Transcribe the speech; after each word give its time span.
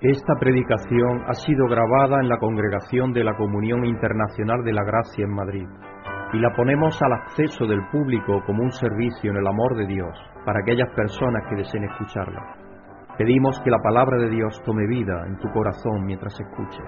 Esta 0.00 0.34
predicación 0.38 1.24
ha 1.26 1.34
sido 1.34 1.66
grabada 1.66 2.20
en 2.20 2.28
la 2.28 2.38
congregación 2.38 3.12
de 3.12 3.24
la 3.24 3.36
Comunión 3.36 3.84
Internacional 3.84 4.62
de 4.62 4.72
la 4.72 4.84
Gracia 4.84 5.24
en 5.24 5.34
Madrid 5.34 5.66
y 6.32 6.38
la 6.38 6.54
ponemos 6.54 6.96
al 7.02 7.14
acceso 7.14 7.66
del 7.66 7.84
público 7.90 8.40
como 8.46 8.62
un 8.62 8.70
servicio 8.70 9.32
en 9.32 9.38
el 9.38 9.46
amor 9.48 9.76
de 9.76 9.88
Dios 9.88 10.16
para 10.46 10.60
aquellas 10.60 10.88
personas 10.94 11.42
que 11.50 11.56
deseen 11.56 11.82
escucharla. 11.82 12.40
Pedimos 13.18 13.60
que 13.64 13.70
la 13.70 13.82
palabra 13.82 14.18
de 14.18 14.30
Dios 14.30 14.62
tome 14.64 14.86
vida 14.86 15.26
en 15.26 15.36
tu 15.38 15.48
corazón 15.50 16.04
mientras 16.04 16.38
escuches. 16.38 16.86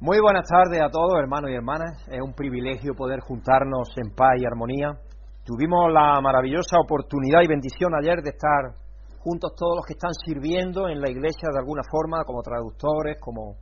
Muy 0.00 0.18
buenas 0.18 0.48
tardes 0.48 0.82
a 0.82 0.90
todos, 0.90 1.14
hermanos 1.16 1.50
y 1.50 1.54
hermanas. 1.54 2.08
Es 2.10 2.20
un 2.20 2.34
privilegio 2.34 2.94
poder 2.96 3.20
juntarnos 3.20 3.96
en 3.98 4.12
paz 4.16 4.34
y 4.38 4.46
armonía. 4.46 4.98
Tuvimos 5.44 5.92
la 5.92 6.20
maravillosa 6.20 6.76
oportunidad 6.80 7.42
y 7.44 7.46
bendición 7.46 7.94
ayer 7.94 8.20
de 8.20 8.30
estar 8.30 8.83
juntos 9.24 9.52
todos 9.56 9.76
los 9.76 9.86
que 9.86 9.94
están 9.94 10.12
sirviendo 10.12 10.86
en 10.86 11.00
la 11.00 11.08
iglesia 11.08 11.48
de 11.50 11.58
alguna 11.58 11.80
forma, 11.90 12.22
como 12.24 12.42
traductores, 12.42 13.16
como 13.18 13.56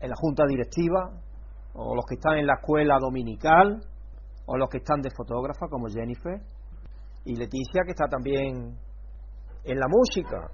en 0.00 0.10
la 0.10 0.16
junta 0.18 0.44
directiva, 0.46 1.14
o 1.74 1.94
los 1.94 2.04
que 2.06 2.16
están 2.16 2.38
en 2.38 2.46
la 2.46 2.54
escuela 2.54 2.98
dominical, 3.00 3.80
o 4.46 4.56
los 4.56 4.68
que 4.68 4.78
están 4.78 5.00
de 5.00 5.10
fotógrafa, 5.10 5.68
como 5.70 5.86
Jennifer, 5.86 6.42
y 7.24 7.36
Leticia, 7.36 7.82
que 7.84 7.92
está 7.92 8.08
también 8.08 8.76
en 9.62 9.78
la 9.78 9.86
música. 9.86 10.50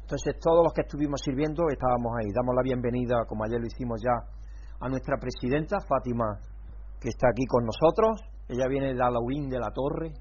Entonces, 0.00 0.40
todos 0.40 0.64
los 0.64 0.72
que 0.72 0.82
estuvimos 0.82 1.20
sirviendo 1.22 1.64
estábamos 1.68 2.12
ahí. 2.18 2.32
Damos 2.32 2.54
la 2.56 2.62
bienvenida, 2.62 3.24
como 3.28 3.44
ayer 3.44 3.60
lo 3.60 3.66
hicimos 3.66 4.00
ya, 4.02 4.16
a 4.80 4.88
nuestra 4.88 5.16
presidenta, 5.18 5.76
Fátima, 5.86 6.40
que 6.98 7.08
está 7.08 7.28
aquí 7.28 7.44
con 7.46 7.64
nosotros. 7.64 8.20
Ella 8.48 8.68
viene 8.68 8.94
de 8.94 9.02
Alaurín 9.02 9.48
de 9.48 9.58
la 9.58 9.70
Torre, 9.70 10.12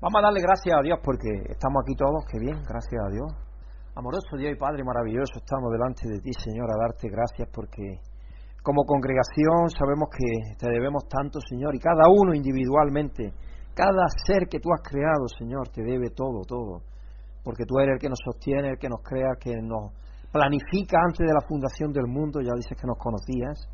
Vamos 0.00 0.16
a 0.16 0.32
darle 0.32 0.40
gracias 0.40 0.72
a 0.72 0.80
Dios 0.80 0.96
porque 1.04 1.28
estamos 1.52 1.84
aquí 1.84 1.92
todos, 1.92 2.24
qué 2.24 2.40
bien, 2.40 2.56
gracias 2.64 2.96
a 3.04 3.12
Dios. 3.12 3.28
Amoroso 3.92 4.32
Dios 4.40 4.56
y 4.56 4.56
Padre 4.56 4.80
maravilloso, 4.80 5.36
estamos 5.36 5.68
delante 5.68 6.08
de 6.08 6.24
ti, 6.24 6.32
Señor, 6.40 6.72
a 6.72 6.88
darte 6.88 7.12
gracias 7.12 7.44
porque 7.52 8.00
como 8.64 8.88
congregación 8.88 9.68
sabemos 9.68 10.08
que 10.08 10.56
te 10.56 10.72
debemos 10.72 11.04
tanto, 11.04 11.36
Señor, 11.44 11.76
y 11.76 11.84
cada 11.84 12.08
uno 12.08 12.32
individualmente, 12.32 13.36
cada 13.76 14.08
ser 14.24 14.48
que 14.48 14.56
tú 14.56 14.72
has 14.72 14.80
creado, 14.80 15.28
Señor, 15.36 15.68
te 15.68 15.84
debe 15.84 16.08
todo, 16.16 16.48
todo. 16.48 16.80
Porque 17.44 17.68
tú 17.68 17.76
eres 17.76 17.92
el 17.92 18.00
que 18.00 18.08
nos 18.08 18.24
sostiene, 18.24 18.72
el 18.72 18.78
que 18.80 18.88
nos 18.88 19.04
crea, 19.04 19.36
que 19.36 19.52
nos 19.60 19.92
planifica 20.32 20.96
antes 20.96 21.28
de 21.28 21.34
la 21.36 21.44
fundación 21.44 21.92
del 21.92 22.08
mundo, 22.08 22.40
ya 22.40 22.56
dices 22.56 22.72
que 22.72 22.88
nos 22.88 22.96
conocías. 22.96 23.68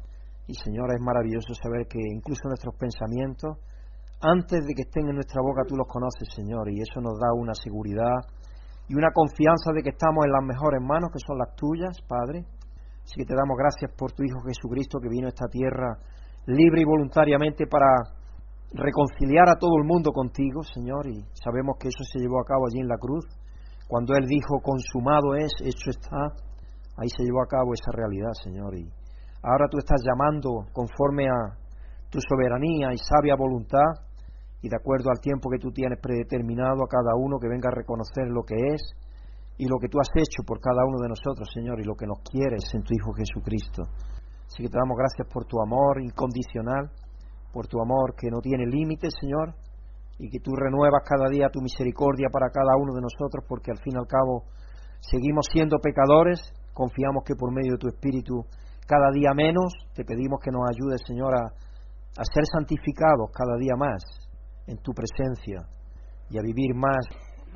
Y 0.51 0.55
Señor, 0.59 0.91
es 0.91 0.99
maravilloso 0.99 1.55
saber 1.55 1.87
que 1.87 2.03
incluso 2.03 2.51
nuestros 2.51 2.75
pensamientos 2.75 3.63
antes 4.21 4.65
de 4.65 4.75
que 4.75 4.83
estén 4.83 5.09
en 5.09 5.17
nuestra 5.17 5.43
boca 5.43 5.63
tú 5.69 5.77
los 5.77 5.87
conoces, 5.87 6.29
Señor, 6.35 6.69
y 6.71 6.81
eso 6.81 7.01
nos 7.01 7.19
da 7.19 7.33
una 7.35 7.55
seguridad 7.55 8.25
y 8.89 8.95
una 8.95 9.11
confianza 9.13 9.73
de 9.75 9.83
que 9.83 9.91
estamos 9.91 10.25
en 10.25 10.33
las 10.33 10.45
mejores 10.45 10.81
manos, 10.81 11.11
que 11.13 11.21
son 11.21 11.39
las 11.39 11.55
tuyas, 11.57 11.97
Padre. 12.09 12.47
Así 13.05 13.15
que 13.19 13.27
te 13.27 13.35
damos 13.35 13.57
gracias 13.59 13.93
por 13.97 14.13
tu 14.13 14.23
Hijo 14.25 14.41
Jesucristo 14.47 14.99
que 14.99 15.09
vino 15.09 15.27
a 15.27 15.35
esta 15.35 15.47
tierra 15.47 15.99
libre 16.47 16.81
y 16.81 16.85
voluntariamente 16.85 17.67
para 17.67 17.87
reconciliar 18.73 19.49
a 19.49 19.59
todo 19.59 19.79
el 19.79 19.85
mundo 19.85 20.11
contigo, 20.13 20.63
Señor, 20.63 21.07
y 21.07 21.23
sabemos 21.35 21.77
que 21.79 21.89
eso 21.89 22.03
se 22.03 22.19
llevó 22.19 22.41
a 22.41 22.45
cabo 22.45 22.67
allí 22.67 22.81
en 22.81 22.89
la 22.89 22.99
cruz. 22.99 23.27
Cuando 23.87 24.15
Él 24.15 24.27
dijo, 24.27 24.59
consumado 24.63 25.35
es, 25.35 25.53
hecho 25.63 25.91
está, 25.91 26.35
ahí 26.97 27.09
se 27.09 27.23
llevó 27.23 27.43
a 27.43 27.47
cabo 27.47 27.75
esa 27.75 27.93
realidad, 27.93 28.33
Señor. 28.43 28.75
Y 28.75 28.91
ahora 29.43 29.67
tú 29.71 29.79
estás 29.79 30.03
llamando 30.03 30.67
conforme 30.73 31.29
a 31.29 31.66
tu 32.11 32.19
soberanía 32.21 32.93
y 32.93 32.99
sabia 32.99 33.37
voluntad 33.37 34.07
y 34.63 34.69
de 34.69 34.77
acuerdo 34.77 35.11
al 35.11 35.21
tiempo 35.21 35.51
que 35.51 35.59
tú 35.59 35.71
tienes 35.71 36.01
predeterminado 36.01 36.83
a 36.83 36.89
cada 36.89 37.15
uno 37.15 37.39
que 37.39 37.49
venga 37.49 37.69
a 37.69 37.77
reconocer 37.77 38.29
lo 38.29 38.43
que 38.43 38.57
es 38.75 38.83
y 39.59 39.67
lo 39.69 39.79
que 39.79 39.89
tú 39.89 39.99
has 40.01 40.11
hecho 40.15 40.43
por 40.47 40.61
cada 40.61 40.85
uno 40.85 40.99
de 41.01 41.09
nosotros, 41.09 41.49
Señor, 41.53 41.81
y 41.81 41.85
lo 41.85 41.95
que 41.95 42.07
nos 42.07 42.21
quieres 42.21 42.65
en 42.75 42.83
tu 42.83 42.93
Hijo 42.93 43.13
Jesucristo. 43.15 43.83
Así 44.47 44.63
que 44.63 44.69
te 44.69 44.79
damos 44.79 44.97
gracias 44.97 45.27
por 45.33 45.47
tu 45.47 45.61
amor 45.61 46.01
incondicional, 46.01 46.91
por 47.53 47.67
tu 47.67 47.81
amor 47.81 48.15
que 48.17 48.29
no 48.31 48.41
tiene 48.41 48.67
límites, 48.67 49.15
Señor, 49.21 49.55
y 50.19 50.29
que 50.31 50.41
tú 50.41 50.53
renuevas 50.55 51.03
cada 51.05 51.29
día 51.29 51.49
tu 51.49 51.61
misericordia 51.61 52.29
para 52.31 52.51
cada 52.51 52.77
uno 52.77 52.93
de 52.95 53.03
nosotros, 53.03 53.45
porque 53.49 53.71
al 53.71 53.79
fin 53.79 53.95
y 53.95 53.99
al 53.99 54.07
cabo 54.07 54.45
seguimos 55.01 55.47
siendo 55.53 55.79
pecadores, 55.79 56.41
confiamos 56.75 57.25
que 57.25 57.35
por 57.35 57.53
medio 57.53 57.73
de 57.73 57.79
tu 57.79 57.89
Espíritu 57.89 58.45
cada 58.87 59.11
día 59.11 59.33
menos, 59.35 59.73
te 59.95 60.05
pedimos 60.05 60.41
que 60.41 60.51
nos 60.51 60.63
ayudes, 60.69 61.01
Señor, 61.07 61.35
a, 61.35 61.66
a 62.19 62.25
ser 62.25 62.45
santificados 62.53 63.31
cada 63.33 63.57
día 63.59 63.77
más, 63.77 64.03
en 64.67 64.79
tu 64.79 64.93
presencia 64.93 65.63
y 66.31 66.39
a 66.39 66.43
vivir 66.43 66.75
más 66.75 67.07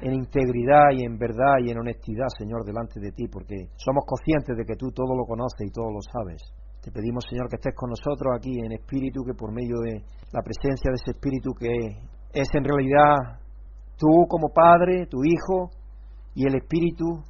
en 0.00 0.14
integridad 0.14 0.92
y 0.92 1.04
en 1.04 1.18
verdad 1.18 1.60
y 1.60 1.70
en 1.70 1.78
honestidad, 1.78 2.28
Señor, 2.38 2.64
delante 2.64 3.00
de 3.00 3.12
ti, 3.12 3.28
porque 3.28 3.68
somos 3.76 4.04
conscientes 4.06 4.56
de 4.56 4.64
que 4.64 4.76
tú 4.76 4.90
todo 4.92 5.14
lo 5.14 5.24
conoces 5.24 5.60
y 5.66 5.70
todo 5.70 5.92
lo 5.92 6.00
sabes. 6.00 6.40
Te 6.80 6.90
pedimos, 6.90 7.24
Señor, 7.28 7.48
que 7.50 7.56
estés 7.56 7.74
con 7.76 7.90
nosotros 7.90 8.32
aquí 8.34 8.56
en 8.64 8.72
espíritu, 8.72 9.20
que 9.24 9.34
por 9.34 9.52
medio 9.52 9.76
de 9.84 10.00
la 10.32 10.40
presencia 10.40 10.88
de 10.88 10.96
ese 10.96 11.12
espíritu 11.12 11.52
que 11.52 11.68
es 12.32 12.48
en 12.54 12.64
realidad 12.64 13.40
tú 13.98 14.24
como 14.28 14.48
Padre, 14.48 15.06
tu 15.06 15.20
Hijo 15.22 15.68
y 16.34 16.46
el 16.46 16.54
Espíritu 16.54 17.20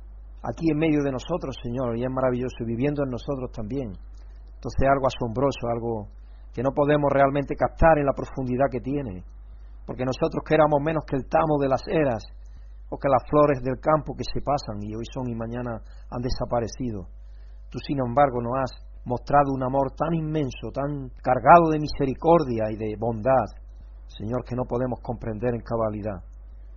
aquí 0.42 0.70
en 0.70 0.78
medio 0.78 1.02
de 1.02 1.10
nosotros, 1.10 1.56
Señor, 1.62 1.98
y 1.98 2.04
es 2.04 2.10
maravilloso, 2.10 2.64
viviendo 2.64 3.02
en 3.02 3.10
nosotros 3.10 3.50
también. 3.50 3.90
Entonces 3.90 4.86
algo 4.86 5.08
asombroso, 5.08 5.66
algo 5.66 6.08
que 6.52 6.62
no 6.62 6.70
podemos 6.72 7.10
realmente 7.12 7.54
captar 7.54 7.98
en 7.98 8.06
la 8.06 8.12
profundidad 8.12 8.66
que 8.70 8.80
tiene 8.80 9.24
porque 9.90 10.04
nosotros 10.06 10.46
que 10.46 10.54
éramos 10.54 10.78
menos 10.80 11.02
que 11.02 11.16
el 11.16 11.26
tamo 11.26 11.58
de 11.58 11.66
las 11.66 11.82
eras 11.88 12.22
o 12.90 12.96
que 12.96 13.08
las 13.08 13.26
flores 13.28 13.58
del 13.58 13.82
campo 13.82 14.14
que 14.14 14.22
se 14.22 14.38
pasan 14.38 14.78
y 14.82 14.94
hoy 14.94 15.02
son 15.12 15.26
y 15.26 15.34
mañana 15.34 15.82
han 16.10 16.22
desaparecido. 16.22 17.10
Tú, 17.70 17.78
sin 17.82 17.98
embargo, 17.98 18.38
nos 18.38 18.54
has 18.54 18.70
mostrado 19.04 19.50
un 19.50 19.64
amor 19.64 19.90
tan 19.98 20.14
inmenso, 20.14 20.70
tan 20.72 21.10
cargado 21.18 21.74
de 21.74 21.82
misericordia 21.82 22.70
y 22.70 22.76
de 22.76 22.94
bondad, 22.98 23.50
Señor, 24.06 24.44
que 24.46 24.54
no 24.54 24.62
podemos 24.62 25.00
comprender 25.02 25.54
en 25.54 25.66
cabalidad, 25.66 26.22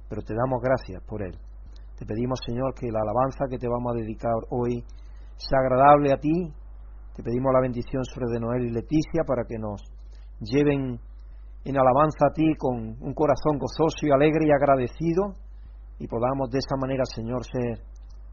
pero 0.09 0.23
te 0.23 0.33
damos 0.33 0.57
gracias 0.57 0.97
por 1.05 1.21
él. 1.21 1.37
Te 1.93 2.07
pedimos, 2.07 2.39
Señor, 2.45 2.73
que 2.73 2.89
la 2.89 3.01
alabanza 3.05 3.45
que 3.47 3.57
te 3.57 3.69
vamos 3.69 3.93
a 3.93 4.01
dedicar 4.01 4.33
hoy 4.49 4.81
sea 5.37 5.59
agradable 5.61 6.13
a 6.13 6.17
ti. 6.17 6.49
Te 7.15 7.21
pedimos 7.21 7.53
la 7.53 7.61
bendición 7.61 8.01
sobre 8.05 8.25
de 8.33 8.39
Noel 8.39 8.65
y 8.65 8.71
Leticia 8.73 9.21
para 9.21 9.45
que 9.45 9.59
nos 9.59 9.85
lleven 10.41 10.97
en 11.63 11.77
alabanza 11.77 12.25
a 12.25 12.33
ti 12.33 12.55
con 12.57 12.73
un 12.73 13.13
corazón 13.13 13.61
gozoso 13.61 14.01
y 14.01 14.11
alegre 14.11 14.47
y 14.47 14.51
agradecido 14.51 15.37
y 15.99 16.07
podamos 16.07 16.49
de 16.49 16.57
esa 16.57 16.75
manera, 16.75 17.05
Señor, 17.05 17.45
ser 17.45 17.85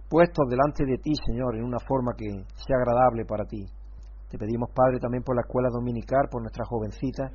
puestos 0.09 0.49
delante 0.49 0.89
de 0.89 0.97
ti, 0.97 1.13
Señor, 1.29 1.57
en 1.57 1.65
una 1.65 1.79
forma 1.79 2.17
que 2.17 2.27
sea 2.57 2.81
agradable 2.81 3.27
para 3.29 3.45
ti. 3.45 3.63
Te 4.31 4.39
pedimos, 4.39 4.71
Padre, 4.75 4.99
también 4.99 5.23
por 5.23 5.37
la 5.37 5.43
escuela 5.45 5.69
dominical, 5.69 6.33
por 6.33 6.41
nuestra 6.41 6.65
jovencita, 6.65 7.29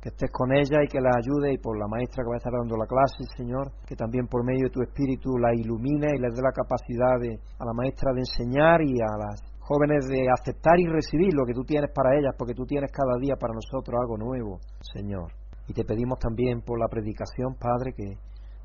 que 0.00 0.08
estés 0.08 0.30
con 0.32 0.56
ella 0.56 0.80
y 0.82 0.88
que 0.88 1.00
la 1.00 1.12
ayude, 1.12 1.52
y 1.52 1.58
por 1.58 1.76
la 1.78 1.86
maestra 1.88 2.24
que 2.24 2.30
va 2.30 2.36
a 2.36 2.42
estar 2.42 2.52
dando 2.56 2.76
la 2.76 2.86
clase, 2.86 3.28
Señor, 3.36 3.70
que 3.84 3.96
también 3.96 4.26
por 4.26 4.44
medio 4.44 4.64
de 4.64 4.72
tu 4.72 4.80
Espíritu 4.80 5.36
la 5.36 5.52
ilumine 5.54 6.16
y 6.16 6.18
le 6.18 6.32
dé 6.32 6.40
la 6.40 6.56
capacidad 6.56 7.20
de, 7.20 7.36
a 7.36 7.64
la 7.68 7.74
maestra 7.76 8.12
de 8.16 8.24
enseñar 8.24 8.80
y 8.80 8.96
a 8.96 9.12
las 9.20 9.55
jóvenes 9.66 10.06
de 10.06 10.30
aceptar 10.30 10.78
y 10.78 10.86
recibir 10.86 11.34
lo 11.34 11.44
que 11.44 11.52
tú 11.52 11.64
tienes 11.64 11.90
para 11.90 12.14
ellas, 12.14 12.34
porque 12.38 12.54
tú 12.54 12.64
tienes 12.64 12.90
cada 12.92 13.18
día 13.20 13.34
para 13.34 13.52
nosotros 13.52 13.98
algo 13.98 14.16
nuevo, 14.16 14.60
Señor. 14.94 15.32
Y 15.66 15.74
te 15.74 15.84
pedimos 15.84 16.18
también 16.20 16.62
por 16.62 16.78
la 16.78 16.86
predicación, 16.86 17.58
Padre, 17.58 17.92
que 17.92 18.14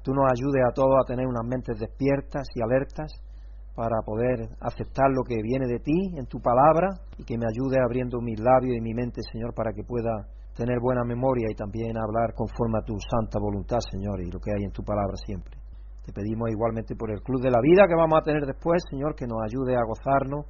tú 0.04 0.14
nos 0.14 0.30
ayudes 0.30 0.62
a 0.62 0.74
todos 0.74 0.94
a 1.02 1.08
tener 1.08 1.26
unas 1.26 1.46
mentes 1.50 1.80
despiertas 1.80 2.46
y 2.54 2.62
alertas 2.62 3.12
para 3.74 3.98
poder 4.06 4.46
aceptar 4.62 5.10
lo 5.10 5.24
que 5.24 5.42
viene 5.42 5.66
de 5.66 5.80
ti 5.80 6.14
en 6.18 6.28
tu 6.28 6.40
palabra 6.40 6.90
y 7.18 7.24
que 7.24 7.38
me 7.38 7.50
ayude 7.50 7.82
abriendo 7.82 8.22
mis 8.22 8.40
labios 8.40 8.78
y 8.78 8.82
mi 8.82 8.94
mente, 8.94 9.22
Señor, 9.32 9.56
para 9.56 9.74
que 9.74 9.84
pueda 9.84 10.28
tener 10.54 10.78
buena 10.80 11.04
memoria 11.04 11.48
y 11.50 11.56
también 11.56 11.98
hablar 11.98 12.36
conforme 12.36 12.78
a 12.78 12.86
tu 12.86 12.94
santa 13.00 13.40
voluntad, 13.40 13.80
Señor, 13.90 14.22
y 14.22 14.30
lo 14.30 14.40
que 14.40 14.52
hay 14.52 14.64
en 14.64 14.72
tu 14.72 14.84
palabra 14.84 15.16
siempre. 15.26 15.58
Te 16.06 16.12
pedimos 16.14 16.50
igualmente 16.52 16.96
por 16.96 17.10
el 17.10 17.22
Club 17.22 17.42
de 17.42 17.50
la 17.50 17.62
Vida 17.62 17.88
que 17.88 17.96
vamos 17.96 18.20
a 18.20 18.24
tener 18.24 18.46
después, 18.46 18.84
Señor, 18.90 19.16
que 19.16 19.26
nos 19.26 19.40
ayude 19.42 19.76
a 19.76 19.86
gozarnos 19.86 20.46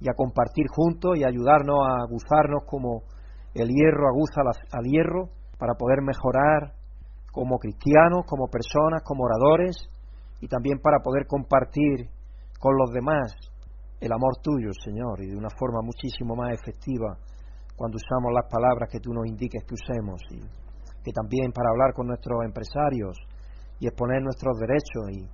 y 0.00 0.08
a 0.08 0.14
compartir 0.14 0.66
juntos 0.68 1.16
y 1.16 1.24
ayudarnos 1.24 1.78
a 1.80 2.02
aguzarnos 2.04 2.64
como 2.66 3.02
el 3.54 3.68
hierro 3.68 4.08
aguza 4.08 4.42
al 4.72 4.84
hierro 4.84 5.30
para 5.58 5.74
poder 5.74 6.02
mejorar 6.02 6.74
como 7.32 7.58
cristianos, 7.58 8.24
como 8.26 8.48
personas, 8.48 9.02
como 9.04 9.24
oradores 9.24 9.76
y 10.40 10.48
también 10.48 10.78
para 10.80 11.00
poder 11.00 11.26
compartir 11.26 12.08
con 12.60 12.76
los 12.76 12.90
demás 12.92 13.34
el 14.00 14.12
amor 14.12 14.36
tuyo, 14.42 14.70
Señor, 14.84 15.22
y 15.22 15.30
de 15.30 15.36
una 15.36 15.48
forma 15.58 15.80
muchísimo 15.82 16.34
más 16.36 16.52
efectiva 16.52 17.16
cuando 17.76 17.96
usamos 17.96 18.32
las 18.32 18.50
palabras 18.50 18.88
que 18.90 19.00
tú 19.00 19.12
nos 19.12 19.26
indiques 19.26 19.64
que 19.64 19.74
usemos 19.74 20.20
y 20.30 20.40
que 21.04 21.12
también 21.12 21.52
para 21.52 21.70
hablar 21.70 21.94
con 21.94 22.08
nuestros 22.08 22.42
empresarios 22.44 23.16
y 23.78 23.86
exponer 23.86 24.22
nuestros 24.22 24.58
derechos 24.58 25.04
y 25.12 25.28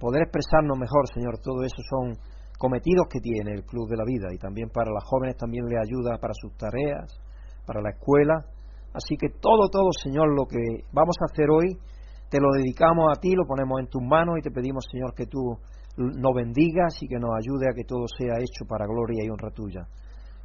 poder 0.00 0.22
expresarnos 0.22 0.78
mejor, 0.78 1.06
Señor, 1.12 1.38
todo 1.38 1.62
eso 1.62 1.76
son 1.88 2.16
cometidos 2.58 3.06
que 3.08 3.20
tiene 3.20 3.54
el 3.54 3.64
Club 3.64 3.88
de 3.88 3.96
la 3.96 4.04
Vida 4.04 4.28
y 4.34 4.38
también 4.38 4.68
para 4.68 4.90
las 4.90 5.04
jóvenes 5.04 5.36
también 5.36 5.64
le 5.66 5.78
ayuda 5.78 6.18
para 6.18 6.34
sus 6.34 6.52
tareas, 6.56 7.08
para 7.64 7.80
la 7.80 7.90
escuela. 7.90 8.44
Así 8.92 9.16
que 9.16 9.28
todo, 9.30 9.68
todo, 9.70 9.90
Señor, 9.92 10.34
lo 10.34 10.46
que 10.46 10.84
vamos 10.92 11.16
a 11.20 11.30
hacer 11.30 11.48
hoy, 11.50 11.78
te 12.28 12.40
lo 12.40 12.50
dedicamos 12.52 13.06
a 13.10 13.20
ti, 13.20 13.32
lo 13.34 13.46
ponemos 13.46 13.80
en 13.80 13.86
tus 13.86 14.02
manos 14.02 14.36
y 14.38 14.42
te 14.42 14.50
pedimos, 14.50 14.84
Señor, 14.90 15.14
que 15.14 15.26
tú 15.26 15.56
nos 15.96 16.34
bendigas 16.34 17.00
y 17.00 17.08
que 17.08 17.18
nos 17.18 17.30
ayude 17.34 17.70
a 17.70 17.74
que 17.74 17.84
todo 17.84 18.06
sea 18.18 18.38
hecho 18.38 18.66
para 18.68 18.86
gloria 18.86 19.24
y 19.24 19.30
honra 19.30 19.50
tuya. 19.50 19.86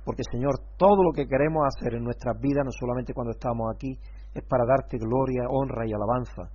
Porque 0.06 0.24
Señor, 0.30 0.60
todo 0.78 1.02
lo 1.04 1.12
que 1.14 1.28
queremos 1.28 1.64
hacer 1.66 1.96
en 1.96 2.04
nuestras 2.04 2.40
vidas, 2.40 2.66
no 2.66 2.72
solamente 2.72 3.14
cuando 3.14 3.32
estamos 3.32 3.74
aquí, 3.74 3.98
es 4.34 4.44
para 4.44 4.66
darte 4.66 4.98
gloria, 4.98 5.48
honra 5.50 5.88
y 5.88 5.94
alabanza. 5.94 6.52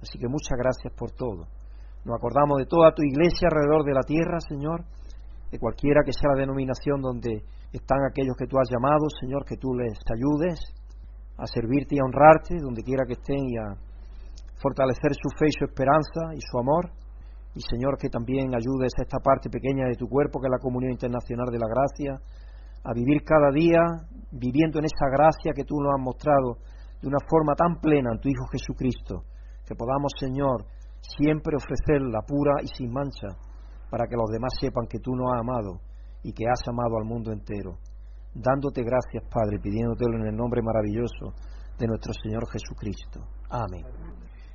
Así 0.00 0.18
que 0.18 0.28
muchas 0.28 0.58
gracias 0.58 0.92
por 0.94 1.12
todo. 1.12 1.46
Nos 2.04 2.16
acordamos 2.16 2.58
de 2.58 2.66
toda 2.66 2.92
tu 2.94 3.02
iglesia 3.02 3.48
alrededor 3.48 3.84
de 3.84 3.94
la 3.94 4.02
tierra, 4.02 4.38
Señor, 4.40 4.84
de 5.52 5.58
cualquiera 5.58 6.00
que 6.02 6.16
sea 6.16 6.32
la 6.32 6.40
denominación 6.40 7.02
donde 7.02 7.44
están 7.72 8.00
aquellos 8.08 8.34
que 8.38 8.46
tú 8.46 8.56
has 8.56 8.72
llamado, 8.72 9.04
Señor, 9.20 9.44
que 9.44 9.60
tú 9.60 9.74
les 9.76 10.00
ayudes 10.08 10.58
a 11.36 11.46
servirte 11.46 11.94
y 11.94 11.98
a 12.00 12.08
honrarte 12.08 12.56
donde 12.56 12.82
quiera 12.82 13.04
que 13.06 13.20
estén 13.20 13.44
y 13.44 13.56
a 13.60 13.76
fortalecer 14.56 15.12
su 15.12 15.28
fe 15.36 15.52
y 15.52 15.52
su 15.52 15.64
esperanza 15.68 16.32
y 16.32 16.40
su 16.40 16.58
amor. 16.58 16.88
Y 17.54 17.60
Señor, 17.60 17.98
que 18.00 18.08
también 18.08 18.54
ayudes 18.56 18.96
a 18.96 19.02
esta 19.04 19.18
parte 19.20 19.50
pequeña 19.50 19.84
de 19.84 19.96
tu 20.00 20.08
cuerpo, 20.08 20.40
que 20.40 20.48
es 20.48 20.56
la 20.56 20.62
comunión 20.62 20.92
internacional 20.92 21.52
de 21.52 21.60
la 21.60 21.68
gracia, 21.68 22.16
a 22.84 22.94
vivir 22.94 23.20
cada 23.22 23.52
día 23.52 23.84
viviendo 24.32 24.78
en 24.78 24.86
esa 24.86 25.12
gracia 25.12 25.52
que 25.52 25.64
tú 25.64 25.76
nos 25.76 25.92
has 25.92 26.00
mostrado 26.00 26.64
de 27.02 27.08
una 27.08 27.20
forma 27.28 27.52
tan 27.52 27.76
plena 27.76 28.08
en 28.14 28.20
tu 28.20 28.30
Hijo 28.30 28.48
Jesucristo, 28.48 29.28
que 29.68 29.74
podamos, 29.76 30.12
Señor, 30.18 30.64
siempre 30.98 31.60
ofrecerla 31.60 32.24
pura 32.26 32.62
y 32.62 32.68
sin 32.68 32.90
mancha, 32.90 33.36
para 33.92 34.08
que 34.08 34.16
los 34.16 34.32
demás 34.32 34.56
sepan 34.56 34.88
que 34.88 35.04
tú 35.04 35.12
nos 35.12 35.28
has 35.28 35.44
amado 35.44 35.84
y 36.24 36.32
que 36.32 36.48
has 36.48 36.64
amado 36.64 36.96
al 36.96 37.04
mundo 37.04 37.28
entero. 37.30 37.76
Dándote 38.32 38.80
gracias, 38.80 39.20
Padre, 39.28 39.60
pidiéndotelo 39.60 40.16
en 40.16 40.32
el 40.32 40.34
nombre 40.34 40.64
maravilloso 40.64 41.36
de 41.76 41.86
nuestro 41.86 42.16
Señor 42.24 42.48
Jesucristo. 42.48 43.20
Amén. 43.52 43.84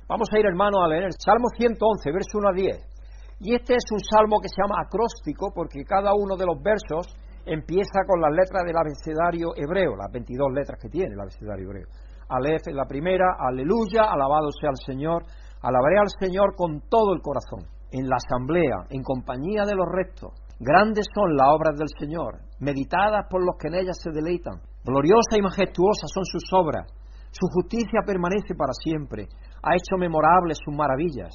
Vamos 0.08 0.26
a 0.34 0.38
ir, 0.40 0.44
hermano, 0.44 0.82
a 0.82 0.88
leer 0.88 1.04
el 1.04 1.14
Salmo 1.14 1.46
111, 1.54 2.10
verso 2.10 2.34
1 2.34 2.48
a 2.48 2.52
10. 2.52 3.46
Y 3.46 3.54
este 3.54 3.78
es 3.78 3.86
un 3.94 4.02
salmo 4.02 4.42
que 4.42 4.48
se 4.50 4.58
llama 4.58 4.82
acróstico 4.82 5.54
porque 5.54 5.86
cada 5.86 6.10
uno 6.18 6.34
de 6.34 6.42
los 6.44 6.58
versos 6.58 7.06
empieza 7.46 8.02
con 8.10 8.18
las 8.20 8.34
letras 8.34 8.66
del 8.66 8.74
abecedario 8.74 9.54
hebreo, 9.54 9.94
las 9.94 10.10
22 10.10 10.50
letras 10.50 10.82
que 10.82 10.90
tiene 10.90 11.14
el 11.14 11.20
abecedario 11.20 11.70
hebreo. 11.70 11.86
Alef 12.28 12.66
es 12.66 12.74
la 12.74 12.90
primera, 12.90 13.38
aleluya, 13.38 14.10
alabado 14.10 14.50
sea 14.50 14.74
el 14.74 14.82
Señor, 14.82 15.22
alabaré 15.62 16.02
al 16.02 16.10
Señor 16.18 16.56
con 16.56 16.82
todo 16.90 17.14
el 17.14 17.22
corazón, 17.22 17.77
en 17.92 18.08
la 18.08 18.16
asamblea, 18.16 18.86
en 18.90 19.02
compañía 19.02 19.64
de 19.64 19.74
los 19.74 19.86
restos. 19.90 20.32
Grandes 20.60 21.06
son 21.14 21.36
las 21.36 21.48
obras 21.48 21.78
del 21.78 21.88
Señor, 21.98 22.40
meditadas 22.58 23.26
por 23.30 23.44
los 23.44 23.56
que 23.58 23.68
en 23.68 23.74
ellas 23.74 23.98
se 24.02 24.10
deleitan. 24.10 24.60
Gloriosa 24.84 25.36
y 25.38 25.42
majestuosa 25.42 26.06
son 26.06 26.24
sus 26.24 26.44
obras, 26.52 26.86
su 27.30 27.46
justicia 27.52 28.00
permanece 28.06 28.54
para 28.56 28.72
siempre, 28.72 29.28
ha 29.62 29.74
hecho 29.74 29.96
memorables 29.98 30.58
sus 30.64 30.74
maravillas. 30.74 31.34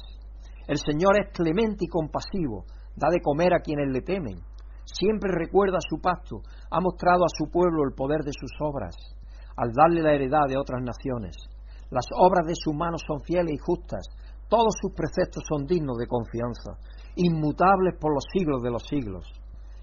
El 0.66 0.78
Señor 0.78 1.16
es 1.20 1.32
clemente 1.32 1.84
y 1.84 1.88
compasivo, 1.88 2.64
da 2.96 3.08
de 3.10 3.20
comer 3.20 3.54
a 3.54 3.60
quienes 3.60 3.88
le 3.92 4.02
temen. 4.02 4.38
Siempre 4.84 5.30
recuerda 5.32 5.78
su 5.80 6.00
pacto, 6.00 6.42
ha 6.70 6.80
mostrado 6.80 7.24
a 7.24 7.32
su 7.32 7.50
pueblo 7.50 7.84
el 7.84 7.94
poder 7.94 8.20
de 8.22 8.32
sus 8.32 8.50
obras 8.60 8.96
al 9.56 9.72
darle 9.72 10.02
la 10.02 10.12
heredad 10.14 10.48
de 10.48 10.58
otras 10.58 10.82
naciones. 10.82 11.36
Las 11.90 12.06
obras 12.18 12.46
de 12.46 12.54
sus 12.56 12.74
manos 12.74 13.02
son 13.06 13.20
fieles 13.22 13.54
y 13.54 13.58
justas, 13.58 14.04
todos 14.54 14.74
sus 14.80 14.92
preceptos 14.94 15.42
son 15.48 15.66
dignos 15.66 15.98
de 15.98 16.06
confianza, 16.06 16.78
inmutables 17.16 17.98
por 17.98 18.14
los 18.14 18.22
siglos 18.32 18.62
de 18.62 18.70
los 18.70 18.84
siglos, 18.84 19.26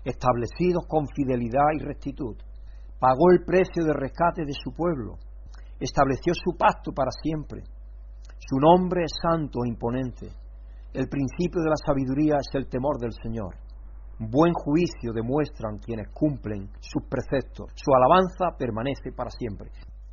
establecidos 0.06 0.88
con 0.88 1.08
fidelidad 1.14 1.76
y 1.76 1.84
rectitud. 1.84 2.38
Pagó 2.98 3.32
el 3.34 3.44
precio 3.44 3.84
de 3.84 3.92
rescate 3.92 4.46
de 4.46 4.54
su 4.54 4.72
pueblo, 4.72 5.16
estableció 5.78 6.32
su 6.34 6.56
pacto 6.58 6.94
para 6.94 7.12
siempre. 7.12 7.64
Su 8.40 8.60
nombre 8.60 9.04
es 9.04 9.12
santo 9.22 9.60
e 9.66 9.68
imponente. 9.68 10.30
El 10.94 11.10
principio 11.10 11.62
de 11.62 11.70
la 11.70 11.76
sabiduría 11.76 12.38
es 12.40 12.48
el 12.54 12.70
temor 12.70 12.98
del 12.98 13.12
Señor 13.22 13.54
buen 14.30 14.54
juicio 14.54 15.14
demuestran 15.14 15.80
quienes 15.80 16.08
cumplen 16.14 16.70
sus 16.80 17.04
preceptos. 17.10 17.72
Su 17.74 17.92
alabanza 17.96 18.56
permanece 18.56 19.12
para 19.16 19.32
siempre. 19.32 19.72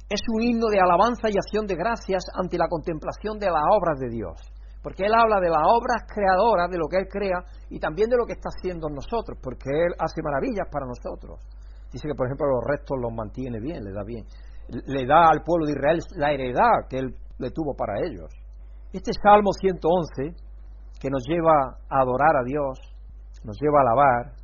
Es 0.09 0.21
un 0.33 0.41
himno 0.43 0.69
de 0.73 0.81
alabanza 0.81 1.29
y 1.29 1.37
acción 1.37 1.67
de 1.67 1.77
gracias 1.77 2.25
ante 2.33 2.57
la 2.57 2.67
contemplación 2.69 3.39
de 3.39 3.51
las 3.51 3.61
obras 3.69 4.01
de 4.01 4.09
Dios. 4.09 4.41
Porque 4.83 5.05
Él 5.05 5.13
habla 5.13 5.39
de 5.39 5.51
las 5.51 5.61
obras 5.69 6.09
creadoras, 6.09 6.71
de 6.71 6.79
lo 6.79 6.89
que 6.89 6.97
Él 6.97 7.09
crea, 7.11 7.45
y 7.69 7.79
también 7.79 8.09
de 8.09 8.17
lo 8.17 8.25
que 8.25 8.33
está 8.33 8.49
haciendo 8.49 8.89
en 8.89 8.95
nosotros, 8.95 9.37
porque 9.43 9.69
Él 9.69 9.93
hace 9.99 10.23
maravillas 10.23 10.65
para 10.73 10.87
nosotros. 10.87 11.45
Dice 11.93 12.09
que, 12.09 12.15
por 12.15 12.27
ejemplo, 12.27 12.47
los 12.49 12.65
restos 12.65 12.97
los 12.97 13.13
mantiene 13.13 13.61
bien, 13.61 13.85
le 13.85 13.93
da 13.93 14.03
bien. 14.03 14.25
Le 14.69 15.05
da 15.05 15.29
al 15.29 15.43
pueblo 15.45 15.67
de 15.67 15.73
Israel 15.73 16.01
la 16.17 16.33
heredad 16.33 16.89
que 16.89 16.99
Él 16.99 17.15
le 17.37 17.51
tuvo 17.51 17.75
para 17.77 18.01
ellos. 18.01 18.33
Este 18.93 19.13
Salmo 19.13 19.53
111, 19.53 20.33
que 21.01 21.11
nos 21.11 21.23
lleva 21.29 21.77
a 21.91 22.01
adorar 22.01 22.37
a 22.41 22.45
Dios, 22.45 22.81
nos 23.45 23.61
lleva 23.61 23.81
a 23.81 23.83
alabar, 23.83 24.38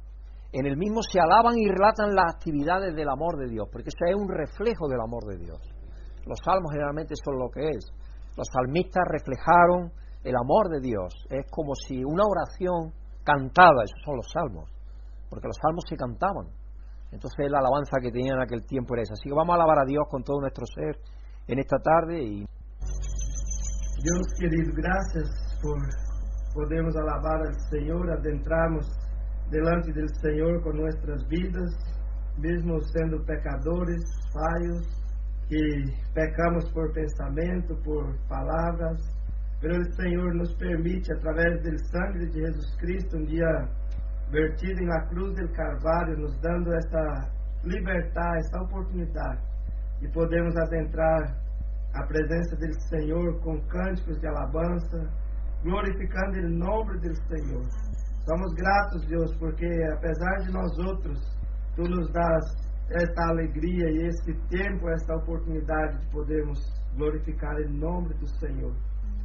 en 0.54 0.66
el 0.66 0.76
mismo 0.76 1.02
se 1.02 1.18
alaban 1.18 1.58
y 1.58 1.66
relatan 1.66 2.14
las 2.14 2.32
actividades 2.36 2.94
del 2.94 3.08
amor 3.08 3.36
de 3.36 3.50
Dios, 3.50 3.66
porque 3.72 3.90
eso 3.90 4.06
es 4.06 4.14
un 4.14 4.30
reflejo 4.30 4.86
del 4.86 5.00
amor 5.00 5.26
de 5.26 5.38
Dios. 5.42 5.58
Los 6.26 6.38
salmos 6.44 6.70
generalmente 6.70 7.14
son 7.18 7.42
lo 7.42 7.50
que 7.50 7.74
es. 7.74 7.90
Los 8.36 8.46
salmistas 8.54 9.02
reflejaron 9.10 9.90
el 10.22 10.36
amor 10.38 10.70
de 10.70 10.78
Dios. 10.78 11.10
Es 11.28 11.50
como 11.50 11.74
si 11.74 12.04
una 12.04 12.22
oración 12.22 12.94
cantada, 13.24 13.82
esos 13.82 13.98
son 14.06 14.14
los 14.14 14.30
salmos, 14.30 14.70
porque 15.28 15.48
los 15.48 15.58
salmos 15.58 15.82
se 15.90 15.96
cantaban. 15.96 16.46
Entonces 17.10 17.50
la 17.50 17.58
alabanza 17.58 17.98
que 18.00 18.12
tenían 18.12 18.38
en 18.38 18.42
aquel 18.46 18.64
tiempo 18.64 18.94
era 18.94 19.02
esa. 19.02 19.14
Así 19.14 19.28
que 19.28 19.34
vamos 19.34 19.54
a 19.54 19.58
alabar 19.58 19.82
a 19.82 19.84
Dios 19.84 20.06
con 20.08 20.22
todo 20.22 20.38
nuestro 20.38 20.66
ser 20.70 21.02
en 21.48 21.58
esta 21.58 21.78
tarde 21.82 22.22
y 22.22 22.46
Dios 24.06 24.22
querido, 24.38 24.70
gracias 24.76 25.58
por 25.62 25.78
podemos 26.54 26.94
alabar 26.94 27.42
al 27.42 27.54
Señor, 27.70 28.06
adentrarnos 28.12 28.86
delante 29.50 29.92
del 29.92 30.08
Señor 30.20 30.62
con 30.62 30.76
nuestras 30.76 31.26
vidas, 31.28 31.70
mesmo 32.38 32.80
sendo 32.80 33.24
pecadores, 33.24 34.02
falhos, 34.32 35.04
que 35.48 35.84
pecamos 36.14 36.70
por 36.72 36.92
pensamento, 36.92 37.76
por 37.84 38.16
palavras, 38.28 39.00
pero 39.60 39.78
o 39.78 39.92
Senhor 39.94 40.34
nos 40.34 40.54
permite, 40.56 41.12
através 41.12 41.62
do 41.62 41.78
sangue 41.88 42.26
de 42.26 42.40
Jesus 42.40 42.76
Cristo, 42.76 43.16
um 43.16 43.24
dia 43.24 43.68
vertido 44.30 44.82
em 44.82 44.86
la 44.86 45.06
cruz 45.08 45.34
del 45.34 45.50
Carvalho, 45.52 46.18
nos 46.18 46.38
dando 46.40 46.74
essa 46.74 47.30
liberdade, 47.62 48.38
essa 48.38 48.62
oportunidade 48.62 49.40
de 50.00 50.08
podermos 50.12 50.56
adentrar 50.56 51.44
a 51.94 52.06
presença 52.06 52.56
do 52.56 52.80
Senhor 52.88 53.40
com 53.40 53.60
cânticos 53.68 54.18
de 54.20 54.26
alabança, 54.26 55.08
glorificando 55.62 56.38
o 56.38 56.50
nome 56.50 56.98
do 57.00 57.14
Senhor. 57.14 57.93
Somos 58.26 58.54
gratos, 58.54 59.06
Deus, 59.06 59.36
porque 59.38 59.66
apesar 59.96 60.46
de 60.46 60.52
nós 60.52 60.78
outros, 60.78 61.34
Tu 61.76 61.82
nos 61.82 62.06
dás 62.12 62.44
esta 62.88 63.22
alegria 63.30 63.90
e 63.90 64.06
este 64.06 64.32
tempo, 64.48 64.88
esta 64.90 65.16
oportunidade 65.16 65.98
de 65.98 66.10
podermos 66.12 66.58
glorificar 66.94 67.56
o 67.56 67.68
nome 67.68 68.14
do 68.14 68.28
Senhor. 68.38 68.72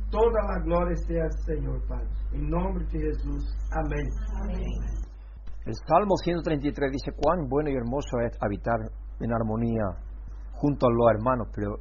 Toda 0.09 0.39
a 0.55 0.59
glória 0.63 0.95
seja 0.95 1.21
ao 1.21 1.31
Senhor, 1.45 1.79
Pai. 1.87 2.03
Em 2.33 2.49
nome 2.49 2.83
de 2.85 2.97
Jesus. 2.97 3.43
Amém. 3.73 4.07
Amém. 4.41 4.65
El 5.67 5.75
Salmo 5.85 6.17
133 6.17 6.91
dice, 6.91 7.11
cuán 7.15 7.47
bueno 7.47 7.69
y 7.69 7.75
hermoso 7.75 8.17
es 8.25 8.35
habitar 8.41 8.79
en 9.21 9.31
armonía 9.31 9.85
junto 10.53 10.87
a 10.87 10.89
los 10.89 11.11
hermanos, 11.13 11.49
pero 11.53 11.75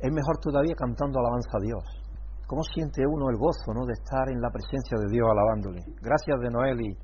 es 0.00 0.10
mejor 0.10 0.38
todavía 0.40 0.74
cantando 0.74 1.18
alabanza 1.18 1.50
a 1.52 1.60
Dios. 1.60 2.05
¿Cómo 2.46 2.62
siente 2.62 3.02
uno 3.02 3.28
el 3.28 3.36
gozo 3.36 3.74
¿no? 3.74 3.84
de 3.86 3.94
estar 3.94 4.30
en 4.30 4.40
la 4.40 4.50
presencia 4.50 4.96
de 4.98 5.10
Dios 5.10 5.26
alabándole? 5.26 5.82
Gracias 6.00 6.38
de 6.40 6.50
Noel 6.50 6.80
y 6.80 6.96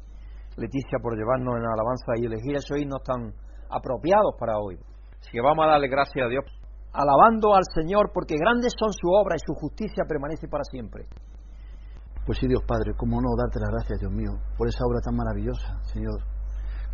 Leticia 0.56 0.98
por 1.02 1.16
llevarnos 1.16 1.56
en 1.56 1.64
alabanza 1.64 2.12
y 2.14 2.26
elegir 2.26 2.54
esos 2.54 2.78
himnos 2.78 3.02
tan 3.02 3.32
apropiados 3.70 4.36
para 4.38 4.58
hoy. 4.58 4.78
Así 5.18 5.30
que 5.32 5.40
vamos 5.40 5.64
a 5.66 5.70
darle 5.70 5.88
gracias 5.88 6.26
a 6.26 6.28
Dios. 6.28 6.44
Alabando 6.92 7.54
al 7.54 7.64
Señor 7.74 8.12
porque 8.12 8.36
grandes 8.36 8.74
son 8.78 8.92
su 8.92 9.08
obra 9.08 9.34
y 9.34 9.42
su 9.42 9.54
justicia 9.54 10.04
permanece 10.06 10.46
para 10.46 10.62
siempre. 10.62 11.08
Pues 12.26 12.38
sí, 12.38 12.46
Dios 12.46 12.62
Padre, 12.68 12.94
cómo 12.94 13.18
no 13.20 13.34
darte 13.34 13.58
las 13.58 13.70
gracias, 13.70 13.98
Dios 13.98 14.12
mío, 14.12 14.38
por 14.56 14.68
esa 14.68 14.84
obra 14.86 15.00
tan 15.00 15.16
maravillosa, 15.16 15.80
Señor. 15.90 16.22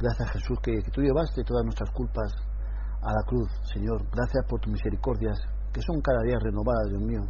Gracias, 0.01 0.31
Jesús, 0.31 0.57
que, 0.63 0.73
que 0.81 0.91
tú 0.91 1.03
llevaste 1.03 1.45
todas 1.45 1.65
nuestras 1.65 1.91
culpas 1.91 2.33
a 3.03 3.13
la 3.13 3.23
cruz, 3.27 3.51
Señor. 3.75 4.07
Gracias 4.09 4.47
por 4.49 4.61
tus 4.61 4.73
misericordias, 4.73 5.37
que 5.73 5.83
son 5.83 6.01
cada 6.01 6.23
día 6.25 6.39
renovadas, 6.41 6.89
Dios 6.91 7.03
mío. 7.03 7.23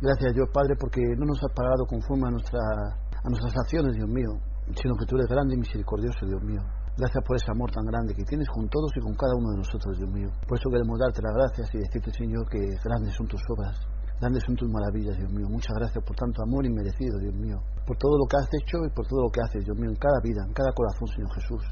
Gracias 0.00 0.34
Dios 0.34 0.48
Padre 0.52 0.74
porque 0.78 1.00
no 1.16 1.26
nos 1.26 1.38
has 1.38 1.52
pagado 1.54 1.86
conforme 1.86 2.28
a, 2.28 2.30
nuestra, 2.30 2.60
a 2.60 3.28
nuestras 3.28 3.54
acciones, 3.56 3.94
Dios 3.94 4.08
mío, 4.08 4.30
sino 4.74 4.94
que 4.96 5.06
tú 5.06 5.16
eres 5.16 5.28
grande 5.28 5.54
y 5.54 5.58
misericordioso, 5.58 6.26
Dios 6.26 6.42
mío. 6.42 6.60
Gracias 6.96 7.24
por 7.26 7.34
ese 7.34 7.50
amor 7.50 7.70
tan 7.74 7.84
grande 7.86 8.14
que 8.14 8.22
tienes 8.22 8.46
con 8.48 8.68
todos 8.68 8.90
y 8.94 9.00
con 9.00 9.14
cada 9.18 9.34
uno 9.34 9.50
de 9.50 9.58
nosotros, 9.58 9.98
Dios 9.98 10.10
mío. 10.10 10.30
Por 10.46 10.58
eso 10.58 10.70
queremos 10.70 10.94
darte 10.98 11.22
las 11.22 11.34
gracias 11.34 11.66
y 11.74 11.78
decirte, 11.78 12.10
Señor, 12.14 12.46
que 12.46 12.60
grandes 12.84 13.14
son 13.18 13.26
tus 13.26 13.42
obras, 13.50 13.74
grandes 14.20 14.42
son 14.46 14.54
tus 14.54 14.70
maravillas, 14.70 15.18
Dios 15.18 15.32
mío. 15.32 15.46
Muchas 15.50 15.74
gracias 15.74 16.04
por 16.04 16.14
tanto 16.14 16.42
amor 16.42 16.64
inmerecido, 16.66 17.18
Dios 17.18 17.34
mío. 17.34 17.58
Por 17.86 17.98
todo 17.98 18.14
lo 18.18 18.26
que 18.30 18.36
has 18.38 18.48
hecho 18.62 18.78
y 18.86 18.90
por 18.94 19.06
todo 19.10 19.26
lo 19.26 19.30
que 19.30 19.40
haces, 19.42 19.64
Dios 19.64 19.76
mío, 19.76 19.90
en 19.90 19.98
cada 19.98 20.18
vida, 20.22 20.46
en 20.46 20.54
cada 20.54 20.70
corazón, 20.70 21.08
Señor 21.10 21.34
Jesús. 21.34 21.62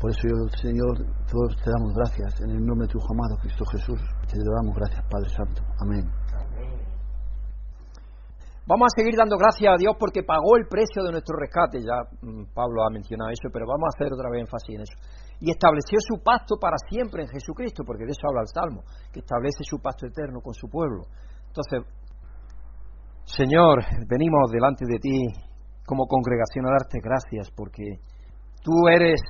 Por 0.00 0.10
eso, 0.10 0.22
yo, 0.24 0.36
Señor, 0.58 0.98
todos 1.30 1.56
te 1.62 1.70
damos 1.70 1.94
gracias 1.94 2.40
en 2.40 2.50
el 2.50 2.64
nombre 2.64 2.86
de 2.86 2.92
tu 2.92 2.98
amado 3.10 3.36
Cristo 3.40 3.64
Jesús. 3.66 4.00
Te 4.26 4.38
damos 4.38 4.74
gracias, 4.74 5.04
Padre 5.08 5.30
Santo. 5.30 5.62
Amén. 5.80 6.10
Vamos 8.64 8.86
a 8.86 8.94
seguir 8.94 9.16
dando 9.16 9.36
gracias 9.36 9.74
a 9.74 9.76
Dios 9.76 9.96
porque 9.98 10.22
pagó 10.22 10.56
el 10.56 10.68
precio 10.68 11.02
de 11.02 11.10
nuestro 11.10 11.36
rescate. 11.36 11.82
Ya 11.82 12.06
mm, 12.22 12.54
Pablo 12.54 12.84
ha 12.86 12.90
mencionado 12.90 13.30
eso, 13.30 13.50
pero 13.52 13.66
vamos 13.66 13.90
a 13.90 13.94
hacer 13.94 14.12
otra 14.12 14.30
vez 14.30 14.42
énfasis 14.42 14.74
en 14.74 14.82
eso. 14.82 14.96
Y 15.40 15.50
estableció 15.50 15.98
su 15.98 16.22
pacto 16.22 16.56
para 16.60 16.78
siempre 16.88 17.22
en 17.22 17.28
Jesucristo, 17.28 17.82
porque 17.84 18.04
de 18.04 18.12
eso 18.12 18.22
habla 18.28 18.42
el 18.42 18.54
Salmo, 18.54 18.82
que 19.12 19.20
establece 19.20 19.66
su 19.66 19.82
pacto 19.82 20.06
eterno 20.06 20.40
con 20.40 20.54
su 20.54 20.68
pueblo. 20.68 21.10
Entonces, 21.48 21.82
Señor, 23.24 23.82
venimos 24.06 24.50
delante 24.50 24.84
de 24.86 24.98
ti 24.98 25.18
como 25.84 26.06
congregación 26.06 26.66
a 26.66 26.72
darte 26.78 26.98
gracias 27.02 27.50
porque 27.50 27.98
tú 28.62 28.88
eres 28.88 29.20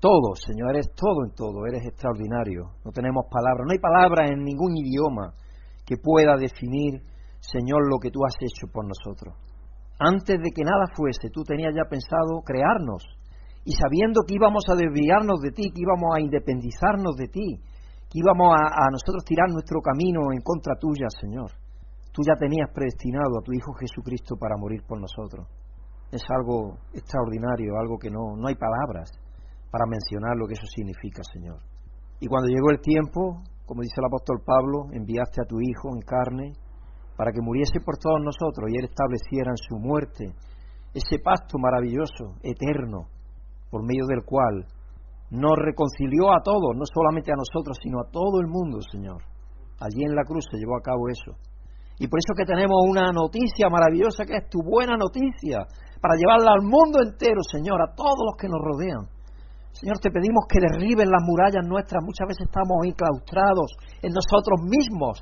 todo, 0.00 0.34
Señor, 0.34 0.70
eres 0.70 0.90
todo 0.94 1.24
en 1.24 1.34
todo, 1.34 1.66
eres 1.66 1.84
extraordinario. 1.86 2.70
No 2.84 2.90
tenemos 2.92 3.26
palabras, 3.30 3.64
no 3.66 3.72
hay 3.72 3.78
palabras 3.78 4.30
en 4.30 4.42
ningún 4.42 4.76
idioma 4.76 5.34
que 5.84 5.96
pueda 5.96 6.36
definir 6.36 7.02
Señor, 7.52 7.86
lo 7.88 7.98
que 7.98 8.10
tú 8.10 8.24
has 8.26 8.34
hecho 8.40 8.66
por 8.72 8.84
nosotros. 8.84 9.34
Antes 9.98 10.36
de 10.42 10.50
que 10.50 10.64
nada 10.64 10.90
fuese, 10.94 11.30
tú 11.30 11.42
tenías 11.44 11.72
ya 11.74 11.88
pensado 11.88 12.42
crearnos 12.44 13.02
y 13.64 13.72
sabiendo 13.72 14.22
que 14.26 14.34
íbamos 14.34 14.64
a 14.68 14.76
desviarnos 14.76 15.40
de 15.40 15.50
ti, 15.50 15.70
que 15.70 15.82
íbamos 15.82 16.14
a 16.14 16.20
independizarnos 16.20 17.16
de 17.16 17.28
ti, 17.28 17.48
que 18.10 18.18
íbamos 18.18 18.54
a, 18.54 18.90
nosotros 18.90 19.24
tirar 19.24 19.48
nuestro 19.50 19.80
camino 19.80 20.32
en 20.32 20.42
contra 20.42 20.74
tuya, 20.78 21.06
Señor. 21.08 21.50
Tú 22.12 22.22
ya 22.22 22.34
tenías 22.38 22.70
predestinado 22.72 23.38
a 23.38 23.42
tu 23.42 23.52
Hijo 23.52 23.72
Jesucristo 23.74 24.36
para 24.36 24.56
morir 24.56 24.82
por 24.86 25.00
nosotros. 25.00 25.48
Es 26.10 26.22
algo 26.30 26.78
extraordinario, 26.92 27.76
algo 27.78 27.98
que 27.98 28.10
no, 28.10 28.36
no 28.36 28.46
hay 28.46 28.54
palabras 28.54 29.10
para 29.76 29.92
mencionar 29.92 30.32
lo 30.40 30.48
que 30.48 30.56
eso 30.56 30.64
significa, 30.72 31.20
Señor. 31.36 31.60
Y 32.18 32.26
cuando 32.32 32.48
llegó 32.48 32.72
el 32.72 32.80
tiempo, 32.80 33.44
como 33.68 33.84
dice 33.84 34.00
el 34.00 34.08
apóstol 34.08 34.40
Pablo, 34.40 34.88
enviaste 34.88 35.44
a 35.44 35.44
tu 35.44 35.60
Hijo 35.60 35.92
en 35.92 36.00
carne 36.00 36.56
para 37.12 37.28
que 37.28 37.44
muriese 37.44 37.84
por 37.84 38.00
todos 38.00 38.24
nosotros 38.24 38.72
y 38.72 38.80
Él 38.80 38.88
estableciera 38.88 39.52
en 39.52 39.60
su 39.60 39.76
muerte 39.76 40.32
ese 40.96 41.20
pacto 41.20 41.60
maravilloso, 41.60 42.40
eterno, 42.40 43.12
por 43.68 43.84
medio 43.84 44.08
del 44.08 44.24
cual 44.24 44.64
nos 45.28 45.52
reconcilió 45.60 46.32
a 46.32 46.40
todos, 46.40 46.72
no 46.72 46.88
solamente 46.88 47.28
a 47.28 47.36
nosotros, 47.36 47.76
sino 47.82 48.00
a 48.00 48.08
todo 48.08 48.40
el 48.40 48.48
mundo, 48.48 48.80
Señor. 48.80 49.20
Allí 49.76 50.08
en 50.08 50.16
la 50.16 50.24
cruz 50.24 50.48
se 50.48 50.56
llevó 50.56 50.80
a 50.80 50.80
cabo 50.80 51.12
eso. 51.12 51.36
Y 52.00 52.08
por 52.08 52.16
eso 52.16 52.32
que 52.32 52.48
tenemos 52.48 52.80
una 52.88 53.12
noticia 53.12 53.68
maravillosa 53.68 54.24
que 54.24 54.40
es 54.40 54.48
tu 54.48 54.64
buena 54.64 54.96
noticia, 54.96 55.68
para 56.00 56.16
llevarla 56.16 56.52
al 56.56 56.64
mundo 56.64 57.04
entero, 57.04 57.44
Señor, 57.44 57.76
a 57.82 57.92
todos 57.92 58.24
los 58.24 58.40
que 58.40 58.48
nos 58.48 58.64
rodean. 58.64 59.15
Señor, 59.76 59.98
te 59.98 60.10
pedimos 60.10 60.44
que 60.48 60.60
derriben 60.60 61.10
las 61.10 61.22
murallas 61.22 61.66
nuestras. 61.68 62.02
Muchas 62.02 62.28
veces 62.28 62.48
estamos 62.48 62.80
enclaustrados 62.84 63.76
en 64.00 64.12
nosotros 64.12 64.64
mismos 64.64 65.20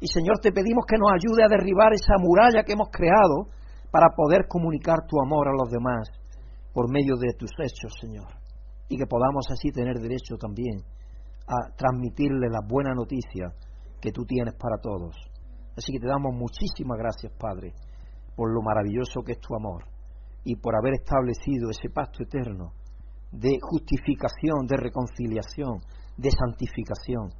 y 0.00 0.06
Señor, 0.08 0.40
te 0.40 0.50
pedimos 0.50 0.86
que 0.88 0.96
nos 0.96 1.12
ayude 1.12 1.44
a 1.44 1.48
derribar 1.48 1.92
esa 1.92 2.16
muralla 2.16 2.64
que 2.64 2.72
hemos 2.72 2.88
creado 2.88 3.52
para 3.92 4.08
poder 4.16 4.48
comunicar 4.48 5.04
tu 5.06 5.20
amor 5.20 5.48
a 5.48 5.52
los 5.52 5.68
demás 5.68 6.08
por 6.72 6.90
medio 6.90 7.16
de 7.20 7.34
tus 7.36 7.50
hechos, 7.60 7.92
Señor. 8.00 8.32
Y 8.88 8.96
que 8.96 9.06
podamos 9.06 9.44
así 9.52 9.70
tener 9.70 10.00
derecho 10.00 10.36
también 10.40 10.80
a 11.46 11.76
transmitirle 11.76 12.48
la 12.48 12.60
buena 12.66 12.94
noticia 12.94 13.52
que 14.00 14.10
tú 14.10 14.24
tienes 14.24 14.54
para 14.54 14.80
todos. 14.80 15.14
Así 15.76 15.92
que 15.92 16.00
te 16.00 16.06
damos 16.06 16.32
muchísimas 16.32 16.96
gracias, 16.96 17.32
Padre, 17.38 17.74
por 18.34 18.54
lo 18.54 18.62
maravilloso 18.62 19.20
que 19.20 19.32
es 19.32 19.40
tu 19.40 19.54
amor 19.54 19.84
y 20.44 20.56
por 20.56 20.74
haber 20.76 20.94
establecido 20.94 21.68
ese 21.68 21.90
pacto 21.90 22.22
eterno 22.22 22.72
de 23.32 23.58
justificación, 23.60 24.66
de 24.66 24.76
reconciliación, 24.76 25.80
de 26.16 26.30
santificación 26.30 27.30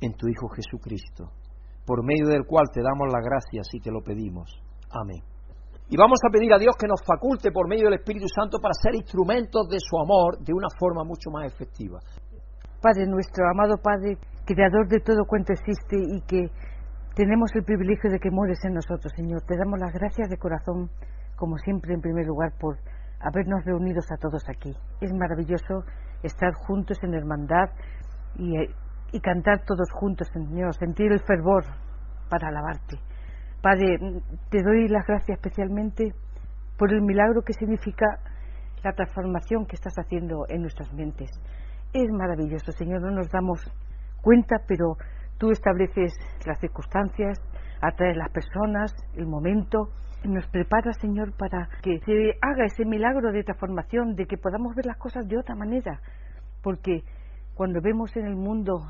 en 0.00 0.12
tu 0.14 0.28
Hijo 0.28 0.48
Jesucristo 0.48 1.30
por 1.86 2.04
medio 2.04 2.28
del 2.28 2.46
cual 2.46 2.64
te 2.72 2.82
damos 2.82 3.12
las 3.12 3.22
gracias 3.22 3.68
y 3.72 3.80
te 3.80 3.90
lo 3.90 4.00
pedimos. 4.00 4.48
Amén. 4.90 5.20
Y 5.88 5.96
vamos 5.96 6.18
a 6.26 6.32
pedir 6.32 6.52
a 6.52 6.58
Dios 6.58 6.74
que 6.80 6.88
nos 6.88 7.04
faculte 7.04 7.52
por 7.52 7.68
medio 7.68 7.84
del 7.84 8.00
Espíritu 8.00 8.26
Santo 8.28 8.58
para 8.58 8.72
ser 8.72 8.94
instrumentos 8.94 9.68
de 9.68 9.78
su 9.78 9.98
amor 10.00 10.40
de 10.40 10.54
una 10.54 10.68
forma 10.78 11.04
mucho 11.04 11.30
más 11.30 11.46
efectiva. 11.46 12.00
Padre 12.80 13.06
nuestro, 13.06 13.44
amado 13.48 13.76
Padre, 13.76 14.16
creador 14.46 14.88
de 14.88 15.00
todo 15.00 15.24
cuanto 15.26 15.52
existe 15.52 15.96
y 15.96 16.20
que 16.22 16.48
tenemos 17.14 17.50
el 17.54 17.64
privilegio 17.64 18.10
de 18.10 18.18
que 18.18 18.30
mueres 18.30 18.58
en 18.64 18.74
nosotros, 18.74 19.12
Señor. 19.14 19.42
Te 19.46 19.56
damos 19.56 19.78
las 19.78 19.92
gracias 19.92 20.28
de 20.30 20.38
corazón, 20.38 20.90
como 21.36 21.58
siempre, 21.58 21.94
en 21.94 22.00
primer 22.00 22.26
lugar, 22.26 22.52
por 22.58 22.78
habernos 23.24 23.64
reunidos 23.64 24.06
a 24.12 24.16
todos 24.16 24.48
aquí. 24.48 24.72
Es 25.00 25.12
maravilloso 25.12 25.84
estar 26.22 26.52
juntos 26.54 27.02
en 27.02 27.14
hermandad 27.14 27.70
y 28.36 28.54
y 29.14 29.20
cantar 29.20 29.64
todos 29.64 29.92
juntos, 29.92 30.26
Señor, 30.32 30.74
sentir 30.74 31.12
el 31.12 31.20
fervor 31.20 31.64
para 32.28 32.48
alabarte. 32.48 32.98
Padre, 33.62 33.96
te 34.50 34.60
doy 34.60 34.88
las 34.88 35.06
gracias 35.06 35.38
especialmente 35.38 36.12
por 36.76 36.92
el 36.92 37.00
milagro 37.00 37.42
que 37.42 37.52
significa 37.52 38.06
la 38.82 38.92
transformación 38.92 39.66
que 39.66 39.76
estás 39.76 39.94
haciendo 39.98 40.46
en 40.48 40.62
nuestras 40.62 40.92
mentes. 40.92 41.30
Es 41.92 42.10
maravilloso, 42.10 42.72
Señor, 42.72 43.02
no 43.02 43.12
nos 43.12 43.30
damos 43.30 43.60
cuenta, 44.20 44.56
pero 44.66 44.96
tú 45.38 45.52
estableces 45.52 46.12
las 46.44 46.58
circunstancias, 46.58 47.38
atraes 47.80 48.16
las 48.16 48.32
personas, 48.32 48.96
el 49.14 49.26
momento, 49.26 49.90
nos 50.28 50.46
preparas, 50.48 50.96
Señor, 51.00 51.36
para 51.36 51.68
que 51.82 51.98
se 52.00 52.38
haga 52.40 52.64
ese 52.64 52.84
milagro 52.84 53.32
de 53.32 53.44
transformación, 53.44 54.14
de 54.14 54.26
que 54.26 54.36
podamos 54.36 54.74
ver 54.74 54.86
las 54.86 54.96
cosas 54.96 55.26
de 55.28 55.38
otra 55.38 55.54
manera, 55.54 56.00
porque 56.62 57.02
cuando 57.54 57.80
vemos 57.80 58.16
en 58.16 58.26
el 58.26 58.36
mundo 58.36 58.80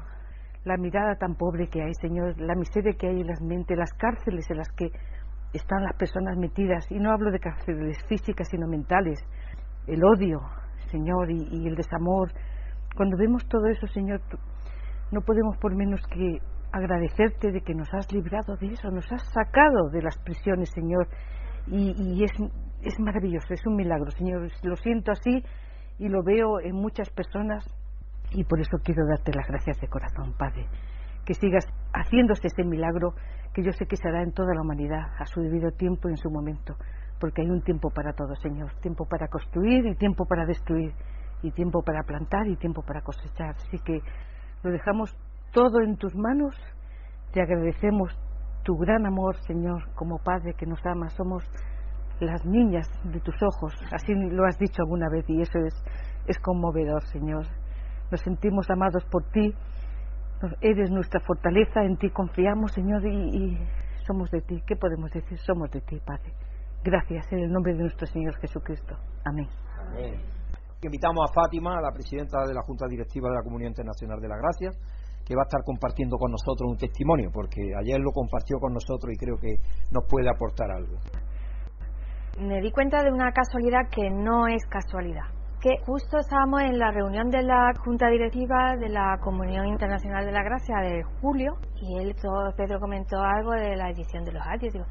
la 0.64 0.76
mirada 0.76 1.16
tan 1.16 1.34
pobre 1.34 1.68
que 1.68 1.82
hay, 1.82 1.94
Señor, 2.00 2.40
la 2.40 2.54
miseria 2.54 2.94
que 2.98 3.08
hay 3.08 3.20
en 3.20 3.26
las 3.26 3.42
mentes, 3.42 3.76
las 3.76 3.92
cárceles 3.94 4.50
en 4.50 4.58
las 4.58 4.68
que 4.70 4.90
están 5.52 5.84
las 5.84 5.96
personas 5.96 6.36
metidas, 6.36 6.90
y 6.90 6.98
no 6.98 7.12
hablo 7.12 7.30
de 7.30 7.38
cárceles 7.38 7.98
físicas, 8.08 8.48
sino 8.48 8.66
mentales, 8.66 9.20
el 9.86 10.02
odio, 10.04 10.40
Señor, 10.90 11.30
y, 11.30 11.66
el 11.66 11.76
desamor. 11.76 12.32
Cuando 12.96 13.16
vemos 13.16 13.46
todo 13.46 13.66
eso, 13.66 13.86
Señor, 13.88 14.20
no 15.12 15.20
podemos 15.20 15.56
por 15.58 15.74
menos 15.76 16.00
que 16.08 16.38
agradecerte 16.74 17.52
de 17.52 17.60
que 17.60 17.74
nos 17.74 17.92
has 17.94 18.12
librado 18.12 18.56
de 18.56 18.66
eso, 18.66 18.90
nos 18.90 19.10
has 19.12 19.22
sacado 19.32 19.90
de 19.92 20.02
las 20.02 20.18
prisiones, 20.18 20.70
Señor, 20.74 21.06
y, 21.68 21.94
y 21.96 22.24
es, 22.24 22.32
es 22.82 22.98
maravilloso, 22.98 23.54
es 23.54 23.64
un 23.64 23.76
milagro, 23.76 24.10
Señor. 24.10 24.50
Lo 24.62 24.76
siento 24.76 25.12
así 25.12 25.42
y 25.98 26.08
lo 26.08 26.22
veo 26.24 26.60
en 26.60 26.74
muchas 26.74 27.08
personas 27.10 27.64
y 28.32 28.42
por 28.44 28.60
eso 28.60 28.78
quiero 28.82 29.06
darte 29.06 29.32
las 29.32 29.46
gracias 29.46 29.80
de 29.80 29.88
corazón, 29.88 30.34
Padre. 30.36 30.66
Que 31.24 31.34
sigas 31.34 31.64
haciéndose 31.92 32.48
ese 32.48 32.64
milagro 32.64 33.14
que 33.54 33.62
yo 33.62 33.70
sé 33.72 33.86
que 33.86 33.96
será 33.96 34.22
en 34.22 34.32
toda 34.32 34.52
la 34.54 34.62
humanidad 34.62 35.12
a 35.18 35.26
su 35.26 35.40
debido 35.40 35.70
tiempo 35.70 36.08
y 36.08 36.12
en 36.12 36.16
su 36.18 36.28
momento. 36.28 36.74
Porque 37.20 37.42
hay 37.42 37.48
un 37.48 37.62
tiempo 37.62 37.90
para 37.90 38.12
todo, 38.12 38.34
Señor. 38.34 38.74
Tiempo 38.82 39.06
para 39.06 39.28
construir 39.28 39.86
y 39.86 39.94
tiempo 39.94 40.26
para 40.26 40.44
destruir. 40.44 40.92
Y 41.42 41.52
tiempo 41.52 41.82
para 41.82 42.02
plantar 42.02 42.48
y 42.48 42.56
tiempo 42.56 42.82
para 42.82 43.00
cosechar. 43.02 43.54
Así 43.54 43.78
que 43.78 44.00
lo 44.64 44.70
dejamos 44.70 45.16
todo 45.54 45.80
en 45.80 45.96
tus 45.96 46.14
manos. 46.14 46.54
Te 47.32 47.40
agradecemos 47.40 48.12
tu 48.64 48.76
gran 48.76 49.06
amor, 49.06 49.36
Señor, 49.46 49.90
como 49.94 50.18
Padre 50.18 50.52
que 50.58 50.66
nos 50.66 50.84
ama. 50.84 51.08
Somos 51.08 51.42
las 52.20 52.44
niñas 52.44 52.86
de 53.04 53.20
tus 53.20 53.36
ojos. 53.42 53.72
Así 53.90 54.12
lo 54.12 54.44
has 54.44 54.58
dicho 54.58 54.82
alguna 54.82 55.08
vez 55.08 55.24
y 55.28 55.40
eso 55.40 55.58
es, 55.60 55.74
es 56.26 56.38
conmovedor, 56.40 57.02
Señor 57.06 57.46
nos 58.10 58.20
sentimos 58.20 58.68
amados 58.70 59.04
por 59.10 59.24
ti, 59.30 59.52
eres 60.60 60.90
nuestra 60.90 61.20
fortaleza, 61.20 61.82
en 61.82 61.96
ti 61.96 62.10
confiamos, 62.10 62.72
Señor, 62.72 63.04
y, 63.06 63.58
somos 64.06 64.30
de 64.30 64.42
ti. 64.42 64.62
¿Qué 64.66 64.76
podemos 64.76 65.10
decir? 65.10 65.38
Somos 65.38 65.70
de 65.70 65.80
ti, 65.80 65.98
Padre. 66.04 66.34
Gracias 66.84 67.32
en 67.32 67.38
el 67.38 67.50
nombre 67.50 67.72
de 67.72 67.80
nuestro 67.80 68.06
Señor 68.06 68.36
Jesucristo. 68.38 68.94
Amén. 69.24 69.48
Invitamos 70.82 71.24
a 71.30 71.32
Fátima, 71.32 71.80
la 71.80 71.90
presidenta 71.90 72.44
de 72.46 72.52
la 72.52 72.60
Junta 72.60 72.86
Directiva 72.86 73.30
de 73.30 73.36
la 73.36 73.42
Comunidad 73.42 73.70
Internacional 73.70 74.20
de 74.20 74.28
la 74.28 74.36
Gracia, 74.36 74.70
que 75.24 75.34
va 75.34 75.42
a 75.42 75.48
estar 75.48 75.62
compartiendo 75.64 76.16
con 76.16 76.30
nosotros 76.30 76.70
un 76.70 76.76
testimonio, 76.76 77.30
porque 77.32 77.60
ayer 77.80 77.98
lo 78.00 78.12
compartió 78.12 78.58
con 78.58 78.72
nosotros 78.72 79.12
y 79.12 79.16
creo 79.16 79.36
que 79.38 79.56
nos 79.90 80.04
puede 80.08 80.28
aportar 80.28 80.70
algo. 80.70 80.98
Me 82.40 82.60
di 82.60 82.70
cuenta 82.70 83.02
de 83.02 83.10
una 83.12 83.32
casualidad 83.32 83.88
que 83.90 84.10
no 84.10 84.46
es 84.48 84.64
casualidad 84.66 85.26
que 85.64 85.78
justo 85.86 86.18
estábamos 86.18 86.60
en 86.60 86.78
la 86.78 86.90
reunión 86.90 87.30
de 87.30 87.42
la 87.42 87.72
Junta 87.82 88.10
Directiva 88.10 88.76
de 88.76 88.90
la 88.90 89.16
Comunión 89.18 89.66
Internacional 89.66 90.26
de 90.26 90.30
la 90.30 90.42
Gracia 90.42 90.76
de 90.82 91.02
julio 91.22 91.56
y 91.80 92.02
él, 92.02 92.14
Pedro 92.54 92.78
comentó 92.78 93.16
algo 93.22 93.52
de 93.52 93.74
la 93.74 93.88
edición 93.88 94.24
de 94.24 94.32
los 94.32 94.46
audios. 94.46 94.74
Digo, 94.74 94.84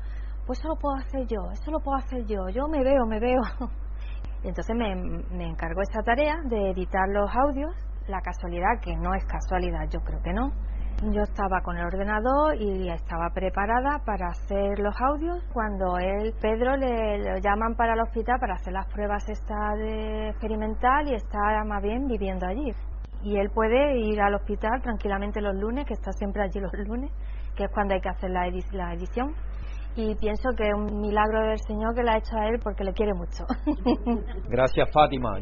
pues 0.47 0.57
eso 0.57 0.69
lo 0.69 0.75
puedo 0.77 0.95
hacer 0.95 1.27
yo, 1.27 1.51
eso 1.51 1.69
lo 1.69 1.79
puedo 1.79 1.97
hacer 1.97 2.25
yo, 2.25 2.49
yo 2.49 2.67
me 2.67 2.83
veo, 2.83 3.05
me 3.05 3.19
veo. 3.19 3.41
Y 4.43 4.47
entonces 4.49 4.75
me, 4.75 4.95
me 4.95 5.47
encargó 5.47 5.79
esa 5.83 6.01
tarea 6.01 6.37
de 6.45 6.71
editar 6.71 7.07
los 7.09 7.29
audios. 7.35 7.71
La 8.07 8.21
casualidad, 8.21 8.79
que 8.81 8.95
no 8.95 9.13
es 9.13 9.23
casualidad, 9.25 9.87
yo 9.89 10.01
creo 10.01 10.21
que 10.21 10.33
no, 10.33 10.51
yo 11.11 11.21
estaba 11.23 11.61
con 11.61 11.77
el 11.77 11.85
ordenador 11.85 12.55
y 12.55 12.89
estaba 12.89 13.29
preparada 13.33 13.99
para 14.05 14.29
hacer 14.29 14.79
los 14.79 14.95
audios 15.01 15.43
cuando 15.51 15.97
él, 15.97 16.33
Pedro, 16.39 16.77
le, 16.77 17.41
llaman 17.41 17.75
para 17.75 17.93
el 17.93 18.01
hospital 18.01 18.39
para 18.39 18.53
hacer 18.53 18.73
las 18.73 18.87
pruebas 18.87 19.27
esta 19.27 19.75
de 19.75 20.29
experimental 20.29 21.07
y 21.09 21.15
está 21.15 21.63
más 21.65 21.81
bien 21.81 22.07
viviendo 22.07 22.45
allí. 22.45 22.71
Y 23.21 23.37
él 23.37 23.49
puede 23.53 23.97
ir 23.99 24.21
al 24.21 24.35
hospital 24.35 24.81
tranquilamente 24.81 25.41
los 25.41 25.55
lunes, 25.55 25.85
que 25.85 25.93
está 25.93 26.11
siempre 26.13 26.43
allí 26.43 26.59
los 26.59 26.73
lunes, 26.87 27.11
que 27.55 27.65
es 27.65 27.71
cuando 27.71 27.95
hay 27.95 28.01
que 28.01 28.09
hacer 28.09 28.29
la, 28.29 28.47
edición. 28.47 29.33
y 29.95 30.15
pienso 30.15 30.49
que 30.55 30.67
es 30.67 30.73
un 30.73 31.01
milagro 31.01 31.41
del 31.47 31.59
Señor 31.59 31.95
que 31.95 32.03
le 32.03 32.11
ha 32.11 32.17
hecho 32.17 32.37
a 32.37 32.47
él 32.47 32.59
porque 32.63 32.83
le 32.83 32.93
quiere 32.93 33.13
mucho. 33.13 33.45
Gracias, 34.49 34.89
Fátima. 34.91 35.39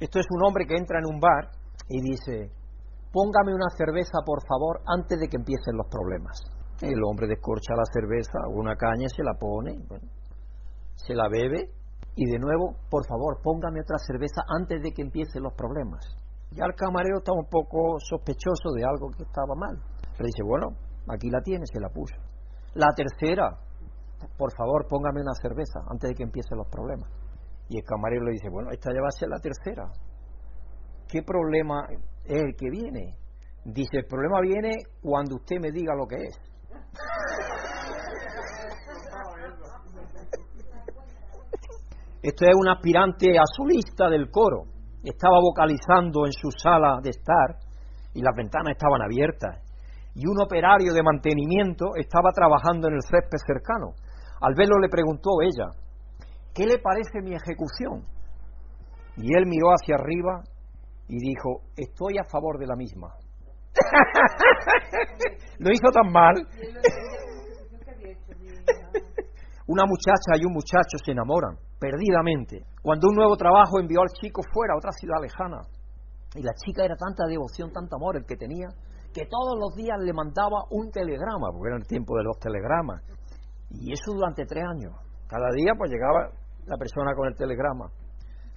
Esto 0.00 0.20
es 0.20 0.26
un 0.30 0.46
hombre 0.46 0.64
que 0.64 0.76
entra 0.76 1.00
en 1.00 1.06
un 1.12 1.18
bar 1.18 1.50
y 1.88 2.00
dice, 2.00 2.52
póngame 3.12 3.52
una 3.52 3.68
cerveza, 3.76 4.22
por 4.24 4.46
favor, 4.46 4.80
antes 4.86 5.18
de 5.18 5.26
que 5.28 5.36
empiecen 5.36 5.76
los 5.76 5.88
problemas. 5.90 6.38
El 6.80 7.02
hombre 7.02 7.26
descorcha 7.26 7.74
la 7.74 7.82
cerveza, 7.92 8.46
una 8.54 8.76
caña, 8.76 9.08
se 9.08 9.24
la 9.24 9.34
pone, 9.34 9.74
se 10.94 11.14
la 11.14 11.28
bebe 11.28 11.74
y 12.14 12.30
de 12.30 12.38
nuevo, 12.38 12.76
por 12.88 13.06
favor, 13.08 13.42
póngame 13.42 13.80
otra 13.80 13.98
cerveza 13.98 14.42
antes 14.46 14.80
de 14.82 14.92
que 14.92 15.02
empiecen 15.02 15.42
los 15.42 15.54
problemas. 15.54 16.06
Ya 16.52 16.64
el 16.64 16.74
camarero 16.74 17.18
está 17.18 17.32
un 17.32 17.46
poco 17.50 17.98
sospechoso 17.98 18.70
de 18.76 18.84
algo 18.84 19.10
que 19.10 19.24
estaba 19.24 19.54
mal. 19.56 19.82
Le 20.18 20.26
dice, 20.26 20.42
bueno, 20.46 20.78
aquí 21.08 21.28
la 21.28 21.42
tiene, 21.42 21.66
se 21.66 21.80
la 21.80 21.88
puso. 21.88 22.14
La 22.74 22.94
tercera, 22.94 23.50
por 24.36 24.54
favor, 24.54 24.86
póngame 24.88 25.22
una 25.22 25.34
cerveza 25.42 25.80
antes 25.90 26.10
de 26.10 26.14
que 26.14 26.22
empiecen 26.22 26.56
los 26.56 26.68
problemas. 26.68 27.10
Y 27.68 27.76
el 27.76 27.84
camarero 27.84 28.24
le 28.24 28.32
dice, 28.32 28.48
bueno, 28.50 28.70
esta 28.70 28.90
ya 28.92 29.00
va 29.00 29.08
a 29.08 29.18
ser 29.18 29.28
la 29.28 29.38
tercera. 29.38 29.90
¿Qué 31.08 31.22
problema 31.22 31.86
es 32.24 32.42
el 32.42 32.56
que 32.56 32.70
viene? 32.70 33.16
Dice, 33.64 33.98
el 33.98 34.06
problema 34.06 34.40
viene 34.40 34.72
cuando 35.02 35.36
usted 35.36 35.56
me 35.60 35.70
diga 35.70 35.94
lo 35.94 36.06
que 36.06 36.16
es. 36.16 36.40
Esto 42.22 42.44
es 42.44 42.54
un 42.54 42.68
aspirante 42.68 43.38
a 43.38 43.42
solista 43.56 44.08
del 44.08 44.30
coro. 44.30 44.64
Estaba 45.04 45.38
vocalizando 45.40 46.26
en 46.26 46.32
su 46.32 46.50
sala 46.50 46.98
de 47.02 47.10
estar 47.10 47.56
y 48.12 48.20
las 48.20 48.34
ventanas 48.34 48.72
estaban 48.72 49.02
abiertas. 49.02 49.62
Y 50.14 50.26
un 50.26 50.40
operario 50.42 50.92
de 50.92 51.02
mantenimiento 51.02 51.94
estaba 51.96 52.30
trabajando 52.32 52.88
en 52.88 52.94
el 52.94 53.02
césped 53.02 53.38
cercano. 53.46 53.94
Al 54.40 54.54
verlo 54.54 54.78
le 54.80 54.88
preguntó 54.88 55.30
ella, 55.42 55.72
¿qué 56.58 56.66
le 56.66 56.78
parece 56.80 57.22
mi 57.22 57.34
ejecución? 57.34 58.04
Y 59.16 59.32
él 59.36 59.46
miró 59.46 59.68
hacia 59.70 59.94
arriba 59.94 60.42
y 61.06 61.16
dijo, 61.18 61.62
estoy 61.76 62.18
a 62.18 62.24
favor 62.24 62.58
de 62.58 62.66
la 62.66 62.74
misma. 62.74 63.14
Lo 65.58 65.70
hizo 65.70 65.88
tan 65.92 66.10
mal. 66.10 66.34
Una 69.68 69.84
muchacha 69.86 70.34
y 70.40 70.44
un 70.44 70.52
muchacho 70.52 70.98
se 71.04 71.12
enamoran 71.12 71.56
perdidamente. 71.78 72.64
Cuando 72.82 73.08
un 73.08 73.14
nuevo 73.14 73.36
trabajo 73.36 73.78
envió 73.78 74.00
al 74.00 74.08
chico 74.20 74.42
fuera 74.52 74.74
a 74.74 74.78
otra 74.78 74.90
ciudad 74.92 75.22
lejana. 75.22 75.60
Y 76.34 76.42
la 76.42 76.52
chica 76.54 76.84
era 76.84 76.96
tanta 76.96 77.24
devoción, 77.26 77.70
tanto 77.72 77.96
amor 77.96 78.16
el 78.16 78.26
que 78.26 78.36
tenía, 78.36 78.66
que 79.14 79.26
todos 79.26 79.56
los 79.58 79.76
días 79.76 79.98
le 80.00 80.12
mandaba 80.12 80.64
un 80.70 80.90
telegrama, 80.90 81.52
porque 81.52 81.68
era 81.68 81.76
el 81.76 81.86
tiempo 81.86 82.16
de 82.16 82.24
los 82.24 82.38
telegramas. 82.38 83.02
Y 83.70 83.92
eso 83.92 84.12
durante 84.12 84.44
tres 84.44 84.64
años. 84.64 84.92
Cada 85.28 85.50
día 85.54 85.72
pues 85.76 85.90
llegaba 85.90 86.30
la 86.68 86.76
persona 86.76 87.14
con 87.14 87.28
el 87.28 87.34
telegrama. 87.34 87.90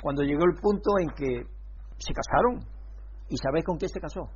Cuando 0.02 0.24
llegó 0.24 0.44
el 0.46 0.56
punto 0.60 0.98
en 1.00 1.10
que 1.10 1.44
se 1.98 2.14
casaron. 2.14 2.60
¿Y 3.30 3.38
sabéis 3.38 3.64
con 3.66 3.78
quién 3.78 3.90
se 3.90 4.02
casó? 4.02 4.30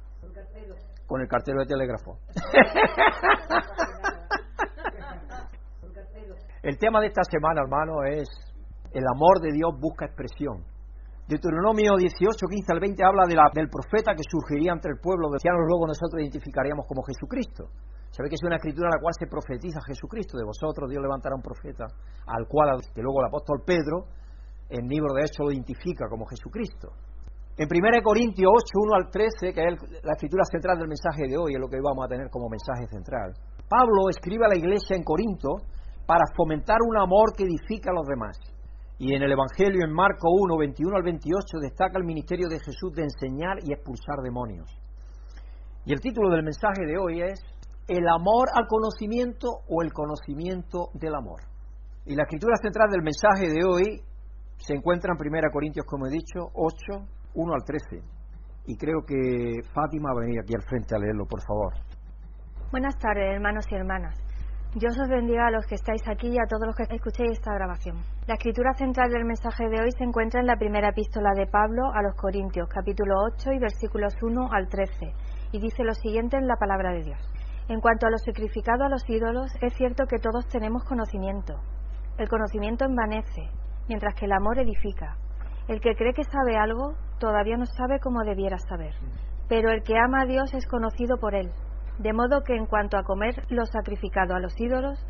Con 1.05 1.21
el 1.21 1.27
cartero 1.27 1.59
de 1.59 1.65
telégrafo. 1.65 2.17
el 6.63 6.77
tema 6.77 7.01
de 7.01 7.07
esta 7.07 7.23
semana, 7.23 7.61
hermano, 7.61 8.05
es 8.05 8.29
el 8.93 9.03
amor 9.13 9.41
de 9.41 9.51
Dios 9.51 9.77
busca 9.79 10.05
expresión. 10.05 10.63
Deuteronomio 11.27 11.97
18, 11.97 12.47
15 12.47 12.71
al 12.71 12.79
20 12.79 13.03
habla 13.03 13.25
de 13.27 13.35
la, 13.35 13.49
del 13.53 13.67
profeta 13.67 14.15
que 14.15 14.23
surgiría 14.23 14.71
entre 14.71 14.91
el 14.91 14.99
pueblo 15.01 15.27
de 15.29 15.35
ancianos, 15.35 15.65
luego 15.67 15.87
nosotros 15.87 16.21
identificaríamos 16.21 16.85
como 16.87 17.03
Jesucristo. 17.03 17.67
Sabe 18.15 18.29
que 18.31 18.39
es 18.39 18.47
una 18.47 18.55
escritura 18.55 18.87
en 18.87 18.95
la 18.95 19.01
cual 19.03 19.11
se 19.19 19.27
profetiza 19.27 19.83
Jesucristo. 19.83 20.37
De 20.39 20.47
vosotros 20.47 20.87
Dios 20.87 21.03
levantará 21.03 21.35
un 21.35 21.43
profeta 21.43 21.83
al 22.31 22.47
cual, 22.47 22.79
que 22.95 23.03
luego 23.03 23.19
el 23.19 23.27
apóstol 23.27 23.59
Pedro, 23.67 24.07
en 24.71 24.87
libro 24.87 25.11
de 25.13 25.27
Hechos, 25.27 25.43
lo 25.43 25.51
identifica 25.51 26.07
como 26.07 26.23
Jesucristo. 26.23 26.95
En 27.59 27.67
1 27.67 28.03
Corintios 28.03 28.51
8, 28.51 28.71
1 28.71 28.95
al 28.95 29.11
13, 29.11 29.51
que 29.51 29.61
es 29.67 30.03
la 30.03 30.15
escritura 30.15 30.43
central 30.47 30.79
del 30.79 30.87
mensaje 30.87 31.27
de 31.27 31.35
hoy, 31.35 31.55
es 31.55 31.59
lo 31.59 31.67
que 31.67 31.79
vamos 31.83 32.03
a 32.03 32.07
tener 32.07 32.29
como 32.31 32.47
mensaje 32.47 32.87
central, 32.87 33.35
Pablo 33.67 34.07
escribe 34.09 34.45
a 34.45 34.49
la 34.49 34.57
iglesia 34.57 34.95
en 34.95 35.03
Corinto 35.03 35.59
para 36.05 36.23
fomentar 36.35 36.77
un 36.87 36.97
amor 36.97 37.35
que 37.35 37.43
edifica 37.43 37.91
a 37.91 37.95
los 37.95 38.07
demás. 38.07 38.39
Y 38.97 39.13
en 39.15 39.23
el 39.23 39.31
Evangelio, 39.31 39.83
en 39.83 39.91
Marco 39.91 40.31
1, 40.31 40.55
21 40.55 40.95
al 40.95 41.03
28, 41.03 41.59
destaca 41.59 41.97
el 41.97 42.05
ministerio 42.05 42.47
de 42.47 42.59
Jesús 42.59 42.95
de 42.95 43.03
enseñar 43.03 43.59
y 43.63 43.73
expulsar 43.73 44.23
demonios. 44.23 44.71
Y 45.85 45.93
el 45.93 45.99
título 45.99 46.29
del 46.29 46.43
mensaje 46.43 46.85
de 46.85 46.97
hoy 46.97 47.21
es 47.21 47.39
¿El 47.87 48.07
amor 48.09 48.47
al 48.55 48.65
conocimiento 48.65 49.61
o 49.69 49.83
el 49.83 49.93
conocimiento 49.93 50.89
del 50.95 51.13
amor? 51.13 51.41
Y 52.07 52.15
la 52.15 52.23
escritura 52.23 52.57
central 52.57 52.89
del 52.89 53.03
mensaje 53.03 53.45
de 53.45 53.61
hoy 53.63 54.01
se 54.57 54.73
encuentra 54.73 55.13
en 55.13 55.21
1 55.21 55.51
Corintios, 55.53 55.85
como 55.85 56.07
he 56.07 56.09
dicho, 56.09 56.49
8, 56.55 57.05
1 57.35 57.53
al 57.53 57.63
13. 57.63 58.01
Y 58.65 58.75
creo 58.75 59.05
que 59.05 59.61
Fátima 59.71 60.09
va 60.15 60.21
a 60.21 60.25
venir 60.25 60.39
aquí 60.41 60.55
al 60.55 60.63
frente 60.63 60.95
a 60.95 60.97
leerlo, 60.97 61.27
por 61.27 61.43
favor. 61.45 61.73
Buenas 62.71 62.97
tardes, 62.97 63.35
hermanos 63.35 63.65
y 63.69 63.75
hermanas. 63.75 64.17
Dios 64.73 64.97
os 64.99 65.07
bendiga 65.07 65.45
a 65.45 65.51
los 65.51 65.67
que 65.67 65.75
estáis 65.75 66.01
aquí 66.07 66.29
y 66.29 66.39
a 66.39 66.49
todos 66.49 66.65
los 66.65 66.75
que 66.75 66.89
escuchéis 66.89 67.37
esta 67.37 67.53
grabación. 67.53 67.97
La 68.25 68.33
escritura 68.33 68.73
central 68.73 69.11
del 69.11 69.25
mensaje 69.25 69.69
de 69.69 69.79
hoy 69.79 69.91
se 69.91 70.03
encuentra 70.03 70.41
en 70.41 70.47
la 70.47 70.57
primera 70.57 70.89
epístola 70.89 71.33
de 71.35 71.45
Pablo 71.45 71.93
a 71.93 72.01
los 72.01 72.15
Corintios, 72.15 72.67
capítulo 72.67 73.13
8 73.37 73.51
y 73.53 73.59
versículos 73.59 74.15
1 74.23 74.49
al 74.51 74.67
13, 74.69 75.13
y 75.51 75.59
dice 75.61 75.83
lo 75.83 75.93
siguiente 75.93 76.37
en 76.37 76.47
la 76.47 76.57
palabra 76.57 76.91
de 76.91 77.03
Dios. 77.03 77.34
En 77.67 77.81
cuanto 77.81 78.05
a 78.05 78.11
lo 78.11 78.17
sacrificado 78.19 78.83
a 78.83 78.89
los 78.89 79.09
ídolos, 79.09 79.51
es 79.61 79.73
cierto 79.73 80.05
que 80.05 80.19
todos 80.19 80.47
tenemos 80.47 80.83
conocimiento. 80.83 81.59
El 82.17 82.29
conocimiento 82.29 82.85
envanece, 82.85 83.49
mientras 83.87 84.13
que 84.13 84.25
el 84.25 84.33
amor 84.33 84.59
edifica. 84.59 85.17
El 85.67 85.81
que 85.81 85.95
cree 85.95 86.13
que 86.13 86.23
sabe 86.23 86.57
algo, 86.57 86.93
todavía 87.17 87.57
no 87.57 87.65
sabe 87.65 87.99
como 87.99 88.23
debiera 88.23 88.59
saber. 88.59 88.93
Pero 89.49 89.71
el 89.71 89.81
que 89.81 89.97
ama 89.97 90.21
a 90.21 90.25
Dios 90.25 90.53
es 90.53 90.67
conocido 90.67 91.17
por 91.17 91.33
él. 91.33 91.49
De 91.97 92.13
modo 92.13 92.41
que 92.43 92.55
en 92.55 92.67
cuanto 92.67 92.97
a 92.97 93.03
comer 93.03 93.45
lo 93.49 93.65
sacrificado 93.65 94.35
a 94.35 94.39
los 94.39 94.59
ídolos, 94.59 95.03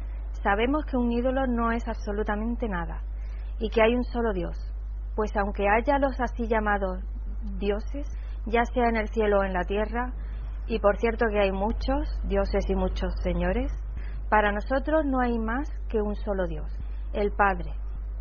sabemos 0.44 0.86
que 0.86 0.96
un 0.96 1.12
ídolo 1.12 1.48
no 1.48 1.72
es 1.72 1.86
absolutamente 1.88 2.70
nada 2.70 3.02
y 3.60 3.70
que 3.70 3.82
hay 3.82 3.96
un 3.96 4.04
solo 4.04 4.32
Dios. 4.32 4.56
Pues 5.15 5.36
aunque 5.36 5.68
haya 5.68 5.98
los 6.00 6.20
así 6.22 6.48
llamados 6.48 7.00
dioses, 7.60 8.08
ya 8.46 8.63
sea 8.65 8.88
en 8.89 8.98
el 8.98 9.10
cielo 9.10 9.39
o 9.39 9.44
en 9.44 9.54
la 9.54 9.63
tierra, 9.63 10.13
y 10.67 10.80
por 10.80 10.97
cierto 10.97 11.25
que 11.32 11.39
hay 11.39 11.51
muchos 11.51 12.19
dioses 12.23 12.69
y 12.69 12.75
muchos 12.75 13.13
señores, 13.21 13.71
para 14.30 14.51
nosotros 14.51 15.06
no 15.06 15.19
hay 15.19 15.38
más 15.38 15.69
que 15.89 16.01
un 16.01 16.15
solo 16.15 16.47
Dios, 16.47 16.71
el 17.13 17.32
Padre, 17.32 17.73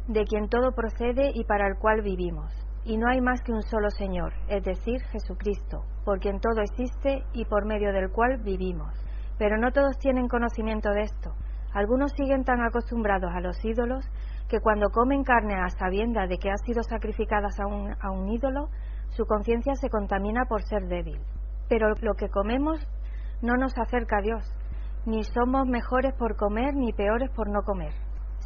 de 0.09 0.25
quien 0.25 0.49
todo 0.49 0.73
procede 0.73 1.31
y 1.35 1.45
para 1.45 1.67
el 1.67 1.77
cual 1.79 2.03
vivimos 2.03 2.53
y 2.85 2.99
no 2.99 3.09
hay 3.09 3.21
más 3.21 3.41
que 3.43 3.53
un 3.53 3.63
solo 3.63 3.91
Señor, 3.91 4.33
es 4.49 4.63
decir, 4.63 5.01
Jesucristo, 5.11 5.85
por 6.05 6.21
quien 6.21 6.39
todo 6.39 6.61
existe 6.61 7.25
y 7.33 7.45
por 7.47 7.65
medio 7.65 7.93
del 7.93 8.11
cual 8.11 8.39
vivimos. 8.43 8.93
Pero 9.39 9.57
no 9.57 9.73
todos 9.73 9.99
tienen 9.99 10.29
conocimiento 10.29 10.91
de 10.91 11.03
esto. 11.03 11.35
Algunos 11.73 12.13
siguen 12.13 12.45
tan 12.45 12.61
acostumbrados 12.61 13.33
a 13.35 13.41
los 13.41 13.65
ídolos 13.65 14.05
que 14.49 14.61
cuando 14.61 14.91
comen 14.91 15.25
carne 15.25 15.55
a 15.55 15.69
sabienda 15.71 16.27
de 16.27 16.39
que 16.39 16.51
ha 16.51 16.57
sido 16.59 16.83
sacrificada 16.83 17.49
a 17.59 17.67
un, 17.67 17.95
a 18.01 18.11
un 18.11 18.29
ídolo, 18.29 18.69
su 19.09 19.25
conciencia 19.25 19.75
se 19.75 19.89
contamina 19.89 20.45
por 20.45 20.63
ser 20.63 20.87
débil. 20.87 21.19
Pero 21.69 21.95
lo 22.01 22.15
que 22.15 22.29
comemos 22.29 22.81
no 23.43 23.55
nos 23.57 23.77
acerca 23.79 24.19
a 24.19 24.23
Dios, 24.23 24.45
ni 25.07 25.23
somos 25.25 25.67
mejores 25.67 26.15
por 26.15 26.37
comer 26.37 26.75
ni 26.75 26.93
peores 26.93 27.31
por 27.31 27.49
no 27.49 27.63
comer. 27.63 27.93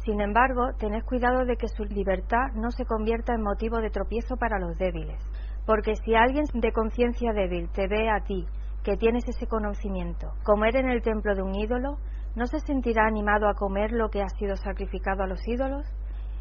Sin 0.05 0.21
embargo, 0.21 0.73
tened 0.77 1.03
cuidado 1.03 1.45
de 1.45 1.55
que 1.55 1.67
su 1.67 1.83
libertad 1.83 2.53
no 2.55 2.71
se 2.71 2.85
convierta 2.85 3.33
en 3.33 3.41
motivo 3.41 3.79
de 3.79 3.89
tropiezo 3.89 4.37
para 4.37 4.59
los 4.59 4.77
débiles, 4.77 5.21
porque 5.65 5.95
si 5.95 6.15
alguien 6.15 6.45
de 6.53 6.71
conciencia 6.71 7.33
débil 7.33 7.69
te 7.69 7.87
ve 7.87 8.09
a 8.09 8.21
ti, 8.21 8.45
que 8.83 8.97
tienes 8.97 9.27
ese 9.27 9.47
conocimiento, 9.47 10.33
comer 10.43 10.77
en 10.77 10.89
el 10.89 11.01
templo 11.01 11.35
de 11.35 11.43
un 11.43 11.53
ídolo, 11.53 11.97
¿no 12.35 12.47
se 12.47 12.59
sentirá 12.59 13.05
animado 13.05 13.49
a 13.49 13.55
comer 13.55 13.91
lo 13.91 14.09
que 14.09 14.21
ha 14.21 14.29
sido 14.29 14.55
sacrificado 14.55 15.23
a 15.23 15.27
los 15.27 15.45
ídolos? 15.47 15.85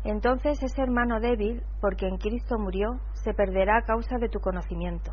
Entonces 0.05 0.63
ese 0.63 0.81
hermano 0.81 1.19
débil, 1.21 1.63
porque 1.81 2.07
en 2.07 2.19
Cristo 2.19 2.59
murió, 2.59 3.01
se 3.15 3.35
perderá 3.35 3.79
a 3.79 3.83
causa 3.83 4.19
de 4.19 4.29
tu 4.29 4.39
conocimiento. 4.39 5.13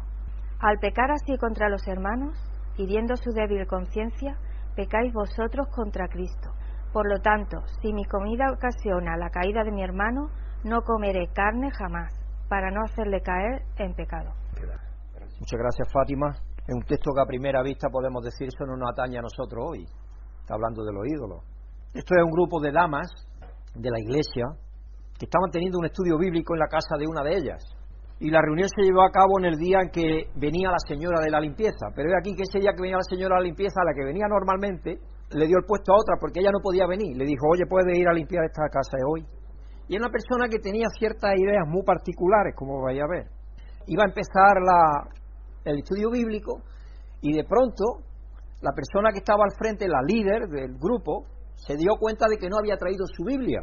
Al 0.65 0.79
pecar 0.79 1.11
así 1.11 1.37
contra 1.37 1.69
los 1.69 1.87
hermanos, 1.87 2.35
hiriendo 2.75 3.15
su 3.17 3.29
débil 3.33 3.67
conciencia, 3.67 4.35
pecáis 4.75 5.13
vosotros 5.13 5.67
contra 5.67 6.07
Cristo. 6.07 6.49
Por 6.91 7.07
lo 7.07 7.19
tanto, 7.19 7.59
si 7.83 7.93
mi 7.93 8.03
comida 8.05 8.51
ocasiona 8.51 9.15
la 9.15 9.29
caída 9.29 9.63
de 9.63 9.71
mi 9.71 9.83
hermano, 9.83 10.31
no 10.63 10.81
comeré 10.81 11.27
carne 11.35 11.69
jamás, 11.69 12.11
para 12.49 12.71
no 12.71 12.81
hacerle 12.81 13.21
caer 13.21 13.61
en 13.77 13.93
pecado. 13.93 14.33
Muchas 15.39 15.59
gracias, 15.59 15.87
Fátima. 15.93 16.31
Es 16.67 16.73
un 16.73 16.81
texto 16.81 17.11
que 17.13 17.21
a 17.21 17.27
primera 17.27 17.61
vista 17.61 17.87
podemos 17.89 18.23
decir 18.23 18.47
eso 18.47 18.65
no 18.65 18.75
nos 18.75 18.89
atañe 18.89 19.19
a 19.19 19.21
nosotros 19.21 19.63
hoy. 19.69 19.85
Está 20.41 20.55
hablando 20.55 20.83
de 20.83 20.93
los 20.93 21.05
ídolos. 21.05 21.43
Esto 21.93 22.15
es 22.15 22.23
un 22.23 22.31
grupo 22.31 22.59
de 22.59 22.71
damas 22.71 23.11
de 23.75 23.91
la 23.91 23.99
iglesia 23.99 24.47
que 25.19 25.25
estaban 25.25 25.51
teniendo 25.51 25.77
un 25.77 25.85
estudio 25.85 26.17
bíblico 26.17 26.55
en 26.55 26.59
la 26.59 26.67
casa 26.67 26.97
de 26.97 27.05
una 27.05 27.21
de 27.21 27.37
ellas. 27.37 27.74
Y 28.19 28.31
la 28.31 28.41
reunión 28.41 28.69
se 28.69 28.81
llevó 28.81 29.03
a 29.03 29.11
cabo 29.11 29.39
en 29.39 29.45
el 29.45 29.57
día 29.57 29.79
en 29.81 29.89
que 29.89 30.31
venía 30.35 30.71
la 30.71 30.79
señora 30.87 31.19
de 31.19 31.29
la 31.29 31.39
limpieza. 31.39 31.91
Pero 31.95 32.09
es 32.09 32.15
aquí 32.17 32.33
que 32.35 32.43
ese 32.43 32.59
día 32.59 32.71
que 32.75 32.81
venía 32.81 32.97
la 32.97 33.09
señora 33.09 33.35
de 33.35 33.41
la 33.41 33.47
limpieza, 33.47 33.83
la 33.83 33.93
que 33.93 34.05
venía 34.05 34.27
normalmente, 34.27 34.99
le 35.31 35.47
dio 35.47 35.57
el 35.57 35.65
puesto 35.65 35.91
a 35.91 35.99
otra 35.99 36.15
porque 36.19 36.39
ella 36.39 36.51
no 36.51 36.63
podía 36.63 36.87
venir. 36.87 37.17
Le 37.17 37.25
dijo, 37.25 37.47
oye, 37.51 37.65
puedes 37.67 37.97
ir 37.97 38.07
a 38.07 38.13
limpiar 38.13 38.45
esta 38.45 38.69
casa 38.71 38.95
de 38.95 39.03
hoy. 39.03 39.25
Y 39.87 39.95
es 39.95 39.99
una 39.99 40.09
persona 40.09 40.47
que 40.47 40.59
tenía 40.59 40.87
ciertas 40.97 41.35
ideas 41.35 41.67
muy 41.67 41.83
particulares, 41.83 42.55
como 42.55 42.81
vais 42.81 43.01
a 43.01 43.07
ver. 43.07 43.27
Iba 43.87 44.03
a 44.03 44.07
empezar 44.07 44.57
la, 44.63 45.11
el 45.65 45.79
estudio 45.79 46.09
bíblico 46.09 46.61
y 47.21 47.33
de 47.33 47.43
pronto 47.43 48.01
la 48.61 48.71
persona 48.71 49.11
que 49.11 49.19
estaba 49.19 49.43
al 49.43 49.53
frente, 49.57 49.87
la 49.87 50.01
líder 50.01 50.47
del 50.47 50.77
grupo, 50.79 51.25
se 51.55 51.75
dio 51.75 51.93
cuenta 51.99 52.27
de 52.27 52.37
que 52.37 52.49
no 52.49 52.57
había 52.57 52.77
traído 52.77 53.05
su 53.05 53.23
Biblia. 53.23 53.61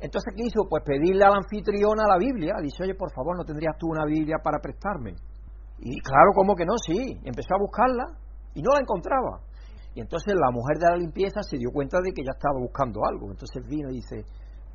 Entonces, 0.00 0.34
¿qué 0.36 0.44
hizo? 0.46 0.68
Pues 0.68 0.82
pedirle 0.84 1.24
a 1.24 1.30
la 1.30 1.36
anfitriona 1.36 2.04
la 2.08 2.18
Biblia. 2.18 2.54
Dice, 2.62 2.82
oye, 2.82 2.94
por 2.94 3.12
favor, 3.12 3.36
¿no 3.36 3.44
tendrías 3.44 3.76
tú 3.78 3.88
una 3.88 4.04
Biblia 4.04 4.36
para 4.42 4.58
prestarme? 4.58 5.14
Y 5.78 6.00
claro, 6.00 6.32
¿cómo 6.34 6.54
que 6.54 6.64
no? 6.64 6.76
Sí. 6.78 7.20
Empezó 7.24 7.54
a 7.54 7.58
buscarla 7.58 8.04
y 8.54 8.62
no 8.62 8.72
la 8.72 8.80
encontraba. 8.80 9.40
Y 9.94 10.00
entonces 10.00 10.34
la 10.34 10.50
mujer 10.50 10.78
de 10.78 10.90
la 10.90 10.96
limpieza 10.96 11.42
se 11.42 11.56
dio 11.56 11.70
cuenta 11.70 11.98
de 12.02 12.12
que 12.12 12.22
ya 12.24 12.32
estaba 12.34 12.58
buscando 12.58 13.00
algo. 13.06 13.30
Entonces 13.30 13.64
vino 13.66 13.90
y 13.90 14.02
dice, 14.02 14.24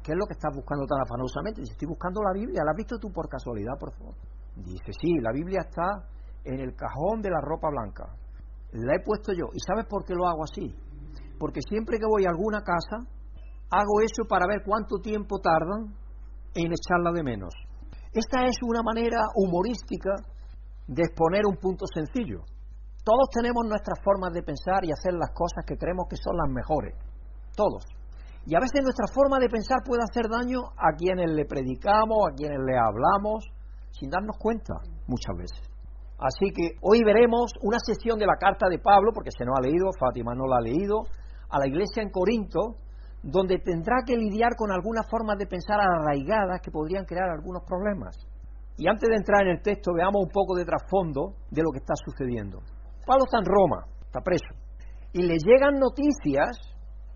¿qué 0.01 0.11
es 0.13 0.17
lo 0.17 0.25
que 0.25 0.33
estás 0.33 0.55
buscando 0.55 0.85
tan 0.85 1.01
afanosamente? 1.01 1.61
Dice, 1.61 1.73
estoy 1.73 1.89
buscando 1.89 2.21
la 2.23 2.33
Biblia. 2.33 2.63
¿La 2.63 2.71
has 2.71 2.77
visto 2.77 2.97
tú 2.97 3.11
por 3.11 3.27
casualidad, 3.27 3.75
por 3.79 3.91
favor? 3.97 4.15
Dice, 4.55 4.91
sí, 4.95 5.19
la 5.19 5.31
Biblia 5.31 5.59
está 5.67 6.07
en 6.45 6.59
el 6.59 6.75
cajón 6.75 7.21
de 7.21 7.29
la 7.29 7.41
ropa 7.41 7.69
blanca. 7.69 8.15
La 8.71 8.95
he 8.95 9.03
puesto 9.03 9.33
yo. 9.33 9.51
¿Y 9.53 9.59
sabes 9.59 9.85
por 9.85 10.05
qué 10.05 10.13
lo 10.13 10.27
hago 10.27 10.43
así? 10.43 10.73
Porque 11.37 11.61
siempre 11.61 11.97
que 11.97 12.05
voy 12.05 12.25
a 12.25 12.29
alguna 12.29 12.61
casa, 12.61 13.03
hago 13.69 14.01
eso 14.01 14.23
para 14.27 14.47
ver 14.47 14.63
cuánto 14.65 14.97
tiempo 14.97 15.39
tardan 15.39 15.93
en 16.55 16.71
echarla 16.73 17.11
de 17.13 17.23
menos. 17.23 17.53
Esta 18.11 18.45
es 18.45 18.57
una 18.63 18.81
manera 18.81 19.21
humorística 19.35 20.11
de 20.87 21.03
exponer 21.03 21.45
un 21.45 21.57
punto 21.57 21.85
sencillo. 21.93 22.41
Todos 23.05 23.29
tenemos 23.31 23.65
nuestras 23.65 23.99
formas 24.03 24.33
de 24.33 24.41
pensar 24.41 24.83
y 24.83 24.91
hacer 24.91 25.13
las 25.13 25.29
cosas 25.33 25.63
que 25.65 25.77
creemos 25.77 26.07
que 26.09 26.17
son 26.17 26.35
las 26.35 26.49
mejores. 26.49 26.95
Todos. 27.55 27.85
Y 28.45 28.55
a 28.55 28.59
veces 28.59 28.81
nuestra 28.81 29.05
forma 29.13 29.37
de 29.37 29.49
pensar 29.49 29.79
puede 29.85 30.01
hacer 30.01 30.25
daño 30.25 30.61
a 30.75 30.95
quienes 30.97 31.29
le 31.31 31.45
predicamos, 31.45 32.17
a 32.25 32.33
quienes 32.33 32.57
le 32.65 32.77
hablamos, 32.77 33.45
sin 33.91 34.09
darnos 34.09 34.37
cuenta 34.37 34.73
muchas 35.05 35.37
veces. 35.37 35.61
Así 36.17 36.51
que 36.51 36.75
hoy 36.81 37.03
veremos 37.05 37.53
una 37.61 37.77
sesión 37.79 38.17
de 38.17 38.25
la 38.25 38.35
carta 38.35 38.67
de 38.69 38.79
Pablo, 38.79 39.11
porque 39.13 39.31
se 39.31 39.45
nos 39.45 39.55
ha 39.57 39.61
leído, 39.61 39.89
Fátima 39.99 40.33
no 40.35 40.47
la 40.47 40.57
ha 40.57 40.61
leído, 40.61 41.03
a 41.49 41.59
la 41.59 41.67
iglesia 41.67 42.03
en 42.03 42.09
Corinto, 42.09 42.75
donde 43.21 43.59
tendrá 43.59 43.97
que 44.05 44.15
lidiar 44.15 44.55
con 44.55 44.71
algunas 44.71 45.09
formas 45.09 45.37
de 45.37 45.47
pensar 45.47 45.79
arraigadas 45.79 46.61
que 46.61 46.71
podrían 46.71 47.05
crear 47.05 47.29
algunos 47.29 47.63
problemas. 47.65 48.15
Y 48.77 48.87
antes 48.87 49.09
de 49.09 49.15
entrar 49.15 49.43
en 49.43 49.57
el 49.57 49.61
texto, 49.61 49.91
veamos 49.93 50.23
un 50.23 50.31
poco 50.31 50.55
de 50.55 50.63
trasfondo 50.63 51.35
de 51.51 51.61
lo 51.61 51.71
que 51.71 51.79
está 51.79 51.93
sucediendo. 51.95 52.59
Pablo 53.05 53.25
está 53.25 53.39
en 53.39 53.45
Roma, 53.45 53.85
está 54.05 54.21
preso, 54.21 54.55
y 55.11 55.23
le 55.23 55.37
llegan 55.37 55.79
noticias 55.79 56.57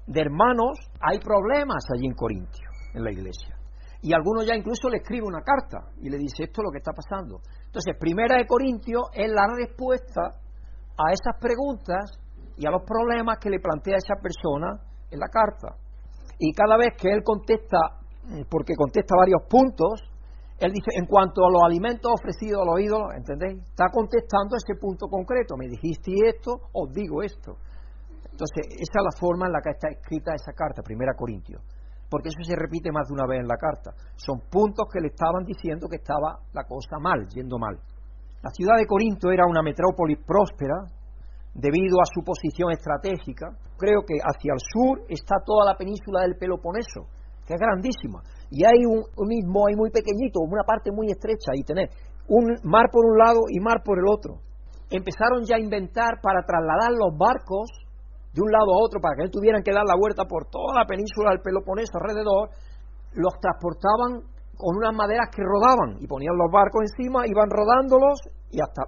de 0.08 0.22
hermanos, 0.22 0.78
hay 1.00 1.20
problemas 1.20 1.86
allí 1.96 2.08
en 2.08 2.16
Corintio, 2.16 2.68
en 2.94 3.04
la 3.04 3.12
iglesia. 3.12 3.56
Y 4.02 4.14
algunos 4.14 4.46
ya 4.46 4.56
incluso 4.56 4.90
le 4.90 4.98
escribe 4.98 5.26
una 5.26 5.42
carta 5.42 5.88
y 6.02 6.10
le 6.10 6.18
dice 6.18 6.44
esto 6.44 6.62
es 6.62 6.66
lo 6.66 6.72
que 6.72 6.80
está 6.80 6.92
pasando. 6.92 7.40
Entonces, 7.66 7.96
primera 7.98 8.38
de 8.38 8.46
Corintio 8.46 9.04
es 9.14 9.32
la 9.32 9.48
respuesta 9.56 10.22
a 10.98 11.12
esas 11.14 11.40
preguntas 11.40 12.12
y 12.58 12.68
a 12.68 12.72
los 12.72 12.84
problemas 12.84 13.38
que 13.40 13.50
le 13.50 13.62
plantea 13.62 13.96
esa 13.96 14.16
persona 14.22 14.78
en 15.10 15.20
la 15.20 15.28
carta. 15.28 15.78
Y 16.40 16.54
cada 16.54 16.78
vez 16.78 16.94
que 16.98 17.10
él 17.10 17.24
contesta, 17.24 17.78
porque 18.50 18.76
contesta 18.76 19.16
varios 19.16 19.44
puntos, 19.50 20.02
él 20.60 20.72
dice, 20.72 20.92
en 20.98 21.06
cuanto 21.06 21.46
a 21.46 21.52
los 21.52 21.62
alimentos 21.64 22.12
ofrecidos 22.12 22.62
a 22.62 22.66
los 22.66 22.80
ídolos, 22.80 23.14
¿entendéis? 23.16 23.60
Está 23.70 23.90
contestando 23.92 24.56
ese 24.56 24.80
punto 24.80 25.08
concreto. 25.08 25.56
Me 25.58 25.68
dijiste 25.68 26.12
esto, 26.26 26.70
os 26.72 26.92
digo 26.94 27.22
esto. 27.22 27.58
Entonces, 28.32 28.66
esa 28.80 29.00
es 29.00 29.04
la 29.04 29.20
forma 29.20 29.48
en 29.48 29.54
la 29.54 29.62
que 29.62 29.72
está 29.72 29.90
escrita 29.90 30.34
esa 30.34 30.54
carta, 30.54 30.82
Primera 30.82 31.14
Corintios 31.16 31.62
porque 32.14 32.30
eso 32.30 32.46
se 32.46 32.54
repite 32.56 32.92
más 32.92 33.08
de 33.08 33.16
una 33.16 33.26
vez 33.26 33.40
en 33.42 33.48
la 33.48 33.58
carta. 33.58 33.90
Son 34.14 34.38
puntos 34.46 34.86
que 34.94 35.02
le 35.02 35.08
estaban 35.08 35.44
diciendo 35.46 35.88
que 35.90 35.96
estaba 35.96 36.38
la 36.54 36.64
cosa 36.64 37.02
mal, 37.02 37.26
yendo 37.34 37.58
mal. 37.58 37.74
La 38.44 38.52
ciudad 38.52 38.78
de 38.78 38.86
Corinto 38.86 39.32
era 39.32 39.50
una 39.50 39.64
metrópoli 39.64 40.18
próspera 40.18 40.94
debido 41.56 41.98
a 41.98 42.06
su 42.06 42.22
posición 42.22 42.70
estratégica. 42.70 43.58
Creo 43.84 44.00
que 44.08 44.16
hacia 44.16 44.56
el 44.56 44.64
sur 44.64 45.04
está 45.12 45.44
toda 45.44 45.68
la 45.68 45.76
península 45.76 46.24
del 46.24 46.40
Peloponeso, 46.40 47.04
que 47.44 47.52
es 47.52 47.60
grandísima. 47.60 48.24
Y 48.48 48.64
hay 48.64 48.80
un, 48.88 49.04
mismo, 49.28 49.68
hay 49.68 49.76
muy 49.76 49.92
pequeñito, 49.92 50.40
una 50.40 50.64
parte 50.64 50.88
muy 50.88 51.12
estrecha, 51.12 51.52
y 51.52 51.68
tener 51.68 51.92
un 52.32 52.48
mar 52.64 52.88
por 52.88 53.04
un 53.04 53.20
lado 53.20 53.44
y 53.52 53.60
mar 53.60 53.84
por 53.84 54.00
el 54.00 54.08
otro. 54.08 54.40
Empezaron 54.88 55.44
ya 55.44 55.58
a 55.58 55.60
inventar 55.60 56.24
para 56.24 56.48
trasladar 56.48 56.96
los 56.96 57.12
barcos 57.20 57.68
de 58.32 58.40
un 58.40 58.56
lado 58.56 58.72
a 58.72 58.80
otro 58.88 59.04
para 59.04 59.20
que 59.20 59.28
no 59.28 59.36
tuvieran 59.36 59.60
que 59.60 59.76
dar 59.76 59.84
la 59.84 60.00
vuelta 60.00 60.24
por 60.32 60.48
toda 60.48 60.80
la 60.80 60.88
península 60.88 61.36
del 61.36 61.44
Peloponeso 61.44 62.00
alrededor, 62.00 62.56
los 63.20 63.36
transportaban 63.36 64.32
con 64.56 64.80
unas 64.80 64.96
maderas 64.96 65.28
que 65.28 65.44
rodaban 65.44 66.00
y 66.00 66.08
ponían 66.08 66.40
los 66.40 66.48
barcos 66.48 66.88
encima, 66.88 67.28
iban 67.28 67.52
rodándolos 67.52 68.32
y 68.48 68.64
hasta 68.64 68.88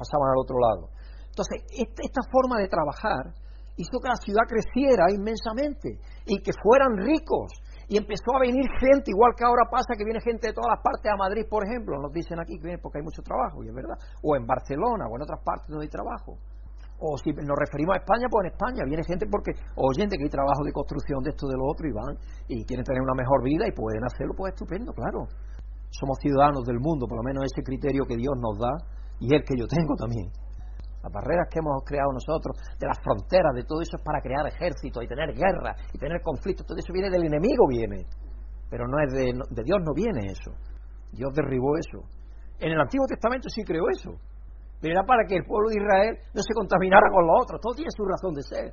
pasaban 0.00 0.32
al 0.32 0.40
otro 0.40 0.56
lado. 0.56 0.88
Entonces, 1.28 1.60
esta 1.76 2.24
forma 2.32 2.56
de 2.56 2.72
trabajar 2.72 3.36
hizo 3.80 3.96
que 3.98 4.12
la 4.12 4.20
ciudad 4.20 4.44
creciera 4.44 5.08
inmensamente 5.08 5.96
y 6.28 6.36
que 6.44 6.52
fueran 6.52 7.00
ricos. 7.00 7.48
Y 7.88 7.96
empezó 7.96 8.36
a 8.36 8.44
venir 8.44 8.62
gente, 8.78 9.10
igual 9.10 9.34
que 9.34 9.42
ahora 9.42 9.66
pasa 9.66 9.96
que 9.98 10.04
viene 10.04 10.20
gente 10.20 10.48
de 10.48 10.54
todas 10.54 10.78
las 10.78 10.82
partes 10.84 11.10
a 11.10 11.16
Madrid, 11.16 11.42
por 11.48 11.66
ejemplo, 11.66 11.98
nos 11.98 12.12
dicen 12.12 12.38
aquí 12.38 12.54
que 12.60 12.70
viene 12.70 12.78
porque 12.78 13.02
hay 13.02 13.04
mucho 13.04 13.22
trabajo, 13.22 13.64
y 13.64 13.68
es 13.68 13.74
verdad, 13.74 13.98
o 14.22 14.36
en 14.36 14.46
Barcelona 14.46 15.10
o 15.10 15.16
en 15.16 15.22
otras 15.26 15.42
partes 15.42 15.66
donde 15.66 15.88
hay 15.88 15.90
trabajo. 15.90 16.38
O 17.00 17.16
si 17.16 17.32
nos 17.32 17.56
referimos 17.56 17.96
a 17.96 18.04
España, 18.04 18.28
pues 18.28 18.44
en 18.44 18.52
España 18.52 18.84
viene 18.84 19.02
gente 19.02 19.24
porque 19.26 19.56
oyente 19.74 20.20
que 20.20 20.24
hay 20.28 20.30
trabajo 20.30 20.62
de 20.62 20.70
construcción 20.70 21.24
de 21.24 21.32
esto 21.32 21.48
de 21.48 21.56
lo 21.56 21.64
otro 21.64 21.88
y 21.88 21.92
van 21.96 22.14
y 22.46 22.62
quieren 22.68 22.84
tener 22.84 23.00
una 23.00 23.16
mejor 23.16 23.42
vida 23.42 23.64
y 23.66 23.72
pueden 23.72 24.04
hacerlo, 24.04 24.36
pues 24.36 24.52
estupendo, 24.52 24.92
claro. 24.92 25.24
Somos 25.88 26.20
ciudadanos 26.20 26.62
del 26.68 26.78
mundo, 26.78 27.08
por 27.08 27.16
lo 27.16 27.24
menos 27.24 27.42
ese 27.48 27.64
criterio 27.64 28.04
que 28.04 28.20
Dios 28.20 28.36
nos 28.36 28.60
da 28.60 28.70
y 29.18 29.34
el 29.34 29.42
que 29.42 29.56
yo 29.56 29.66
tengo 29.66 29.96
también. 29.96 30.28
Las 31.02 31.12
barreras 31.12 31.48
que 31.50 31.58
hemos 31.58 31.82
creado 31.84 32.12
nosotros, 32.12 32.56
de 32.78 32.86
las 32.86 32.98
fronteras, 33.00 33.54
de 33.54 33.64
todo 33.64 33.80
eso 33.80 33.96
es 33.96 34.04
para 34.04 34.20
crear 34.20 34.46
ejércitos 34.46 35.04
y 35.04 35.08
tener 35.08 35.32
guerra 35.32 35.74
y 35.92 35.98
tener 35.98 36.20
conflictos. 36.22 36.66
Todo 36.66 36.78
eso 36.78 36.92
viene 36.92 37.10
del 37.10 37.24
enemigo, 37.24 37.66
viene. 37.68 38.04
Pero 38.68 38.86
no 38.86 39.00
es 39.00 39.12
de, 39.12 39.32
de 39.32 39.62
Dios, 39.64 39.78
no 39.80 39.92
viene 39.94 40.30
eso. 40.30 40.52
Dios 41.12 41.32
derribó 41.34 41.76
eso. 41.76 42.04
En 42.58 42.72
el 42.72 42.80
Antiguo 42.80 43.06
Testamento 43.06 43.48
sí 43.48 43.64
creó 43.64 43.88
eso 43.88 44.18
pero 44.80 44.94
era 44.94 45.04
para 45.04 45.24
que 45.28 45.36
el 45.36 45.44
pueblo 45.44 45.68
de 45.68 45.76
Israel 45.76 46.16
no 46.34 46.42
se 46.42 46.54
contaminara 46.54 47.06
con 47.12 47.26
los 47.26 47.36
otros. 47.44 47.60
Todo 47.60 47.74
tiene 47.74 47.90
su 47.92 48.04
razón 48.04 48.32
de 48.32 48.42
ser. 48.42 48.72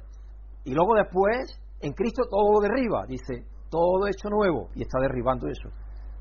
Y 0.64 0.74
luego 0.74 0.96
después, 0.96 1.60
en 1.82 1.92
Cristo 1.94 2.24
todo 2.30 2.54
lo 2.54 2.60
derriba. 2.62 3.04
Dice, 3.08 3.44
todo 3.70 4.08
hecho 4.08 4.30
nuevo. 4.30 4.70
Y 4.76 4.84
está 4.84 5.00
derribando 5.02 5.48
eso. 5.48 5.70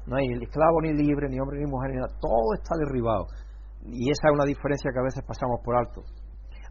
No 0.06 0.16
hay 0.16 0.26
esclavo 0.42 0.82
ni 0.82 0.92
libre, 0.92 1.28
ni 1.28 1.38
hombre 1.38 1.60
ni 1.60 1.70
mujer, 1.70 1.90
ni 1.90 1.96
nada. 1.96 2.10
Todo 2.18 2.54
está 2.54 2.74
derribado. 2.78 3.26
Y 3.86 4.10
esa 4.10 4.28
es 4.28 4.34
una 4.34 4.44
diferencia 4.44 4.90
que 4.92 4.98
a 4.98 5.02
veces 5.02 5.22
pasamos 5.26 5.60
por 5.64 5.76
alto. 5.76 6.02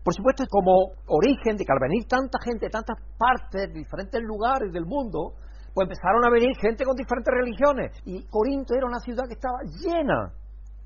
Por 0.03 0.13
supuesto, 0.13 0.43
es 0.43 0.49
como 0.49 0.93
origen 1.07 1.57
de 1.57 1.65
que 1.65 1.73
al 1.73 1.81
venir 1.81 2.05
tanta 2.05 2.37
gente 2.43 2.67
de 2.67 2.71
tantas 2.71 2.97
partes, 3.17 3.73
de 3.73 3.79
diferentes 3.79 4.21
lugares 4.21 4.71
del 4.71 4.85
mundo, 4.85 5.33
pues 5.73 5.89
empezaron 5.89 6.23
a 6.23 6.29
venir 6.29 6.55
gente 6.61 6.85
con 6.85 6.95
diferentes 6.95 7.33
religiones. 7.33 7.91
Y 8.05 8.23
Corinto 8.29 8.75
era 8.77 8.85
una 8.85 8.99
ciudad 8.99 9.25
que 9.27 9.33
estaba 9.33 9.59
llena 9.81 10.31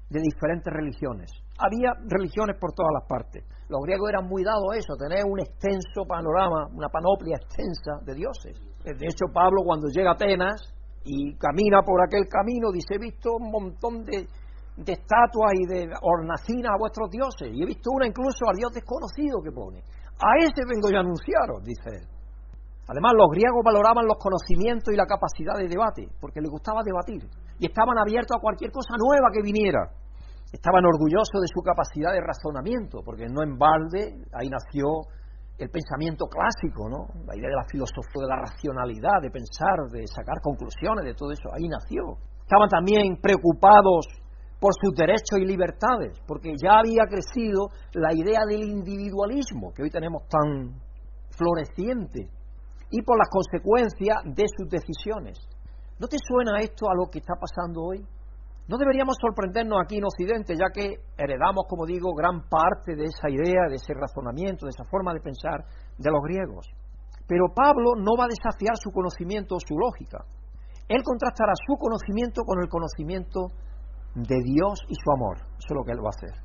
de 0.10 0.20
diferentes 0.22 0.74
religiones. 0.74 1.30
Había 1.60 1.94
religiones 2.08 2.58
por 2.58 2.74
todas 2.74 2.92
las 2.94 3.06
partes. 3.08 3.44
Los 3.70 3.82
griegos 3.84 4.10
eran 4.10 4.26
muy 4.26 4.44
dados 4.44 4.66
a 4.74 4.78
eso, 4.78 4.96
tener 4.98 5.22
un 5.26 5.40
extenso 5.40 6.08
panorama, 6.08 6.66
una 6.74 6.90
panoplia 6.90 7.38
extensa 7.38 8.02
de 8.06 8.16
dioses. 8.16 8.58
De 8.84 9.06
hecho, 9.06 9.28
Pablo 9.32 9.62
cuando 9.64 9.88
llega 9.90 10.12
a 10.12 10.14
Atenas 10.14 10.74
y 11.04 11.36
camina 11.38 11.84
por 11.86 12.02
aquel 12.02 12.26
camino, 12.28 12.72
dice, 12.72 12.96
he 12.96 13.00
visto 13.00 13.36
un 13.36 13.52
montón 13.52 14.04
de, 14.06 14.26
de 14.80 14.94
estatuas 14.94 15.52
y 15.60 15.66
de 15.68 15.92
hornacinas 16.02 16.72
a 16.72 16.80
vuestros 16.80 17.10
dioses, 17.10 17.52
y 17.52 17.64
he 17.64 17.66
visto 17.66 17.92
una 17.92 18.08
incluso 18.08 18.48
al 18.48 18.56
dios 18.56 18.72
desconocido 18.72 19.44
que 19.44 19.52
pone. 19.52 19.84
A 20.20 20.40
ese 20.40 20.64
vengo 20.68 20.90
yo 20.90 20.98
a 20.98 21.04
anunciaros, 21.04 21.64
dice 21.64 22.00
él. 22.00 22.08
Además, 22.88 23.14
los 23.14 23.30
griegos 23.30 23.62
valoraban 23.64 24.08
los 24.08 24.18
conocimientos 24.18 24.94
y 24.94 24.98
la 24.98 25.06
capacidad 25.06 25.54
de 25.60 25.68
debate, 25.68 26.10
porque 26.20 26.42
les 26.42 26.50
gustaba 26.50 26.82
debatir, 26.84 27.22
y 27.60 27.68
estaban 27.68 28.00
abiertos 28.00 28.36
a 28.36 28.42
cualquier 28.42 28.72
cosa 28.72 28.96
nueva 28.98 29.30
que 29.32 29.44
viniera. 29.44 29.92
Estaban 30.52 30.84
orgullosos 30.84 31.38
de 31.38 31.52
su 31.54 31.62
capacidad 31.62 32.12
de 32.12 32.26
razonamiento, 32.26 33.04
porque 33.06 33.28
no 33.30 33.44
en 33.44 33.60
balde 33.60 34.26
ahí 34.34 34.50
nació 34.50 35.06
el 35.60 35.70
pensamiento 35.70 36.26
clásico, 36.26 36.90
¿no? 36.90 37.06
La 37.28 37.36
idea 37.36 37.52
de 37.52 37.62
la 37.62 37.68
filosofía, 37.70 38.26
de 38.26 38.32
la 38.32 38.42
racionalidad, 38.42 39.22
de 39.22 39.30
pensar, 39.30 39.76
de 39.92 40.08
sacar 40.08 40.40
conclusiones, 40.42 41.04
de 41.04 41.14
todo 41.14 41.30
eso, 41.32 41.52
ahí 41.54 41.68
nació. 41.68 42.18
Estaban 42.42 42.70
también 42.70 43.20
preocupados 43.22 44.08
por 44.60 44.74
sus 44.76 44.94
derechos 44.94 45.40
y 45.40 45.46
libertades, 45.46 46.20
porque 46.28 46.54
ya 46.62 46.80
había 46.80 47.08
crecido 47.08 47.70
la 47.94 48.14
idea 48.14 48.42
del 48.48 48.64
individualismo, 48.64 49.72
que 49.74 49.84
hoy 49.84 49.90
tenemos 49.90 50.28
tan 50.28 50.76
floreciente, 51.32 52.30
y 52.92 53.02
por 53.02 53.18
las 53.18 53.30
consecuencias 53.30 54.18
de 54.26 54.46
sus 54.48 54.68
decisiones. 54.70 55.40
¿No 56.00 56.08
te 56.08 56.18
suena 56.20 56.60
esto 56.60 56.90
a 56.90 56.96
lo 56.96 57.10
que 57.10 57.20
está 57.20 57.36
pasando 57.40 57.84
hoy? 57.84 58.06
No 58.68 58.78
deberíamos 58.78 59.16
sorprendernos 59.20 59.80
aquí 59.82 59.98
en 59.98 60.06
Occidente, 60.06 60.54
ya 60.54 60.70
que 60.74 61.02
heredamos, 61.18 61.66
como 61.68 61.86
digo, 61.86 62.14
gran 62.14 62.48
parte 62.48 62.96
de 62.96 63.06
esa 63.06 63.30
idea, 63.30 63.66
de 63.68 63.76
ese 63.76 63.94
razonamiento, 63.94 64.66
de 64.66 64.72
esa 64.72 64.86
forma 64.86 65.14
de 65.14 65.22
pensar 65.22 65.66
de 65.98 66.12
los 66.12 66.22
griegos. 66.22 66.68
Pero 67.28 67.50
Pablo 67.54 67.96
no 67.98 68.18
va 68.18 68.26
a 68.26 68.34
desafiar 68.34 68.78
su 68.78 68.92
conocimiento 68.92 69.56
o 69.56 69.60
su 69.60 69.78
lógica. 69.78 70.26
Él 70.88 71.02
contrastará 71.04 71.54
su 71.66 71.78
conocimiento 71.78 72.44
con 72.44 72.62
el 72.62 72.70
conocimiento 72.70 73.50
de 74.16 74.38
Dios 74.44 74.80
y 74.88 74.96
su 74.96 75.12
amor. 75.12 75.38
Eso 75.58 75.70
es 75.70 75.76
lo 75.76 75.84
que 75.84 75.92
él 75.92 76.00
va 76.00 76.10
a 76.10 76.18
hacer. 76.18 76.36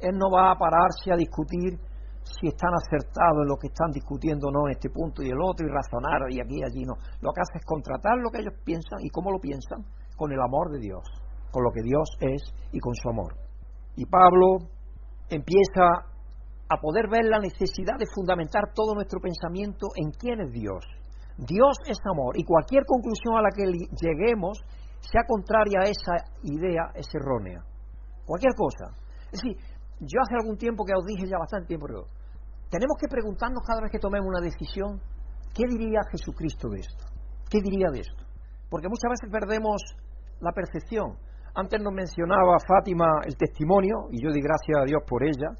Él 0.00 0.16
no 0.16 0.30
va 0.30 0.52
a 0.52 0.58
pararse 0.58 1.12
a 1.12 1.16
discutir 1.16 1.78
si 2.26 2.48
están 2.48 2.74
acertados 2.74 3.42
en 3.42 3.48
lo 3.48 3.56
que 3.56 3.68
están 3.68 3.90
discutiendo 3.92 4.48
o 4.48 4.50
no 4.50 4.66
en 4.66 4.74
este 4.74 4.90
punto 4.90 5.22
y 5.22 5.30
el 5.30 5.40
otro 5.40 5.66
y 5.66 5.70
razonar 5.70 6.26
y 6.30 6.40
aquí 6.40 6.58
y 6.58 6.64
allí 6.64 6.84
no. 6.84 6.94
Lo 7.22 7.32
que 7.32 7.40
hace 7.40 7.58
es 7.58 7.64
contratar 7.64 8.18
lo 8.18 8.30
que 8.30 8.40
ellos 8.40 8.54
piensan 8.64 8.98
y 9.00 9.10
cómo 9.10 9.30
lo 9.30 9.38
piensan 9.38 9.84
con 10.16 10.32
el 10.32 10.40
amor 10.40 10.70
de 10.72 10.80
Dios, 10.80 11.04
con 11.50 11.62
lo 11.62 11.70
que 11.70 11.82
Dios 11.82 12.08
es 12.20 12.42
y 12.72 12.80
con 12.80 12.94
su 12.94 13.08
amor. 13.08 13.34
Y 13.94 14.04
Pablo 14.06 14.68
empieza 15.30 15.86
a 16.68 16.76
poder 16.80 17.08
ver 17.08 17.24
la 17.24 17.38
necesidad 17.38 17.96
de 17.98 18.10
fundamentar 18.12 18.74
todo 18.74 18.94
nuestro 18.94 19.20
pensamiento 19.20 19.86
en 19.94 20.10
quién 20.10 20.40
es 20.40 20.52
Dios. 20.52 20.84
Dios 21.38 21.76
es 21.86 21.98
amor 22.10 22.36
y 22.36 22.44
cualquier 22.44 22.84
conclusión 22.86 23.36
a 23.36 23.42
la 23.42 23.50
que 23.54 23.64
lleguemos, 23.64 24.58
sea 25.10 25.22
contraria 25.26 25.80
a 25.80 25.88
esa 25.88 26.16
idea, 26.42 26.90
es 26.94 27.06
errónea. 27.14 27.62
Cualquier 28.24 28.54
cosa. 28.54 28.92
Es 29.32 29.40
decir, 29.40 29.56
yo 30.00 30.20
hace 30.20 30.34
algún 30.40 30.56
tiempo 30.56 30.84
que 30.84 30.94
os 30.94 31.04
dije 31.06 31.26
ya 31.26 31.38
bastante 31.38 31.68
tiempo, 31.68 31.86
pero 31.86 32.06
tenemos 32.70 32.96
que 33.00 33.08
preguntarnos 33.08 33.62
cada 33.66 33.80
vez 33.80 33.90
que 33.90 33.98
tomemos 33.98 34.26
una 34.26 34.40
decisión, 34.40 35.00
¿qué 35.54 35.64
diría 35.68 36.00
Jesucristo 36.10 36.68
de 36.68 36.80
esto? 36.80 37.04
¿Qué 37.48 37.58
diría 37.62 37.88
de 37.92 38.00
esto? 38.00 38.24
Porque 38.68 38.88
muchas 38.88 39.10
veces 39.10 39.30
perdemos 39.30 39.80
la 40.40 40.52
percepción. 40.52 41.16
Antes 41.54 41.80
nos 41.80 41.92
mencionaba 41.92 42.58
Fátima 42.66 43.22
el 43.24 43.36
testimonio, 43.36 44.10
y 44.10 44.22
yo 44.22 44.30
di 44.30 44.42
gracias 44.42 44.76
a 44.82 44.84
Dios 44.84 45.02
por 45.08 45.22
ella, 45.22 45.54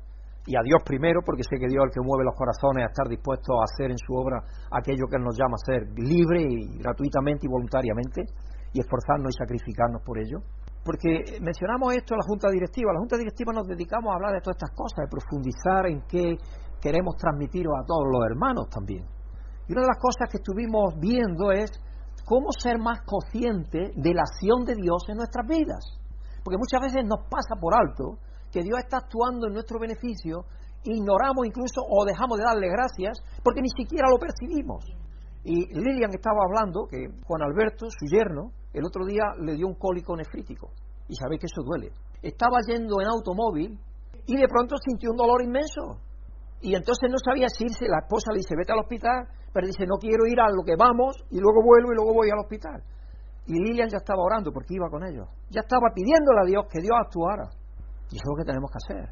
y 0.46 0.54
a 0.56 0.62
Dios 0.62 0.82
primero, 0.84 1.20
porque 1.24 1.42
sé 1.42 1.58
que 1.58 1.66
Dios 1.66 1.82
es 1.82 1.90
el 1.90 1.94
que 1.94 2.06
mueve 2.06 2.24
los 2.24 2.34
corazones 2.36 2.84
a 2.84 2.90
estar 2.90 3.08
dispuesto 3.08 3.58
a 3.58 3.64
hacer 3.64 3.90
en 3.90 3.98
su 3.98 4.14
obra 4.14 4.42
aquello 4.70 5.06
que 5.10 5.16
Él 5.16 5.24
nos 5.24 5.36
llama 5.36 5.58
a 5.58 5.66
ser 5.66 5.90
libre 5.98 6.42
y 6.42 6.78
gratuitamente 6.78 7.46
y 7.46 7.50
voluntariamente, 7.50 8.22
y 8.76 8.80
esforzarnos 8.80 9.32
y 9.32 9.38
sacrificarnos 9.40 10.02
por 10.04 10.18
ello. 10.18 10.44
Porque 10.84 11.40
mencionamos 11.40 11.96
esto 11.96 12.14
en 12.14 12.18
la 12.20 12.28
Junta 12.28 12.48
Directiva. 12.50 12.92
La 12.92 13.00
Junta 13.00 13.16
Directiva 13.16 13.52
nos 13.52 13.66
dedicamos 13.66 14.12
a 14.12 14.16
hablar 14.16 14.32
de 14.36 14.40
todas 14.44 14.60
estas 14.60 14.76
cosas, 14.76 15.08
de 15.08 15.10
profundizar 15.10 15.86
en 15.88 16.04
qué 16.06 16.36
queremos 16.80 17.16
transmitir 17.16 17.66
a 17.66 17.84
todos 17.84 18.04
los 18.04 18.22
hermanos 18.28 18.68
también. 18.68 19.02
Y 19.66 19.72
una 19.72 19.82
de 19.82 19.88
las 19.88 19.98
cosas 19.98 20.28
que 20.30 20.38
estuvimos 20.38 20.94
viendo 21.00 21.50
es 21.50 21.72
cómo 22.24 22.52
ser 22.52 22.78
más 22.78 23.00
consciente 23.02 23.90
de 23.96 24.12
la 24.14 24.22
acción 24.22 24.64
de 24.64 24.76
Dios 24.76 25.08
en 25.08 25.16
nuestras 25.16 25.46
vidas. 25.48 25.82
Porque 26.44 26.60
muchas 26.60 26.80
veces 26.80 27.02
nos 27.02 27.26
pasa 27.26 27.56
por 27.58 27.74
alto 27.74 28.20
que 28.52 28.62
Dios 28.62 28.78
está 28.78 28.98
actuando 28.98 29.48
en 29.48 29.54
nuestro 29.54 29.80
beneficio, 29.80 30.44
ignoramos 30.84 31.46
incluso 31.46 31.82
o 31.82 32.04
dejamos 32.04 32.38
de 32.38 32.44
darle 32.44 32.68
gracias 32.68 33.18
porque 33.42 33.60
ni 33.60 33.70
siquiera 33.74 34.06
lo 34.08 34.18
percibimos. 34.18 34.84
Y 35.42 35.66
Lilian 35.74 36.10
estaba 36.10 36.42
hablando 36.46 36.86
que 36.90 37.06
Juan 37.22 37.42
Alberto, 37.42 37.86
su 37.90 38.06
yerno, 38.06 38.50
el 38.78 38.84
otro 38.84 39.06
día 39.06 39.24
le 39.40 39.54
dio 39.54 39.66
un 39.66 39.74
cólico 39.74 40.14
nefrítico. 40.14 40.70
Y 41.08 41.16
sabéis 41.16 41.40
que 41.40 41.46
eso 41.46 41.62
duele. 41.64 41.92
Estaba 42.20 42.58
yendo 42.66 43.00
en 43.00 43.08
automóvil 43.08 43.78
y 44.26 44.36
de 44.36 44.48
pronto 44.48 44.76
sintió 44.84 45.10
un 45.10 45.16
dolor 45.16 45.42
inmenso. 45.42 45.96
Y 46.60 46.74
entonces 46.74 47.08
no 47.10 47.16
sabía 47.16 47.48
si 47.48 47.64
irse. 47.64 47.88
La 47.88 48.04
esposa 48.04 48.32
le 48.32 48.44
dice, 48.44 48.54
vete 48.56 48.72
al 48.72 48.80
hospital, 48.80 49.28
pero 49.52 49.66
dice, 49.66 49.86
no 49.86 49.96
quiero 49.96 50.26
ir 50.26 50.40
a 50.40 50.50
lo 50.50 50.60
que 50.60 50.76
vamos 50.76 51.16
y 51.30 51.40
luego 51.40 51.64
vuelvo 51.64 51.92
y 51.92 51.96
luego 51.96 52.12
voy 52.12 52.28
al 52.28 52.40
hospital. 52.44 52.82
Y 53.46 53.54
Lilian 53.54 53.88
ya 53.88 53.98
estaba 53.98 54.20
orando 54.20 54.52
porque 54.52 54.74
iba 54.74 54.90
con 54.90 55.06
ellos. 55.06 55.28
Ya 55.48 55.60
estaba 55.60 55.88
pidiéndole 55.94 56.40
a 56.42 56.46
Dios 56.46 56.64
que 56.68 56.82
Dios 56.82 56.96
actuara. 57.00 57.48
Y 58.10 58.16
eso 58.20 58.28
es 58.28 58.28
lo 58.28 58.36
que 58.36 58.44
tenemos 58.44 58.70
que 58.70 58.80
hacer. 58.82 59.08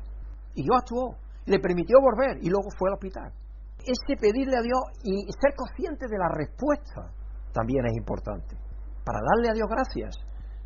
Y 0.55 0.63
Dios 0.63 0.77
actuó. 0.77 1.17
Le 1.47 1.61
permitió 1.61 2.01
volver 2.01 2.43
y 2.43 2.49
luego 2.49 2.69
fue 2.77 2.89
al 2.89 2.95
hospital. 2.95 3.33
Ese 3.81 4.17
pedirle 4.21 4.57
a 4.57 4.63
Dios 4.63 4.81
y 5.05 5.29
ser 5.41 5.55
consciente 5.55 6.07
de 6.09 6.19
la 6.19 6.29
respuesta 6.29 7.13
también 7.53 7.85
es 7.87 7.97
importante. 7.97 8.64
Para 9.05 9.21
darle 9.21 9.51
a 9.51 9.55
Dios 9.55 9.69
gracias. 9.69 10.17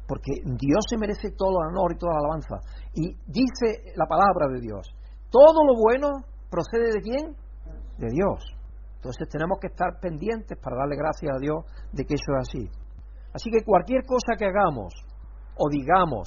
Porque 0.07 0.41
Dios 0.45 0.85
se 0.89 0.97
merece 0.97 1.33
todo 1.37 1.61
el 1.61 1.69
honor 1.69 1.93
y 1.93 1.99
toda 1.99 2.15
la 2.15 2.21
alabanza. 2.21 2.57
Y 2.95 3.13
dice 3.27 3.93
la 3.97 4.07
palabra 4.07 4.49
de 4.49 4.61
Dios. 4.61 4.89
Todo 5.31 5.65
lo 5.67 5.75
bueno 5.77 6.25
procede 6.49 6.93
de 6.93 7.03
quién? 7.03 7.37
De 7.99 8.09
Dios. 8.09 8.41
Entonces 8.97 9.29
tenemos 9.29 9.59
que 9.61 9.69
estar 9.69 10.01
pendientes 10.01 10.59
para 10.59 10.77
darle 10.77 10.97
gracias 10.97 11.31
a 11.37 11.39
Dios 11.39 11.65
de 11.93 12.05
que 12.05 12.15
eso 12.15 12.33
es 12.39 12.49
así. 12.49 12.65
Así 13.35 13.51
que 13.51 13.65
cualquier 13.65 14.03
cosa 14.07 14.37
que 14.39 14.47
hagamos 14.47 14.95
o 15.57 15.69
digamos 15.69 16.27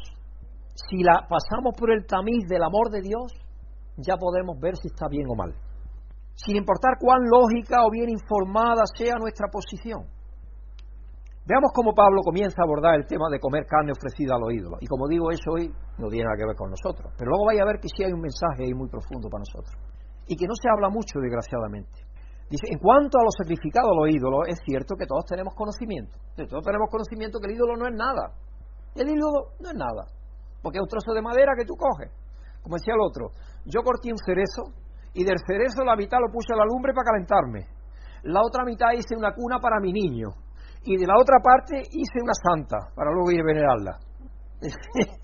si 0.76 1.04
la 1.04 1.28
pasamos 1.28 1.76
por 1.78 1.92
el 1.92 2.06
tamiz 2.06 2.48
del 2.48 2.64
amor 2.64 2.90
de 2.90 3.02
Dios, 3.02 3.34
ya 3.98 4.16
podemos 4.18 4.60
ver 4.60 4.76
si 4.78 4.88
está 4.88 5.08
bien 5.10 5.28
o 5.30 5.36
mal. 5.36 5.54
Sin 6.36 6.56
importar 6.56 6.98
cuán 7.00 7.22
lógica 7.30 7.84
o 7.86 7.92
bien 7.92 8.10
informada 8.10 8.84
sea 8.96 9.16
nuestra 9.20 9.48
posición. 9.52 10.06
Veamos 11.46 11.72
cómo 11.74 11.94
Pablo 11.94 12.22
comienza 12.22 12.62
a 12.62 12.66
abordar 12.66 12.96
el 12.96 13.06
tema 13.08 13.26
de 13.30 13.40
comer 13.40 13.66
carne 13.66 13.92
ofrecida 13.92 14.36
a 14.36 14.40
los 14.40 14.54
ídolos. 14.54 14.78
Y 14.82 14.88
como 14.88 15.08
digo, 15.08 15.32
eso 15.32 15.52
hoy 15.52 15.74
no 15.98 16.08
tiene 16.08 16.26
nada 16.26 16.38
que 16.38 16.46
ver 16.46 16.56
con 16.56 16.70
nosotros. 16.70 17.14
Pero 17.18 17.32
luego 17.32 17.46
vaya 17.46 17.64
a 17.64 17.66
ver 17.66 17.80
que 17.82 17.90
sí 17.90 18.04
hay 18.04 18.14
un 18.14 18.22
mensaje 18.22 18.66
ahí 18.66 18.74
muy 18.74 18.90
profundo 18.90 19.28
para 19.30 19.42
nosotros. 19.42 19.74
Y 20.28 20.38
que 20.38 20.46
no 20.46 20.54
se 20.54 20.70
habla 20.70 20.90
mucho, 20.90 21.20
desgraciadamente. 21.20 22.06
Dice, 22.50 22.68
en 22.70 22.78
cuanto 22.78 23.18
a 23.18 23.24
lo 23.24 23.32
sacrificado 23.32 23.90
a 23.90 24.06
los 24.06 24.14
ídolos, 24.14 24.48
es 24.48 24.60
cierto 24.64 24.96
que 24.96 25.08
todos 25.08 25.26
tenemos 25.26 25.56
conocimiento. 25.56 26.20
Todos 26.36 26.64
tenemos 26.64 26.90
conocimiento 26.92 27.40
que 27.40 27.50
el 27.50 27.58
ídolo 27.58 27.76
no 27.76 27.88
es 27.88 27.96
nada. 27.96 28.38
El 28.94 29.10
ídolo 29.10 29.58
no 29.60 29.70
es 29.72 29.76
nada 29.76 30.06
porque 30.62 30.78
es 30.78 30.82
un 30.82 30.88
trozo 30.88 31.14
de 31.14 31.22
madera 31.22 31.54
que 31.58 31.66
tú 31.66 31.76
coges. 31.76 32.12
Como 32.62 32.78
decía 32.78 32.94
el 32.94 33.02
otro, 33.02 33.34
yo 33.66 33.82
corté 33.82 34.12
un 34.12 34.22
cerezo 34.22 34.70
y 35.14 35.26
del 35.26 35.38
cerezo 35.46 35.84
la 35.84 35.96
mitad 35.96 36.20
lo 36.22 36.32
puse 36.32 36.54
a 36.54 36.58
la 36.58 36.66
lumbre 36.66 36.94
para 36.94 37.12
calentarme. 37.12 37.68
La 38.24 38.42
otra 38.42 38.64
mitad 38.64 38.94
hice 38.94 39.18
una 39.18 39.34
cuna 39.34 39.60
para 39.60 39.80
mi 39.82 39.92
niño. 39.92 40.30
Y 40.84 40.98
de 40.98 41.06
la 41.06 41.14
otra 41.20 41.38
parte 41.40 41.82
hice 41.92 42.18
una 42.22 42.34
santa 42.34 42.78
para 42.96 43.12
luego 43.12 43.32
ir 43.32 43.42
a 43.42 43.46
venerarla. 43.46 44.00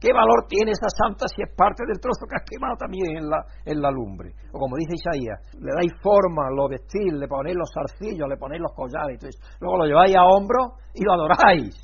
¿Qué, 0.00 0.12
valor 0.12 0.46
tiene 0.48 0.70
esa 0.72 0.88
santa 0.88 1.26
si 1.28 1.42
es 1.42 1.50
parte 1.54 1.84
del 1.86 2.00
trozo 2.00 2.24
que 2.24 2.36
has 2.36 2.46
quemado 2.48 2.76
también 2.78 3.18
en 3.18 3.28
la, 3.28 3.44
en 3.64 3.80
la 3.82 3.90
lumbre? 3.90 4.32
O 4.52 4.58
como 4.58 4.76
dice 4.76 4.94
Isaías, 4.94 5.40
le 5.58 5.72
dais 5.74 5.92
forma, 6.00 6.48
lo 6.54 6.68
vestís, 6.68 7.12
le 7.12 7.28
ponéis 7.28 7.56
los 7.56 7.68
zarcillos, 7.68 8.28
le 8.28 8.36
ponéis 8.36 8.62
los 8.62 8.72
collares, 8.72 9.20
luego 9.60 9.76
lo 9.78 9.84
lleváis 9.84 10.16
a 10.16 10.24
hombros 10.24 10.80
y 10.94 11.04
lo 11.04 11.12
adoráis. 11.12 11.76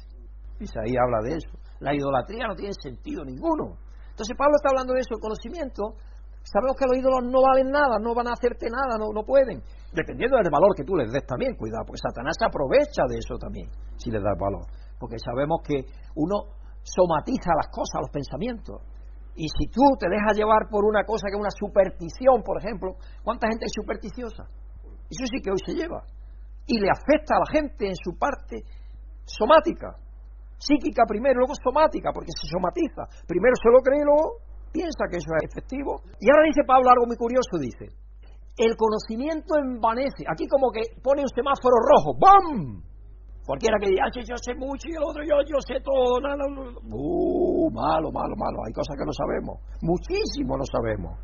Isaías 0.60 1.02
habla 1.04 1.20
de 1.28 1.36
eso. 1.36 1.58
La 1.80 1.94
idolatría 1.94 2.46
no 2.48 2.54
tiene 2.54 2.72
sentido 2.80 3.24
ninguno. 3.24 3.76
Entonces 4.10 4.36
Pablo 4.38 4.56
está 4.56 4.70
hablando 4.70 4.94
de 4.94 5.00
eso, 5.00 5.12
el 5.12 5.20
conocimiento. 5.20 6.00
Sabemos 6.42 6.76
que 6.78 6.86
los 6.86 6.96
ídolos 6.96 7.28
no 7.28 7.42
valen 7.42 7.68
nada, 7.70 7.98
no 8.00 8.14
van 8.14 8.28
a 8.28 8.32
hacerte 8.32 8.70
nada, 8.70 8.96
no, 8.96 9.12
no 9.12 9.24
pueden. 9.24 9.60
Dependiendo 9.96 10.36
del 10.36 10.52
valor 10.52 10.76
que 10.76 10.84
tú 10.84 10.94
les 10.94 11.10
des 11.10 11.24
también, 11.24 11.56
cuidado, 11.56 11.88
porque 11.88 12.04
Satanás 12.04 12.36
se 12.38 12.44
aprovecha 12.44 13.08
de 13.08 13.16
eso 13.16 13.38
también, 13.40 13.70
si 13.96 14.10
les 14.10 14.22
das 14.22 14.36
valor. 14.36 14.68
Porque 15.00 15.16
sabemos 15.18 15.64
que 15.64 15.88
uno 16.16 16.52
somatiza 16.84 17.56
las 17.56 17.72
cosas, 17.72 18.04
los 18.04 18.12
pensamientos. 18.12 18.76
Y 19.34 19.48
si 19.48 19.72
tú 19.72 19.96
te 19.98 20.08
dejas 20.08 20.36
llevar 20.36 20.68
por 20.68 20.84
una 20.84 21.04
cosa 21.04 21.28
que 21.28 21.36
es 21.36 21.40
una 21.40 21.52
superstición, 21.52 22.44
por 22.44 22.60
ejemplo, 22.60 23.00
¿cuánta 23.24 23.48
gente 23.48 23.64
es 23.64 23.72
supersticiosa? 23.72 24.44
Eso 25.08 25.24
sí 25.24 25.40
que 25.40 25.50
hoy 25.50 25.60
se 25.64 25.72
lleva. 25.72 26.04
Y 26.66 26.78
le 26.78 26.88
afecta 26.92 27.36
a 27.36 27.40
la 27.40 27.48
gente 27.48 27.88
en 27.88 27.96
su 27.96 28.18
parte 28.18 28.60
somática 29.24 29.96
psíquica 30.58 31.04
primero, 31.06 31.40
luego 31.40 31.54
somática, 31.62 32.12
porque 32.12 32.32
se 32.32 32.48
somatiza. 32.48 33.04
Primero 33.28 33.54
se 33.60 33.68
lo 33.70 33.80
cree 33.80 34.00
y 34.00 34.04
luego 34.04 34.40
piensa 34.72 35.04
que 35.10 35.16
eso 35.20 35.30
es 35.36 35.52
efectivo. 35.52 36.00
Y 36.20 36.28
ahora 36.30 36.48
dice 36.48 36.64
Pablo 36.66 36.90
algo 36.90 37.06
muy 37.06 37.16
curioso, 37.16 37.60
dice, 37.60 37.92
el 38.56 38.76
conocimiento 38.76 39.54
envanece. 39.60 40.24
Aquí 40.30 40.48
como 40.48 40.70
que 40.72 40.80
pone 41.02 41.22
un 41.22 41.28
semáforo 41.28 41.76
rojo, 41.76 42.16
¡bam! 42.16 42.82
Cualquiera 43.46 43.78
que 43.78 43.90
diga, 43.90 44.10
yo 44.10 44.36
sé 44.42 44.54
mucho 44.56 44.88
y 44.90 44.96
el 44.96 45.04
otro 45.04 45.22
yo, 45.22 45.38
yo 45.46 45.60
sé 45.62 45.78
todo, 45.78 46.18
uh, 46.18 47.70
malo, 47.70 48.10
malo, 48.10 48.34
malo. 48.34 48.58
Hay 48.66 48.72
cosas 48.72 48.96
que 48.98 49.06
no 49.06 49.12
sabemos, 49.12 49.62
muchísimo 49.82 50.56
no 50.56 50.64
sabemos. 50.66 51.14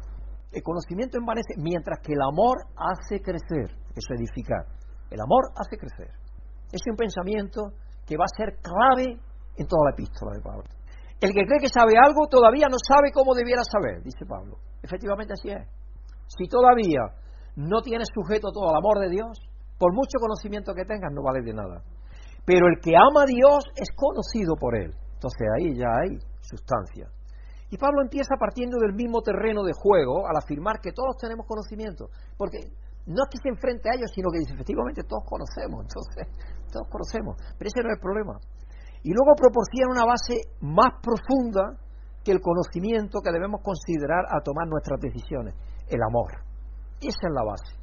El 0.53 0.62
conocimiento 0.62 1.18
envanece, 1.18 1.57
mientras 1.57 1.99
que 1.99 2.12
el 2.12 2.23
amor 2.23 2.62
hace 2.77 3.21
crecer, 3.21 3.75
eso 3.97 4.14
edificar. 4.14 4.62
El 5.11 5.18
amor 5.18 5.51
hace 5.57 5.77
crecer. 5.77 6.14
Es 6.71 6.81
un 6.88 6.97
pensamiento 6.97 7.73
que 8.07 8.16
va 8.16 8.25
a 8.25 8.37
ser 8.37 8.61
clave 8.61 9.18
en 9.57 9.66
toda 9.66 9.90
la 9.90 9.92
epístola 9.97 10.37
de 10.37 10.42
Pablo. 10.42 10.64
El 11.18 11.33
que 11.33 11.47
cree 11.47 11.61
que 11.61 11.68
sabe 11.68 11.95
algo 11.99 12.29
todavía 12.29 12.68
no 12.68 12.77
sabe 12.79 13.11
cómo 13.12 13.35
debiera 13.35 13.62
saber, 13.64 14.03
dice 14.03 14.27
Pablo. 14.29 14.59
Efectivamente 14.83 15.35
así 15.35 15.51
es. 15.51 15.66
Si 16.27 16.47
todavía 16.49 17.03
no 17.56 17.82
tienes 17.82 18.08
sujeto 18.14 18.50
todo 18.52 18.70
al 18.70 18.76
amor 18.76 18.98
de 19.00 19.10
Dios, 19.10 19.38
por 19.78 19.92
mucho 19.94 20.18
conocimiento 20.20 20.74
que 20.74 20.84
tengas 20.84 21.12
no 21.12 21.22
vale 21.22 21.42
de 21.42 21.52
nada. 21.52 21.82
Pero 22.44 22.66
el 22.66 22.80
que 22.80 22.96
ama 22.96 23.22
a 23.22 23.26
Dios 23.26 23.64
es 23.76 23.88
conocido 23.94 24.54
por 24.56 24.76
él. 24.76 24.94
Entonces 25.14 25.48
ahí 25.56 25.76
ya 25.76 25.90
hay 26.02 26.18
sustancia. 26.40 27.08
Y 27.70 27.78
Pablo 27.78 28.02
empieza 28.02 28.36
partiendo 28.38 28.78
del 28.78 28.92
mismo 28.92 29.22
terreno 29.22 29.62
de 29.62 29.72
juego 29.72 30.26
al 30.26 30.36
afirmar 30.36 30.80
que 30.80 30.92
todos 30.92 31.16
tenemos 31.16 31.46
conocimiento. 31.46 32.10
Porque 32.36 32.58
no 33.06 33.24
es 33.24 33.28
que 33.30 33.38
se 33.38 33.48
enfrente 33.48 33.88
a 33.88 33.94
ellos, 33.94 34.10
sino 34.14 34.30
que 34.30 34.40
dice, 34.40 34.54
efectivamente 34.54 35.02
todos 35.02 35.24
conocemos. 35.24 35.86
Entonces, 35.86 36.28
todos 36.72 36.86
conocemos, 36.90 37.36
pero 37.56 37.68
ese 37.68 37.80
no 37.82 37.88
es 37.88 37.96
el 37.96 38.02
problema. 38.02 38.38
Y 39.02 39.10
luego 39.10 39.34
proporciona 39.34 39.90
una 39.90 40.04
base 40.04 40.52
más 40.60 41.00
profunda 41.02 41.80
que 42.22 42.30
el 42.30 42.40
conocimiento 42.40 43.18
que 43.18 43.32
debemos 43.32 43.60
considerar 43.62 44.26
a 44.30 44.42
tomar 44.42 44.68
nuestras 44.68 45.00
decisiones, 45.00 45.54
el 45.88 46.02
amor. 46.06 46.51
Esa 47.02 47.26
es 47.26 47.34
la 47.34 47.44
base. 47.44 47.74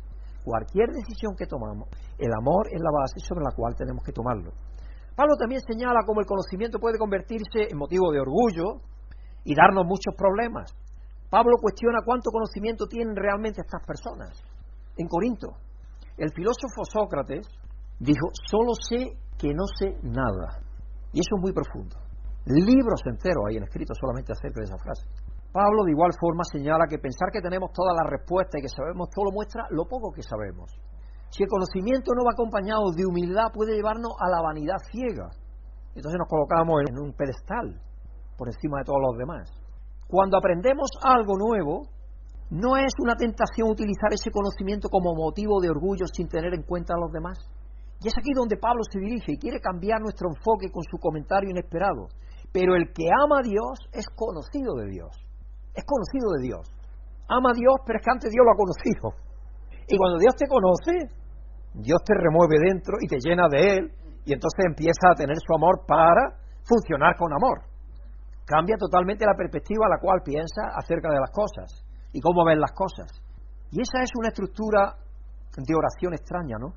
cualquier 0.43 0.87
decisión 0.89 1.35
que 1.35 1.45
tomamos, 1.45 1.89
el 2.17 2.31
amor 2.33 2.67
es 2.71 2.79
la 2.79 2.89
base 2.89 3.19
sobre 3.19 3.43
la 3.43 3.51
cual 3.51 3.75
tenemos 3.75 4.01
que 4.03 4.13
tomarlo. 4.13 4.51
Pablo 5.15 5.35
también 5.37 5.61
señala 5.61 5.99
cómo 6.07 6.21
el 6.21 6.25
conocimiento 6.25 6.79
puede 6.79 6.97
convertirse 6.97 7.67
en 7.69 7.77
motivo 7.77 8.09
de 8.11 8.21
orgullo 8.21 8.81
y 9.43 9.53
darnos 9.53 9.85
muchos 9.85 10.15
problemas. 10.15 10.73
Pablo 11.29 11.57
cuestiona 11.61 11.99
cuánto 12.03 12.31
conocimiento 12.31 12.87
tienen 12.87 13.15
realmente 13.15 13.61
estas 13.61 13.85
personas. 13.85 14.31
En 14.97 15.07
Corinto, 15.07 15.59
el 16.17 16.31
filósofo 16.31 16.83
Sócrates 16.83 17.45
dijo, 17.99 18.31
solo 18.49 18.73
sé 18.73 19.11
que 19.37 19.53
no 19.53 19.65
sé 19.77 19.95
nada. 20.01 20.63
Y 21.11 21.19
eso 21.19 21.35
es 21.35 21.41
muy 21.41 21.53
profundo. 21.53 21.95
Libros 22.45 23.01
enteros 23.05 23.43
hay 23.49 23.57
escritos 23.57 23.97
solamente 23.99 24.31
acerca 24.31 24.61
de 24.61 24.65
esa 24.65 24.77
frase. 24.77 25.05
Pablo 25.51 25.83
de 25.83 25.91
igual 25.91 26.11
forma 26.19 26.43
señala 26.43 26.85
que 26.87 26.99
pensar 26.99 27.29
que 27.33 27.41
tenemos 27.41 27.73
todas 27.73 27.97
las 27.97 28.05
respuestas 28.05 28.59
y 28.59 28.61
que 28.61 28.69
sabemos 28.69 29.09
todo 29.09 29.31
muestra 29.33 29.65
lo 29.71 29.85
poco 29.85 30.13
que 30.13 30.21
sabemos. 30.21 30.69
Si 31.31 31.43
el 31.43 31.49
conocimiento 31.49 32.13
no 32.13 32.25
va 32.25 32.33
acompañado 32.33 32.91
de 32.95 33.05
humildad 33.05 33.49
puede 33.53 33.75
llevarnos 33.75 34.13
a 34.19 34.29
la 34.29 34.41
vanidad 34.41 34.77
ciega. 34.91 35.29
Entonces 35.95 36.17
nos 36.17 36.29
colocamos 36.29 36.81
en 36.87 36.97
un 37.01 37.13
pedestal 37.13 37.81
por 38.37 38.47
encima 38.47 38.79
de 38.79 38.85
todos 38.85 39.01
los 39.01 39.17
demás. 39.17 39.49
Cuando 40.07 40.37
aprendemos 40.37 40.89
algo 41.03 41.37
nuevo, 41.37 41.81
no 42.51 42.77
es 42.77 42.93
una 43.01 43.15
tentación 43.15 43.69
utilizar 43.69 44.13
ese 44.13 44.31
conocimiento 44.31 44.89
como 44.89 45.13
motivo 45.13 45.61
de 45.61 45.69
orgullo 45.69 46.05
sin 46.13 46.27
tener 46.27 46.53
en 46.53 46.63
cuenta 46.63 46.93
a 46.93 46.99
los 46.99 47.11
demás. 47.11 47.37
Y 48.01 48.07
es 48.07 48.17
aquí 48.17 48.33
donde 48.33 48.57
Pablo 48.57 48.81
se 48.89 48.99
dirige 48.99 49.33
y 49.33 49.37
quiere 49.37 49.59
cambiar 49.59 50.01
nuestro 50.01 50.29
enfoque 50.29 50.71
con 50.71 50.83
su 50.83 50.97
comentario 50.97 51.49
inesperado. 51.49 52.07
Pero 52.51 52.75
el 52.75 52.93
que 52.93 53.05
ama 53.25 53.39
a 53.39 53.43
Dios 53.43 53.77
es 53.91 54.05
conocido 54.15 54.75
de 54.75 54.87
Dios. 54.89 55.28
Es 55.79 55.85
conocido 55.87 56.27
de 56.35 56.43
Dios. 56.43 56.67
Ama 57.31 57.51
a 57.51 57.55
Dios, 57.55 57.75
pero 57.87 57.99
es 57.99 58.03
que 58.03 58.11
antes 58.11 58.29
Dios 58.35 58.43
lo 58.43 58.51
ha 58.51 58.59
conocido. 58.59 59.05
Y 59.87 59.95
cuando 59.95 60.19
Dios 60.19 60.35
te 60.35 60.43
conoce, 60.43 61.07
Dios 61.79 62.03
te 62.03 62.19
remueve 62.19 62.59
dentro 62.67 62.99
y 62.99 63.07
te 63.07 63.15
llena 63.23 63.47
de 63.47 63.79
Él. 63.79 63.83
Y 64.27 64.33
entonces 64.35 64.59
empieza 64.67 65.07
a 65.07 65.15
tener 65.15 65.39
su 65.39 65.55
amor 65.55 65.87
para 65.87 66.35
funcionar 66.67 67.15
con 67.15 67.31
amor. 67.31 67.63
Cambia 68.43 68.75
totalmente 68.75 69.25
la 69.25 69.37
perspectiva 69.39 69.85
a 69.85 69.95
la 69.95 70.01
cual 70.01 70.19
piensa 70.19 70.67
acerca 70.75 71.07
de 71.09 71.21
las 71.21 71.31
cosas 71.31 71.85
y 72.11 72.19
cómo 72.19 72.43
ven 72.43 72.59
las 72.59 72.73
cosas. 72.73 73.07
Y 73.71 73.79
esa 73.79 74.03
es 74.03 74.09
una 74.19 74.29
estructura 74.29 74.97
de 75.55 75.73
oración 75.75 76.13
extraña, 76.13 76.57
¿no? 76.59 76.73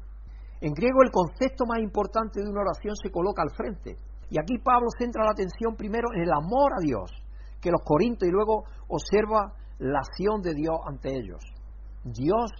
En 0.60 0.72
griego 0.74 1.02
el 1.02 1.10
concepto 1.10 1.66
más 1.66 1.80
importante 1.80 2.40
de 2.40 2.48
una 2.48 2.62
oración 2.62 2.94
se 2.94 3.10
coloca 3.10 3.42
al 3.42 3.50
frente. 3.50 3.98
Y 4.30 4.38
aquí 4.38 4.58
Pablo 4.62 4.86
centra 4.96 5.24
la 5.24 5.32
atención 5.32 5.74
primero 5.74 6.08
en 6.14 6.22
el 6.22 6.32
amor 6.32 6.72
a 6.72 6.80
Dios, 6.80 7.10
que 7.62 7.70
los 7.70 7.80
corintios, 7.84 8.28
y 8.28 8.32
luego 8.32 8.64
observa 8.88 9.54
la 9.78 10.00
acción 10.00 10.42
de 10.42 10.52
Dios 10.52 10.76
ante 10.86 11.08
ellos. 11.08 11.40
Dios 12.04 12.50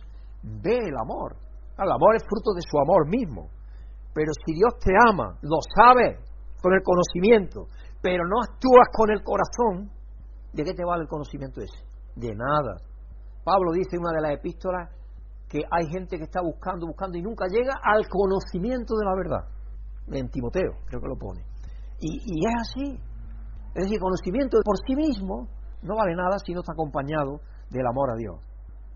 ve 0.42 0.78
el 0.78 0.96
amor. 0.96 1.36
El 1.76 1.90
amor 1.90 2.14
es 2.16 2.22
fruto 2.22 2.54
de 2.54 2.62
su 2.62 2.78
amor 2.78 3.08
mismo. 3.08 3.48
Pero 4.14 4.32
si 4.46 4.54
Dios 4.54 4.78
te 4.78 4.92
ama, 5.08 5.36
lo 5.42 5.58
sabe 5.76 6.18
con 6.62 6.72
el 6.74 6.82
conocimiento, 6.82 7.66
pero 8.00 8.24
no 8.24 8.40
actúas 8.42 8.88
con 8.92 9.10
el 9.10 9.22
corazón, 9.22 9.90
¿de 10.52 10.64
qué 10.64 10.74
te 10.74 10.84
vale 10.84 11.02
el 11.02 11.08
conocimiento 11.08 11.60
ese? 11.60 11.82
De 12.14 12.34
nada. 12.34 12.76
Pablo 13.42 13.72
dice 13.72 13.96
en 13.96 14.02
una 14.02 14.12
de 14.12 14.22
las 14.22 14.38
epístolas 14.38 14.88
que 15.48 15.58
hay 15.70 15.86
gente 15.90 16.16
que 16.16 16.24
está 16.24 16.40
buscando, 16.40 16.86
buscando 16.86 17.18
y 17.18 17.22
nunca 17.22 17.46
llega 17.46 17.74
al 17.82 18.06
conocimiento 18.08 18.94
de 18.96 19.04
la 19.04 19.14
verdad. 19.16 19.48
En 20.08 20.28
Timoteo, 20.30 20.72
creo 20.86 21.00
que 21.00 21.08
lo 21.08 21.16
pone. 21.16 21.44
Y, 22.00 22.46
es 22.46 22.54
así. 22.60 23.00
Es 23.74 23.84
decir, 23.84 23.98
conocimiento 24.00 24.58
por 24.64 24.76
sí 24.86 24.94
mismo 24.94 25.48
no 25.82 25.96
vale 25.96 26.14
nada 26.14 26.38
si 26.44 26.52
no 26.52 26.60
está 26.60 26.72
acompañado 26.72 27.40
del 27.70 27.86
amor 27.86 28.10
a 28.12 28.16
Dios. 28.16 28.36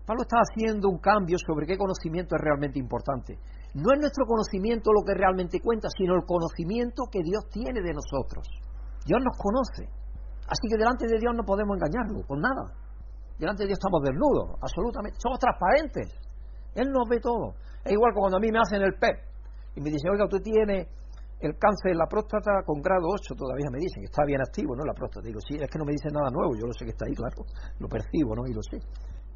Pablo 0.05 0.23
está 0.23 0.39
haciendo 0.39 0.87
un 0.87 0.99
cambio 0.99 1.37
sobre 1.37 1.67
qué 1.67 1.77
conocimiento 1.77 2.35
es 2.35 2.41
realmente 2.41 2.79
importante. 2.79 3.37
No 3.73 3.91
es 3.91 3.99
nuestro 3.99 4.25
conocimiento 4.25 4.93
lo 4.93 5.03
que 5.03 5.13
realmente 5.13 5.59
cuenta, 5.59 5.89
sino 5.91 6.15
el 6.15 6.23
conocimiento 6.23 7.03
que 7.11 7.19
Dios 7.21 7.43
tiene 7.51 7.81
de 7.81 7.93
nosotros. 7.93 8.47
Dios 9.05 9.19
nos 9.19 9.35
conoce. 9.35 9.91
Así 10.47 10.63
que 10.69 10.77
delante 10.77 11.07
de 11.07 11.19
Dios 11.19 11.35
no 11.35 11.43
podemos 11.43 11.75
engañarlo 11.75 12.23
con 12.25 12.39
nada. 12.39 12.71
Delante 13.37 13.63
de 13.63 13.67
Dios 13.67 13.79
estamos 13.83 14.01
desnudos, 14.01 14.55
absolutamente. 14.61 15.19
Somos 15.19 15.39
transparentes. 15.39 16.07
Él 16.73 16.87
nos 16.89 17.09
ve 17.09 17.19
todo. 17.19 17.55
Es 17.83 17.91
igual 17.91 18.13
que 18.13 18.19
cuando 18.19 18.37
a 18.37 18.39
mí 18.39 18.49
me 18.49 18.59
hacen 18.59 18.81
el 18.81 18.93
PEP 18.95 19.17
y 19.75 19.81
me 19.81 19.89
dicen, 19.89 20.11
oiga, 20.11 20.23
usted 20.23 20.41
tiene 20.41 20.87
el 21.39 21.53
cáncer 21.57 21.91
en 21.93 21.99
la 21.99 22.07
próstata 22.09 22.63
con 22.65 22.81
grado 22.81 23.05
8, 23.13 23.35
todavía 23.35 23.69
me 23.71 23.77
dicen 23.77 24.01
que 24.01 24.09
está 24.09 24.25
bien 24.25 24.41
activo, 24.41 24.75
¿no? 24.75 24.83
La 24.85 24.93
próstata. 24.93 25.25
Digo, 25.25 25.39
sí, 25.41 25.55
es 25.55 25.69
que 25.69 25.77
no 25.77 25.85
me 25.85 25.93
dicen 25.93 26.11
nada 26.13 26.29
nuevo, 26.33 26.55
yo 26.57 26.65
lo 26.65 26.73
sé 26.73 26.85
que 26.85 26.91
está 26.91 27.05
ahí, 27.05 27.13
claro, 27.13 27.45
lo 27.79 27.87
percibo, 27.87 28.33
¿no? 28.33 28.47
Y 28.47 28.53
lo 28.53 28.61
sé. 28.63 28.81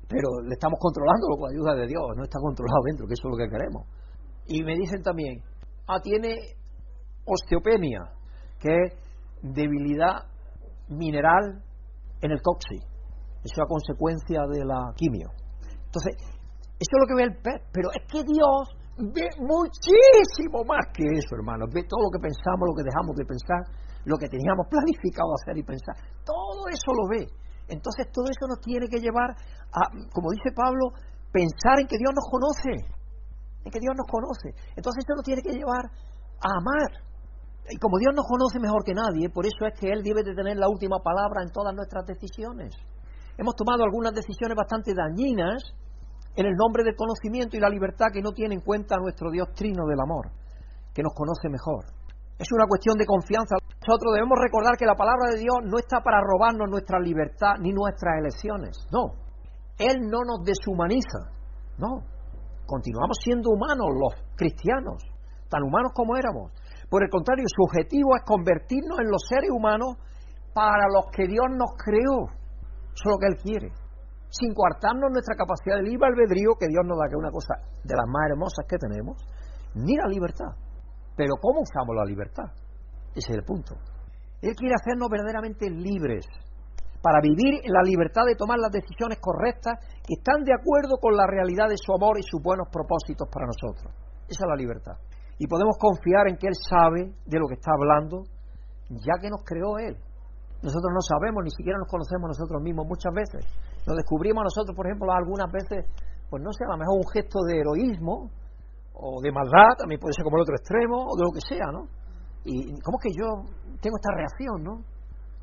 Pero 0.10 0.42
le 0.44 0.54
estamos 0.54 0.80
controlándolo 0.82 1.38
con 1.38 1.54
ayuda 1.54 1.76
de 1.76 1.88
Dios, 1.88 2.04
no 2.18 2.24
está 2.24 2.40
controlado 2.42 2.82
dentro, 2.86 3.06
que 3.08 3.14
eso 3.14 3.28
es 3.28 3.32
lo 3.32 3.38
que 3.38 3.50
queremos. 3.50 3.86
Y 4.48 4.64
me 4.64 4.76
dicen 4.76 5.02
también, 5.04 5.42
ah, 5.88 6.02
tiene 6.02 6.58
osteopenia, 7.26 8.02
que 8.60 8.74
es 8.74 8.94
debilidad 9.42 10.26
mineral 10.90 11.64
en 12.22 12.32
el 12.32 12.42
coxis. 12.42 12.84
Eso 13.44 13.56
es 13.56 13.60
a 13.60 13.66
consecuencia 13.66 14.42
de 14.52 14.66
la 14.66 14.94
quimio. 14.96 15.30
Entonces, 15.86 16.16
eso 16.82 16.92
es 16.94 17.00
lo 17.00 17.08
que 17.08 17.16
ve 17.16 17.24
el 17.24 17.38
pez. 17.42 17.62
Pero 17.72 17.90
es 17.92 18.06
que 18.12 18.24
Dios 18.24 18.81
ve 19.02 19.28
muchísimo 19.42 20.64
más 20.64 20.86
que 20.94 21.04
eso, 21.18 21.36
hermanos. 21.36 21.70
Ve 21.74 21.84
todo 21.90 22.06
lo 22.06 22.12
que 22.14 22.22
pensamos, 22.22 22.70
lo 22.70 22.76
que 22.78 22.86
dejamos 22.86 23.16
de 23.18 23.26
pensar, 23.26 23.62
lo 24.06 24.18
que 24.18 24.30
teníamos 24.30 24.68
planificado 24.70 25.34
hacer 25.42 25.58
y 25.58 25.64
pensar. 25.64 25.96
Todo 26.24 26.70
eso 26.70 26.90
lo 26.94 27.06
ve. 27.10 27.26
Entonces 27.68 28.12
todo 28.12 28.26
eso 28.30 28.46
nos 28.48 28.60
tiene 28.62 28.88
que 28.88 29.00
llevar 29.00 29.32
a, 29.32 29.82
como 30.12 30.32
dice 30.32 30.52
Pablo, 30.54 30.94
pensar 31.32 31.80
en 31.80 31.88
que 31.88 31.98
Dios 31.98 32.12
nos 32.14 32.28
conoce. 32.30 32.74
En 33.64 33.72
que 33.72 33.80
Dios 33.80 33.96
nos 33.96 34.08
conoce. 34.08 34.54
Entonces 34.76 35.04
eso 35.04 35.16
nos 35.16 35.26
tiene 35.26 35.42
que 35.42 35.56
llevar 35.56 35.86
a 35.88 36.50
amar. 36.52 36.92
Y 37.70 37.78
como 37.78 37.98
Dios 37.98 38.14
nos 38.14 38.28
conoce 38.28 38.60
mejor 38.60 38.84
que 38.84 38.94
nadie, 38.94 39.30
por 39.30 39.46
eso 39.46 39.66
es 39.66 39.80
que 39.80 39.88
Él 39.90 40.04
debe 40.04 40.24
de 40.24 40.36
tener 40.36 40.58
la 40.58 40.68
última 40.68 41.00
palabra 41.00 41.44
en 41.44 41.52
todas 41.52 41.74
nuestras 41.74 42.06
decisiones. 42.06 42.76
Hemos 43.38 43.56
tomado 43.56 43.84
algunas 43.84 44.14
decisiones 44.14 44.58
bastante 44.58 44.94
dañinas 44.94 45.64
en 46.36 46.46
el 46.46 46.56
nombre 46.56 46.84
del 46.84 46.96
conocimiento 46.96 47.58
y 47.58 47.60
la 47.60 47.70
libertad 47.70 48.08
que 48.14 48.22
no 48.22 48.32
tiene 48.32 48.56
en 48.56 48.62
cuenta 48.62 48.98
nuestro 48.98 49.32
Dios 49.32 49.50
trino 49.54 49.86
del 49.86 50.00
amor, 50.00 50.32
que 50.94 51.04
nos 51.04 51.14
conoce 51.14 51.50
mejor. 51.50 51.86
Es 52.40 52.48
una 52.52 52.66
cuestión 52.68 52.98
de 52.98 53.06
confianza. 53.06 53.56
Nosotros 53.86 54.14
debemos 54.16 54.40
recordar 54.40 54.78
que 54.78 54.86
la 54.86 54.96
palabra 54.96 55.30
de 55.32 55.40
Dios 55.40 55.58
no 55.64 55.78
está 55.78 56.02
para 56.02 56.22
robarnos 56.22 56.70
nuestra 56.70 57.00
libertad 57.00 57.60
ni 57.60 57.72
nuestras 57.72 58.18
elecciones. 58.18 58.78
No. 58.92 59.14
Él 59.78 60.02
no 60.10 60.24
nos 60.26 60.42
deshumaniza. 60.44 61.30
No. 61.78 62.02
Continuamos 62.66 63.18
siendo 63.22 63.52
humanos 63.52 63.88
los 63.94 64.14
cristianos, 64.36 65.04
tan 65.50 65.62
humanos 65.64 65.92
como 65.94 66.16
éramos. 66.16 66.52
Por 66.90 67.04
el 67.04 67.10
contrario, 67.10 67.46
su 67.46 67.64
objetivo 67.64 68.16
es 68.16 68.24
convertirnos 68.26 69.00
en 69.00 69.12
los 69.12 69.22
seres 69.28 69.52
humanos 69.52 69.98
para 70.54 70.88
los 70.88 71.12
que 71.12 71.28
Dios 71.28 71.46
nos 71.52 71.72
creó. 71.78 72.26
Eso 72.26 73.06
es 73.06 73.12
lo 73.12 73.18
que 73.20 73.28
Él 73.28 73.38
quiere 73.44 73.81
sin 74.32 74.54
coartarnos 74.56 75.12
nuestra 75.12 75.36
capacidad 75.36 75.76
de 75.76 75.84
libre 75.84 76.08
albedrío, 76.08 76.56
que 76.56 76.72
Dios 76.72 76.88
nos 76.88 76.98
da, 76.98 77.12
que 77.12 77.16
es 77.16 77.20
una 77.20 77.36
cosa 77.36 77.60
de 77.84 77.96
las 77.96 78.08
más 78.08 78.32
hermosas 78.32 78.64
que 78.64 78.80
tenemos, 78.80 79.20
ni 79.76 79.96
la 80.00 80.08
libertad. 80.08 80.56
Pero 81.16 81.36
¿cómo 81.36 81.62
usamos 81.62 81.96
la 81.96 82.08
libertad? 82.08 82.48
Ese 83.12 83.36
es 83.36 83.38
el 83.38 83.44
punto. 83.44 83.76
Él 84.42 84.56
quiere 84.56 84.74
hacernos 84.74 85.10
verdaderamente 85.12 85.70
libres 85.70 86.26
para 87.02 87.20
vivir 87.20 87.60
en 87.66 87.74
la 87.74 87.84
libertad 87.84 88.24
de 88.26 88.36
tomar 88.36 88.58
las 88.58 88.72
decisiones 88.72 89.20
correctas 89.20 89.78
que 90.08 90.16
están 90.16 90.44
de 90.46 90.54
acuerdo 90.54 90.98
con 91.02 91.18
la 91.18 91.28
realidad 91.28 91.68
de 91.68 91.78
su 91.78 91.92
amor 91.94 92.18
y 92.18 92.24
sus 92.24 92.42
buenos 92.42 92.70
propósitos 92.72 93.28
para 93.28 93.46
nosotros. 93.46 93.92
Esa 94.30 94.46
es 94.46 94.50
la 94.50 94.56
libertad. 94.56 94.96
Y 95.38 95.48
podemos 95.48 95.76
confiar 95.78 96.30
en 96.30 96.38
que 96.38 96.48
Él 96.48 96.56
sabe 96.56 97.12
de 97.26 97.40
lo 97.40 97.48
que 97.48 97.56
está 97.56 97.74
hablando, 97.74 98.24
ya 98.90 99.20
que 99.20 99.30
nos 99.30 99.44
creó 99.44 99.78
Él. 99.78 99.98
Nosotros 100.62 100.94
no 100.94 101.02
sabemos, 101.02 101.44
ni 101.44 101.50
siquiera 101.50 101.80
nos 101.80 101.90
conocemos 101.90 102.38
nosotros 102.38 102.62
mismos 102.62 102.86
muchas 102.86 103.12
veces. 103.14 103.46
Nos 103.88 103.98
descubrimos 103.98 104.44
nosotros, 104.44 104.76
por 104.76 104.86
ejemplo, 104.86 105.12
algunas 105.12 105.52
veces, 105.52 105.86
pues 106.30 106.42
no 106.44 106.52
sé, 106.54 106.64
a 106.66 106.74
lo 106.74 106.78
mejor 106.78 106.98
un 106.98 107.10
gesto 107.12 107.40
de 107.48 107.60
heroísmo 107.60 108.30
o 108.94 109.22
de 109.22 109.32
maldad, 109.32 109.78
también 109.78 110.00
puede 110.00 110.14
ser 110.14 110.24
como 110.24 110.38
el 110.38 110.44
otro 110.44 110.56
extremo, 110.56 110.98
o 111.02 111.16
de 111.18 111.24
lo 111.24 111.32
que 111.34 111.42
sea, 111.42 111.72
¿no? 111.72 111.88
Y 112.46 112.80
cómo 112.82 112.98
es 113.00 113.04
que 113.10 113.18
yo 113.18 113.28
tengo 113.82 113.98
esta 113.98 114.14
reacción, 114.14 114.64
¿no? 114.64 114.86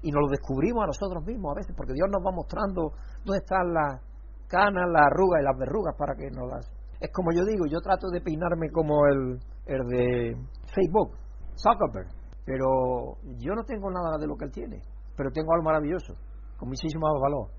Y 0.03 0.11
nos 0.11 0.23
lo 0.23 0.29
descubrimos 0.29 0.85
a 0.85 0.87
nosotros 0.87 1.25
mismos 1.27 1.53
a 1.53 1.59
veces, 1.59 1.75
porque 1.77 1.93
Dios 1.93 2.09
nos 2.11 2.23
va 2.23 2.31
mostrando 2.31 2.93
dónde 3.25 3.39
están 3.43 3.75
las 3.75 4.01
canas, 4.47 4.87
las 4.91 5.07
arrugas 5.07 5.43
y 5.43 5.45
las 5.45 5.59
verrugas 5.59 5.95
para 5.99 6.15
que 6.15 6.31
nos 6.31 6.47
las... 6.49 6.71
Es 7.01 7.11
como 7.13 7.31
yo 7.35 7.45
digo, 7.45 7.67
yo 7.67 7.81
trato 7.81 8.09
de 8.11 8.21
peinarme 8.21 8.71
como 8.71 9.07
el, 9.07 9.39
el 9.67 9.83
de 9.87 10.37
Facebook, 10.75 11.15
Zuckerberg, 11.55 12.11
pero 12.45 13.19
yo 13.39 13.55
no 13.55 13.63
tengo 13.65 13.91
nada 13.91 14.19
de 14.19 14.27
lo 14.27 14.37
que 14.37 14.47
él 14.47 14.53
tiene 14.53 14.83
pero 15.19 15.33
tengo 15.33 15.53
algo 15.53 15.65
maravilloso, 15.65 16.15
con 16.57 16.69
muchísimo 16.69 17.05
valor, 17.21 17.51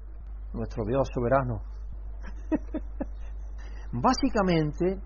nuestro 0.54 0.86
Dios 0.86 1.08
soberano. 1.14 1.62
Básicamente, 3.92 5.02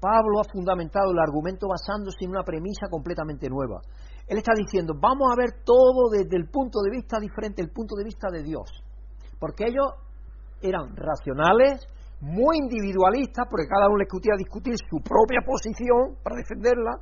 Pablo 0.00 0.40
ha 0.40 0.50
fundamentado 0.52 1.10
el 1.12 1.18
argumento 1.18 1.66
basándose 1.68 2.24
en 2.24 2.30
una 2.30 2.44
premisa 2.44 2.86
completamente 2.90 3.48
nueva. 3.48 3.80
Él 4.26 4.38
está 4.38 4.52
diciendo, 4.54 4.94
vamos 5.00 5.32
a 5.32 5.36
ver 5.36 5.64
todo 5.64 6.10
desde 6.12 6.36
el 6.36 6.48
punto 6.50 6.80
de 6.82 6.90
vista 6.90 7.18
diferente, 7.18 7.62
el 7.62 7.70
punto 7.70 7.96
de 7.96 8.04
vista 8.04 8.28
de 8.30 8.42
Dios. 8.42 8.68
Porque 9.40 9.64
ellos 9.66 9.88
eran 10.60 10.94
racionales, 10.94 11.86
muy 12.20 12.58
individualistas, 12.58 13.46
porque 13.48 13.66
cada 13.66 13.86
uno 13.86 13.98
le 13.98 14.04
discutía 14.04 14.34
discutir 14.36 14.74
su 14.76 14.98
propia 15.00 15.40
posición 15.46 16.18
para 16.22 16.36
defenderla. 16.36 17.00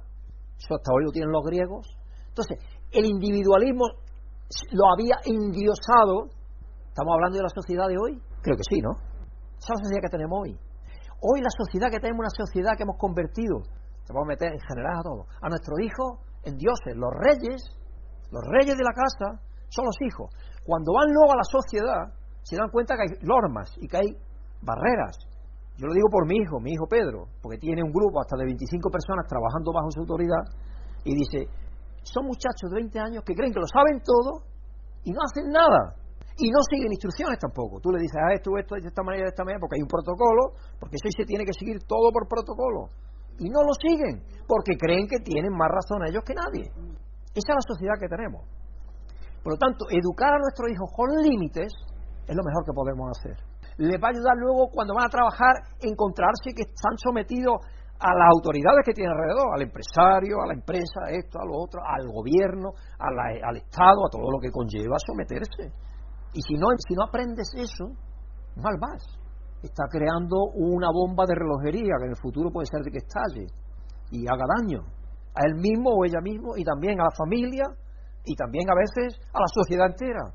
Eso 0.57 0.76
hasta 0.76 0.93
hoy 0.93 1.05
lo 1.05 1.11
tienen 1.11 1.32
los 1.32 1.45
griegos. 1.45 1.87
Entonces, 2.28 2.59
el 2.93 3.05
individualismo 3.07 3.84
lo 4.72 4.84
había 4.93 5.16
indiosado. 5.24 6.30
¿Estamos 6.97 7.12
hablando 7.12 7.36
de 7.36 7.44
la 7.44 7.53
sociedad 7.53 7.88
de 7.92 8.01
hoy? 8.01 8.16
Creo 8.40 8.57
que 8.57 8.64
sí, 8.64 8.80
¿no? 8.80 8.97
Esa 9.61 9.76
es 9.76 9.84
la 9.84 9.84
sociedad 9.84 10.01
que 10.09 10.16
tenemos 10.16 10.32
hoy. 10.32 10.57
Hoy 11.20 11.44
la 11.44 11.53
sociedad 11.53 11.92
que 11.92 12.01
tenemos 12.01 12.24
una 12.24 12.32
sociedad 12.32 12.72
que 12.72 12.88
hemos 12.88 12.97
convertido, 12.97 13.68
se 14.01 14.16
vamos 14.16 14.32
a 14.32 14.32
meter 14.32 14.49
en 14.57 14.64
general 14.64 14.97
a 14.97 15.05
todos, 15.05 15.28
a 15.28 15.53
nuestros 15.53 15.76
hijos 15.84 16.24
en 16.49 16.57
dioses. 16.57 16.97
Los 16.97 17.12
reyes, 17.20 17.68
los 18.32 18.40
reyes 18.49 18.80
de 18.80 18.84
la 18.88 18.97
casa, 18.97 19.44
son 19.68 19.84
los 19.84 19.99
hijos. 20.09 20.32
Cuando 20.64 20.97
van 20.97 21.12
luego 21.12 21.36
a 21.36 21.44
la 21.44 21.44
sociedad, 21.44 22.16
se 22.40 22.57
dan 22.57 22.72
cuenta 22.72 22.97
que 22.97 23.05
hay 23.05 23.12
normas 23.20 23.76
y 23.76 23.92
que 23.92 24.01
hay 24.01 24.09
barreras. 24.64 25.20
Yo 25.76 25.92
lo 25.92 25.92
digo 25.92 26.09
por 26.09 26.24
mi 26.24 26.40
hijo, 26.40 26.64
mi 26.64 26.72
hijo 26.72 26.88
Pedro, 26.88 27.28
porque 27.44 27.61
tiene 27.61 27.84
un 27.84 27.92
grupo 27.92 28.24
hasta 28.24 28.40
de 28.40 28.49
25 28.49 28.88
personas 28.88 29.28
trabajando 29.28 29.68
bajo 29.68 29.92
su 29.92 30.01
autoridad 30.01 30.49
y 31.05 31.12
dice, 31.12 31.44
son 32.09 32.24
muchachos 32.24 32.72
de 32.72 32.80
20 32.88 32.99
años 33.05 33.20
que 33.20 33.36
creen 33.36 33.53
que 33.53 33.61
lo 33.61 33.68
saben 33.68 34.01
todo 34.01 34.49
y 35.05 35.12
no 35.12 35.20
hacen 35.20 35.53
nada. 35.53 36.06
Y 36.39 36.51
no 36.51 36.61
siguen 36.68 36.93
instrucciones 36.93 37.39
tampoco. 37.39 37.80
Tú 37.80 37.91
le 37.91 38.01
dices, 38.01 38.20
ah, 38.20 38.32
esto, 38.32 38.53
esto, 38.59 38.76
de 38.76 38.89
esta 38.89 39.03
manera, 39.03 39.24
de 39.24 39.32
esta 39.32 39.45
manera, 39.45 39.61
porque 39.61 39.76
hay 39.76 39.82
un 39.82 39.89
protocolo, 39.89 40.53
porque 40.78 40.97
eso 41.01 41.09
se 41.09 41.24
tiene 41.24 41.45
que 41.45 41.57
seguir 41.57 41.80
todo 41.89 42.12
por 42.12 42.28
protocolo. 42.28 42.93
Y 43.39 43.49
no 43.49 43.64
lo 43.64 43.72
siguen, 43.72 44.20
porque 44.47 44.76
creen 44.76 45.09
que 45.09 45.20
tienen 45.24 45.53
más 45.53 45.68
razón 45.68 46.05
ellos 46.05 46.24
que 46.24 46.37
nadie. 46.37 46.68
Esa 47.32 47.53
es 47.53 47.57
la 47.57 47.64
sociedad 47.64 47.97
que 48.01 48.09
tenemos. 48.09 48.45
Por 49.43 49.55
lo 49.55 49.59
tanto, 49.59 49.87
educar 49.89 50.34
a 50.34 50.39
nuestros 50.41 50.68
hijos 50.72 50.91
con 50.93 51.09
límites 51.22 51.72
es 52.26 52.34
lo 52.34 52.43
mejor 52.45 52.64
que 52.64 52.72
podemos 52.72 53.16
hacer. 53.16 53.37
Les 53.78 54.01
va 54.01 54.09
a 54.09 54.14
ayudar 54.16 54.37
luego 54.37 54.68
cuando 54.72 54.95
van 54.95 55.07
a 55.07 55.12
trabajar 55.12 55.55
encontrarse 55.80 56.53
que 56.57 56.64
están 56.64 56.97
sometidos 56.97 57.61
a 58.01 58.12
las 58.12 58.28
autoridades 58.28 58.84
que 58.84 58.93
tienen 58.93 59.12
alrededor, 59.12 59.55
al 59.55 59.62
empresario, 59.62 60.43
a 60.43 60.49
la 60.49 60.55
empresa, 60.55 61.01
a 61.07 61.11
esto, 61.12 61.41
a 61.41 61.47
lo 61.47 61.64
otro, 61.64 61.80
al 61.80 62.05
gobierno, 62.09 62.72
al 62.99 63.57
Estado, 63.57 64.05
a 64.05 64.11
todo 64.11 64.28
lo 64.28 64.41
que 64.41 64.51
conlleva 64.51 64.97
someterse. 65.01 65.72
Y 66.37 66.43
si 66.43 66.55
no, 66.61 66.68
si 66.87 66.93
no 66.93 67.09
aprendes 67.09 67.49
eso, 67.57 67.97
mal 68.61 68.76
vas. 68.76 69.01
Está 69.62 69.89
creando 69.89 70.53
una 70.53 70.93
bomba 70.93 71.24
de 71.24 71.34
relojería 71.34 71.97
que 71.97 72.05
en 72.05 72.12
el 72.12 72.20
futuro 72.20 72.53
puede 72.53 72.68
ser 72.68 72.84
de 72.84 72.93
que 72.93 73.01
estalle 73.01 73.49
y 74.12 74.28
haga 74.28 74.45
daño 74.61 74.84
a 75.32 75.41
él 75.49 75.57
mismo 75.57 75.97
o 75.97 76.05
ella 76.05 76.20
mismo 76.20 76.53
y 76.57 76.62
también 76.62 77.01
a 77.01 77.05
la 77.05 77.16
familia 77.16 77.64
y 78.24 78.37
también 78.37 78.68
a 78.68 78.76
veces 78.76 79.16
a 79.32 79.41
la 79.41 79.49
sociedad 79.49 79.89
entera. 79.89 80.28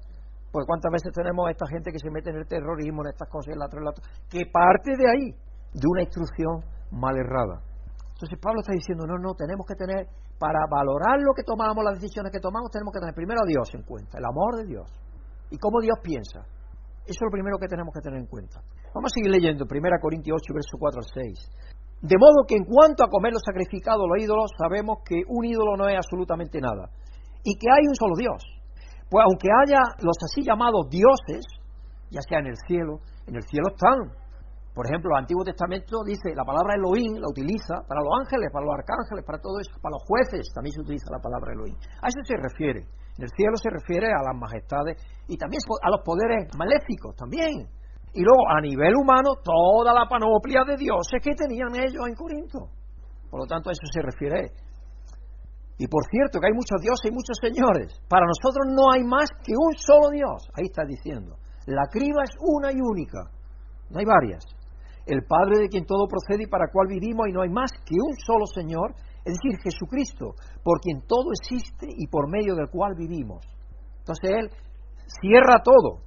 Porque 0.51 0.65
cuántas 0.65 0.91
veces 0.91 1.13
tenemos 1.13 1.45
a 1.47 1.51
esta 1.51 1.69
gente 1.69 1.91
que 1.93 1.99
se 1.99 2.09
mete 2.09 2.31
en 2.31 2.37
el 2.37 2.47
terrorismo, 2.47 3.05
en 3.05 3.13
estas 3.13 3.29
cosas, 3.29 3.53
en 3.53 3.59
la 3.59 3.69
otra, 3.69 3.79
que 4.27 4.41
parte 4.51 4.97
de 4.97 5.05
ahí, 5.05 5.29
de 5.69 5.85
una 5.85 6.01
instrucción 6.01 6.65
mal 6.89 7.13
errada. 7.15 7.61
Entonces 8.09 8.41
Pablo 8.41 8.61
está 8.65 8.73
diciendo, 8.73 9.05
no, 9.05 9.21
no, 9.21 9.37
tenemos 9.37 9.69
que 9.69 9.77
tener, 9.77 10.09
para 10.41 10.65
valorar 10.65 11.21
lo 11.21 11.33
que 11.37 11.45
tomamos, 11.45 11.85
las 11.85 12.01
decisiones 12.01 12.33
que 12.33 12.41
tomamos, 12.41 12.73
tenemos 12.73 12.91
que 12.91 12.99
tener 12.99 13.13
primero 13.13 13.45
a 13.45 13.47
Dios 13.47 13.69
en 13.77 13.83
cuenta, 13.85 14.17
el 14.17 14.25
amor 14.25 14.57
de 14.57 14.65
Dios. 14.65 14.89
Y 15.51 15.57
cómo 15.57 15.79
Dios 15.81 15.99
piensa. 16.01 16.41
Eso 17.05 17.19
es 17.19 17.27
lo 17.27 17.31
primero 17.31 17.57
que 17.59 17.67
tenemos 17.67 17.93
que 17.93 18.01
tener 18.01 18.19
en 18.19 18.27
cuenta. 18.27 18.61
Vamos 18.95 19.11
a 19.11 19.15
seguir 19.15 19.31
leyendo, 19.31 19.65
1 19.69 19.81
Corintios 20.01 20.41
8, 20.41 20.53
verso 20.53 20.77
4 20.79 20.99
al 20.99 21.09
6. 21.13 22.01
De 22.01 22.17
modo 22.17 22.47
que 22.47 22.55
en 22.55 22.65
cuanto 22.65 23.03
a 23.03 23.09
comer 23.09 23.33
los 23.33 23.43
sacrificados, 23.45 24.01
los 24.07 24.17
ídolos, 24.23 24.49
sabemos 24.57 24.99
que 25.05 25.21
un 25.27 25.45
ídolo 25.45 25.77
no 25.77 25.87
es 25.87 25.97
absolutamente 25.97 26.59
nada. 26.59 26.89
Y 27.43 27.57
que 27.57 27.67
hay 27.69 27.85
un 27.85 27.95
solo 27.95 28.15
Dios. 28.17 28.41
Pues 29.09 29.25
aunque 29.27 29.49
haya 29.51 29.81
los 30.01 30.17
así 30.23 30.41
llamados 30.41 30.89
dioses, 30.89 31.45
ya 32.09 32.21
sea 32.21 32.39
en 32.39 32.47
el 32.47 32.57
cielo, 32.65 33.01
en 33.27 33.35
el 33.35 33.43
cielo 33.43 33.69
están 33.75 34.21
por 34.73 34.87
ejemplo, 34.87 35.11
el 35.11 35.27
Antiguo 35.27 35.43
Testamento 35.43 35.99
dice, 36.05 36.31
la 36.33 36.45
palabra 36.45 36.75
Elohim 36.75 37.19
la 37.19 37.27
utiliza 37.27 37.83
para 37.87 37.99
los 37.99 38.23
ángeles, 38.23 38.47
para 38.53 38.65
los 38.65 38.75
arcángeles, 38.75 39.25
para 39.25 39.39
todo 39.43 39.59
eso, 39.59 39.71
para 39.83 39.99
los 39.99 40.03
jueces 40.07 40.47
también 40.55 40.71
se 40.71 40.81
utiliza 40.81 41.11
la 41.11 41.19
palabra 41.19 41.51
Elohim. 41.51 41.75
A 42.01 42.07
eso 42.07 42.23
se 42.23 42.39
refiere. 42.39 42.87
En 43.21 43.29
el 43.29 43.37
cielo 43.37 43.53
se 43.61 43.69
refiere 43.69 44.07
a 44.09 44.25
las 44.25 44.33
majestades 44.33 44.97
y 45.27 45.37
también 45.37 45.61
a 45.61 45.89
los 45.93 46.01
poderes 46.01 46.49
maléficos 46.57 47.13
también. 47.15 47.69
Y 48.17 48.21
luego, 48.25 48.49
a 48.49 48.59
nivel 48.59 48.97
humano, 48.97 49.37
toda 49.45 49.93
la 49.93 50.09
panoplia 50.09 50.65
de 50.65 50.75
dioses 50.75 51.21
que 51.21 51.37
tenían 51.37 51.69
ellos 51.77 52.01
en 52.09 52.15
Corinto. 52.15 52.73
Por 53.29 53.41
lo 53.41 53.45
tanto, 53.45 53.69
a 53.69 53.73
eso 53.73 53.85
se 53.93 54.01
refiere. 54.01 54.49
Y 55.77 55.85
por 55.85 56.01
cierto, 56.09 56.39
que 56.41 56.47
hay 56.49 56.57
muchos 56.57 56.81
dioses 56.81 57.11
y 57.11 57.13
muchos 57.13 57.37
señores. 57.37 57.93
Para 58.09 58.25
nosotros 58.25 58.65
no 58.73 58.89
hay 58.91 59.03
más 59.03 59.29
que 59.45 59.53
un 59.53 59.77
solo 59.77 60.09
Dios. 60.09 60.49
Ahí 60.57 60.65
está 60.65 60.81
diciendo. 60.83 61.37
La 61.67 61.85
criba 61.93 62.23
es 62.25 62.33
una 62.41 62.73
y 62.73 62.81
única. 62.81 63.29
No 63.91 63.99
hay 63.99 64.05
varias 64.05 64.41
el 65.05 65.23
Padre 65.25 65.63
de 65.63 65.69
quien 65.69 65.85
todo 65.85 66.07
procede 66.07 66.43
y 66.43 66.47
para 66.47 66.69
cual 66.71 66.87
vivimos 66.87 67.27
y 67.27 67.33
no 67.33 67.41
hay 67.41 67.49
más 67.49 67.71
que 67.85 67.95
un 67.95 68.15
solo 68.25 68.45
Señor, 68.45 68.93
es 69.25 69.37
decir, 69.37 69.59
Jesucristo, 69.61 70.33
por 70.63 70.79
quien 70.79 71.01
todo 71.07 71.31
existe 71.31 71.87
y 71.87 72.07
por 72.07 72.29
medio 72.29 72.55
del 72.55 72.69
cual 72.69 72.95
vivimos. 72.97 73.45
Entonces 73.99 74.31
Él 74.31 74.49
cierra 75.21 75.61
todo. 75.63 76.01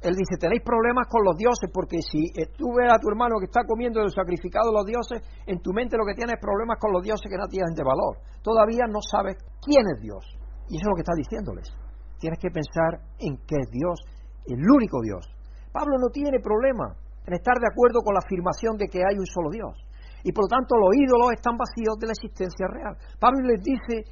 Él 0.00 0.14
dice, 0.14 0.38
tenéis 0.38 0.62
problemas 0.62 1.06
con 1.10 1.24
los 1.24 1.36
dioses 1.36 1.70
porque 1.74 1.98
si 2.02 2.30
tú 2.54 2.70
ves 2.74 2.86
a 2.86 2.98
tu 3.02 3.10
hermano 3.10 3.38
que 3.38 3.46
está 3.50 3.66
comiendo 3.66 4.00
el 4.00 4.10
sacrificado 4.10 4.70
de 4.70 4.78
los 4.78 4.86
dioses, 4.86 5.22
en 5.46 5.58
tu 5.58 5.72
mente 5.72 5.98
lo 5.98 6.06
que 6.06 6.14
tienes 6.14 6.38
es 6.38 6.40
problemas 6.40 6.78
con 6.78 6.92
los 6.92 7.02
dioses 7.02 7.26
que 7.26 7.38
no 7.38 7.50
tienen 7.50 7.74
de 7.74 7.82
valor. 7.82 8.22
Todavía 8.42 8.86
no 8.86 9.02
sabes 9.02 9.38
quién 9.58 9.82
es 9.90 10.00
Dios. 10.00 10.22
Y 10.70 10.78
eso 10.78 10.86
es 10.86 10.90
lo 10.90 10.94
que 10.94 11.02
está 11.02 11.18
diciéndoles. 11.18 11.66
Tienes 12.18 12.38
que 12.38 12.50
pensar 12.50 13.02
en 13.18 13.38
qué 13.46 13.58
es 13.58 13.70
Dios, 13.70 13.98
el 14.46 14.62
único 14.62 15.02
Dios. 15.02 15.26
Pablo 15.72 15.98
no 15.98 16.10
tiene 16.10 16.38
problema 16.38 16.94
en 17.26 17.34
estar 17.34 17.58
de 17.58 17.66
acuerdo 17.66 18.00
con 18.02 18.14
la 18.14 18.22
afirmación 18.22 18.76
de 18.76 18.86
que 18.86 19.02
hay 19.02 19.18
un 19.18 19.26
solo 19.26 19.50
Dios. 19.50 19.74
Y 20.28 20.32
por 20.36 20.44
lo 20.44 20.60
tanto 20.60 20.76
los 20.76 20.92
ídolos 20.92 21.32
están 21.32 21.56
vacíos 21.56 21.96
de 21.96 22.04
la 22.04 22.12
existencia 22.12 22.68
real. 22.68 22.92
Pablo 23.16 23.48
les 23.48 23.64
dice 23.64 24.04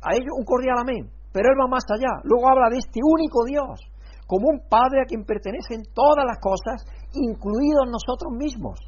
a 0.00 0.16
ellos 0.16 0.32
un 0.32 0.48
cordial 0.48 0.80
amén, 0.80 1.04
pero 1.36 1.52
él 1.52 1.60
va 1.60 1.68
más 1.68 1.84
allá. 1.92 2.08
Luego 2.24 2.48
habla 2.48 2.72
de 2.72 2.80
este 2.80 2.96
único 3.04 3.44
Dios, 3.44 3.76
como 4.24 4.48
un 4.48 4.64
Padre 4.72 5.04
a 5.04 5.04
quien 5.04 5.28
pertenecen 5.28 5.84
todas 5.92 6.24
las 6.24 6.40
cosas, 6.40 6.80
incluidos 7.12 7.92
nosotros 7.92 8.32
mismos. 8.40 8.80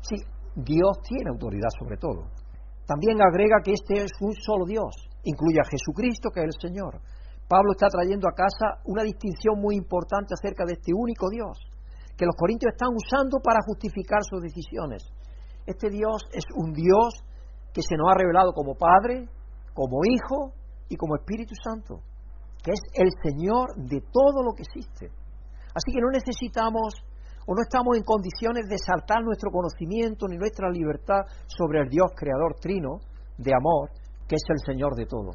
Sí, 0.00 0.16
Dios 0.56 0.96
tiene 1.04 1.28
autoridad 1.28 1.68
sobre 1.76 2.00
todo. 2.00 2.32
También 2.88 3.20
agrega 3.20 3.60
que 3.60 3.76
este 3.76 4.08
es 4.08 4.12
un 4.24 4.32
solo 4.32 4.64
Dios, 4.64 4.96
incluye 5.28 5.60
a 5.60 5.68
Jesucristo, 5.68 6.32
que 6.32 6.40
es 6.40 6.56
el 6.56 6.56
Señor. 6.56 7.04
Pablo 7.44 7.76
está 7.76 7.92
trayendo 7.92 8.32
a 8.32 8.32
casa 8.32 8.80
una 8.88 9.04
distinción 9.04 9.60
muy 9.60 9.76
importante 9.76 10.32
acerca 10.32 10.64
de 10.64 10.72
este 10.72 10.96
único 10.96 11.28
Dios 11.28 11.60
que 12.16 12.24
los 12.24 12.36
corintios 12.36 12.72
están 12.72 12.96
usando 12.96 13.44
para 13.44 13.60
justificar 13.66 14.22
sus 14.24 14.40
decisiones. 14.40 15.04
Este 15.66 15.88
Dios 15.90 16.22
es 16.32 16.44
un 16.56 16.72
Dios 16.72 17.24
que 17.72 17.82
se 17.82 17.96
nos 17.96 18.10
ha 18.10 18.18
revelado 18.18 18.52
como 18.52 18.74
Padre, 18.74 19.28
como 19.72 20.04
Hijo 20.04 20.52
y 20.88 20.96
como 20.96 21.16
Espíritu 21.16 21.54
Santo, 21.62 22.00
que 22.62 22.72
es 22.72 22.80
el 22.94 23.08
Señor 23.22 23.74
de 23.76 24.00
todo 24.00 24.42
lo 24.42 24.52
que 24.52 24.62
existe. 24.62 25.10
Así 25.74 25.90
que 25.92 26.00
no 26.00 26.10
necesitamos 26.10 26.94
o 27.46 27.54
no 27.54 27.60
estamos 27.62 27.96
en 27.96 28.04
condiciones 28.04 28.68
de 28.68 28.78
saltar 28.78 29.22
nuestro 29.22 29.50
conocimiento 29.50 30.26
ni 30.28 30.36
nuestra 30.36 30.70
libertad 30.70 31.26
sobre 31.46 31.80
el 31.80 31.88
Dios 31.88 32.12
creador 32.16 32.56
trino 32.60 33.00
de 33.36 33.52
amor, 33.52 33.90
que 34.28 34.36
es 34.36 34.44
el 34.48 34.60
Señor 34.64 34.94
de 34.94 35.06
todo. 35.06 35.32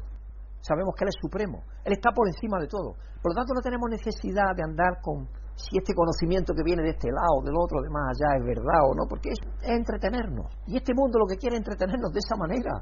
Sabemos 0.60 0.94
que 0.96 1.04
Él 1.04 1.10
es 1.10 1.20
supremo, 1.20 1.62
Él 1.84 1.92
está 1.92 2.10
por 2.10 2.26
encima 2.26 2.58
de 2.58 2.66
todo. 2.66 2.94
Por 3.22 3.32
lo 3.32 3.36
tanto, 3.36 3.54
no 3.54 3.60
tenemos 3.60 3.88
necesidad 3.90 4.56
de 4.56 4.64
andar 4.64 5.00
con 5.02 5.28
si 5.60 5.76
este 5.76 5.92
conocimiento 5.92 6.54
que 6.54 6.64
viene 6.64 6.82
de 6.82 6.96
este 6.96 7.12
lado, 7.12 7.44
del 7.44 7.54
otro, 7.56 7.82
de 7.82 7.90
más 7.90 8.16
allá, 8.16 8.40
es 8.40 8.44
verdad 8.44 8.80
o 8.88 8.94
no, 8.96 9.04
porque 9.08 9.30
es, 9.30 9.40
entretenernos. 9.62 10.48
Y 10.66 10.76
este 10.76 10.94
mundo 10.94 11.18
lo 11.18 11.26
que 11.26 11.36
quiere 11.36 11.56
es 11.56 11.60
entretenernos 11.60 12.12
de 12.12 12.20
esa 12.20 12.36
manera. 12.36 12.72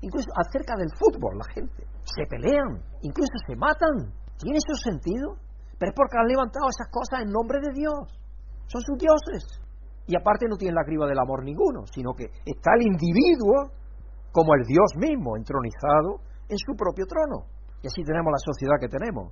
Incluso 0.00 0.26
acerca 0.34 0.74
del 0.76 0.90
fútbol, 0.96 1.38
la 1.38 1.46
gente. 1.52 1.84
Se 2.02 2.26
pelean, 2.26 2.80
incluso 3.02 3.36
se 3.46 3.54
matan. 3.54 4.10
¿Tiene 4.40 4.58
su 4.58 4.74
sentido? 4.80 5.38
Pero 5.78 5.90
es 5.90 5.96
porque 5.96 6.18
han 6.18 6.26
levantado 6.26 6.66
esas 6.66 6.88
cosas 6.90 7.22
en 7.22 7.30
nombre 7.30 7.60
de 7.60 7.70
Dios. 7.70 8.08
Son 8.66 8.80
sus 8.82 8.98
dioses. 8.98 9.62
Y 10.06 10.16
aparte 10.16 10.46
no 10.48 10.56
tienen 10.56 10.74
la 10.74 10.84
criba 10.84 11.06
del 11.06 11.18
amor 11.18 11.44
ninguno, 11.44 11.86
sino 11.86 12.14
que 12.14 12.24
está 12.24 12.74
el 12.74 12.86
individuo 12.90 13.70
como 14.32 14.54
el 14.54 14.64
Dios 14.66 14.90
mismo, 14.98 15.36
entronizado 15.36 16.24
en 16.48 16.58
su 16.58 16.74
propio 16.74 17.06
trono. 17.06 17.46
Y 17.82 17.86
así 17.86 18.02
tenemos 18.02 18.32
la 18.32 18.42
sociedad 18.42 18.80
que 18.80 18.88
tenemos. 18.88 19.30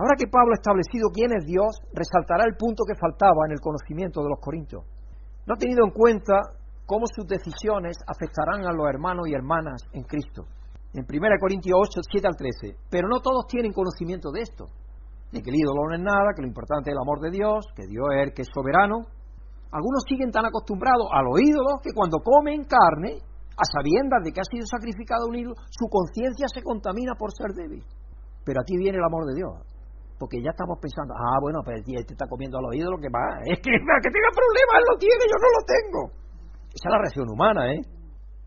Ahora 0.00 0.16
que 0.16 0.32
Pablo 0.32 0.56
ha 0.56 0.62
establecido 0.64 1.12
quién 1.12 1.28
es 1.36 1.44
Dios, 1.44 1.76
resaltará 1.92 2.48
el 2.48 2.56
punto 2.56 2.88
que 2.88 2.96
faltaba 2.96 3.44
en 3.44 3.52
el 3.52 3.60
conocimiento 3.60 4.24
de 4.24 4.32
los 4.32 4.40
corintios. 4.40 4.80
No 5.44 5.52
ha 5.52 5.60
tenido 5.60 5.84
en 5.84 5.92
cuenta 5.92 6.56
cómo 6.88 7.04
sus 7.04 7.28
decisiones 7.28 8.00
afectarán 8.08 8.64
a 8.64 8.72
los 8.72 8.88
hermanos 8.88 9.28
y 9.28 9.36
hermanas 9.36 9.84
en 9.92 10.08
Cristo. 10.08 10.48
En 10.96 11.04
1 11.04 11.36
Corintios 11.36 11.76
8, 11.76 12.00
7 12.16 12.32
al 12.32 12.32
13. 12.32 12.80
Pero 12.88 13.12
no 13.12 13.20
todos 13.20 13.44
tienen 13.44 13.76
conocimiento 13.76 14.32
de 14.32 14.40
esto. 14.40 14.72
Ni 15.36 15.44
que 15.44 15.52
el 15.52 15.60
ídolo 15.60 15.84
no 15.84 15.94
es 15.94 16.00
nada, 16.00 16.32
que 16.32 16.40
lo 16.40 16.48
importante 16.48 16.88
es 16.88 16.96
el 16.96 17.04
amor 17.04 17.20
de 17.20 17.36
Dios, 17.36 17.68
que 17.76 17.84
Dios 17.84 18.08
es 18.16 18.24
el 18.24 18.32
que 18.32 18.40
es 18.40 18.48
soberano. 18.48 19.04
Algunos 19.68 20.00
siguen 20.08 20.32
tan 20.32 20.48
acostumbrados 20.48 21.12
a 21.12 21.20
los 21.20 21.36
ídolos 21.44 21.76
que 21.84 21.92
cuando 21.92 22.24
comen 22.24 22.64
carne, 22.64 23.20
a 23.52 23.64
sabiendas 23.68 24.24
de 24.24 24.32
que 24.32 24.40
ha 24.40 24.48
sido 24.48 24.64
sacrificado 24.64 25.28
un 25.28 25.36
ídolo, 25.36 25.60
su 25.68 25.92
conciencia 25.92 26.48
se 26.48 26.64
contamina 26.64 27.12
por 27.20 27.36
ser 27.36 27.52
débil. 27.52 27.84
Pero 28.48 28.64
aquí 28.64 28.80
viene 28.80 28.96
el 28.96 29.04
amor 29.04 29.28
de 29.28 29.36
Dios 29.36 29.69
porque 30.20 30.36
ya 30.44 30.52
estamos 30.52 30.76
pensando, 30.76 31.16
ah, 31.16 31.40
bueno, 31.40 31.64
pues 31.64 31.80
este 31.80 32.12
está 32.12 32.28
comiendo 32.28 32.60
a 32.60 32.62
los 32.68 32.76
ídolos, 32.76 33.00
que 33.00 33.08
va, 33.08 33.40
es 33.48 33.56
que, 33.56 33.72
que 33.72 34.10
tenga 34.12 34.30
problemas, 34.36 34.74
él 34.76 34.86
lo 34.92 34.96
tiene, 35.00 35.22
yo 35.24 35.38
no 35.40 35.48
lo 35.48 35.62
tengo. 35.64 36.00
Esa 36.76 36.84
es 36.84 36.92
la 36.92 37.00
reacción 37.00 37.26
humana, 37.32 37.72
¿eh? 37.72 37.80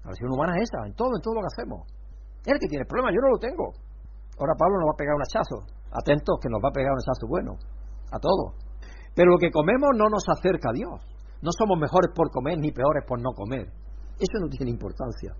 La 0.05 0.13
reacción 0.13 0.29
humana 0.29 0.53
es 0.61 0.69
esa, 0.69 0.85
en 0.85 0.93
todo, 0.93 1.09
en 1.17 1.21
todo 1.25 1.33
lo 1.33 1.41
que 1.41 1.49
hacemos. 1.49 1.81
El 2.45 2.61
que 2.61 2.69
tiene 2.69 2.85
problemas, 2.85 3.17
yo 3.17 3.25
no 3.25 3.33
lo 3.33 3.39
tengo. 3.41 3.73
Ahora 4.37 4.53
Pablo 4.53 4.85
nos 4.85 4.93
va 4.93 4.93
a 4.93 5.01
pegar 5.01 5.17
un 5.17 5.25
hachazo. 5.25 5.57
Atentos 5.89 6.37
que 6.37 6.49
nos 6.53 6.61
va 6.61 6.69
a 6.69 6.77
pegar 6.77 6.93
un 6.93 7.01
hachazo 7.01 7.25
bueno. 7.25 7.57
A 8.13 8.21
todo. 8.21 8.53
Pero 9.17 9.33
lo 9.33 9.41
que 9.41 9.49
comemos 9.49 9.97
no 9.97 10.13
nos 10.13 10.29
acerca 10.29 10.69
a 10.69 10.77
Dios. 10.77 11.01
No 11.41 11.49
somos 11.57 11.81
mejores 11.81 12.13
por 12.13 12.29
comer 12.29 12.61
ni 12.61 12.69
peores 12.69 13.01
por 13.07 13.17
no 13.17 13.33
comer. 13.33 13.65
Eso 14.21 14.37
no 14.37 14.47
tiene 14.53 14.69
importancia. 14.69 15.33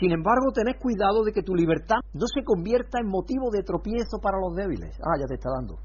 Sin 0.00 0.10
embargo, 0.10 0.50
tenés 0.52 0.76
cuidado 0.80 1.22
de 1.22 1.32
que 1.32 1.42
tu 1.42 1.54
libertad 1.54 2.02
no 2.12 2.26
se 2.26 2.42
convierta 2.42 2.98
en 2.98 3.06
motivo 3.06 3.50
de 3.52 3.62
tropiezo 3.62 4.18
para 4.20 4.38
los 4.38 4.54
débiles. 4.56 4.98
Ah, 4.98 5.14
ya 5.20 5.26
te 5.26 5.34
está 5.34 5.50
dando. 5.54 5.78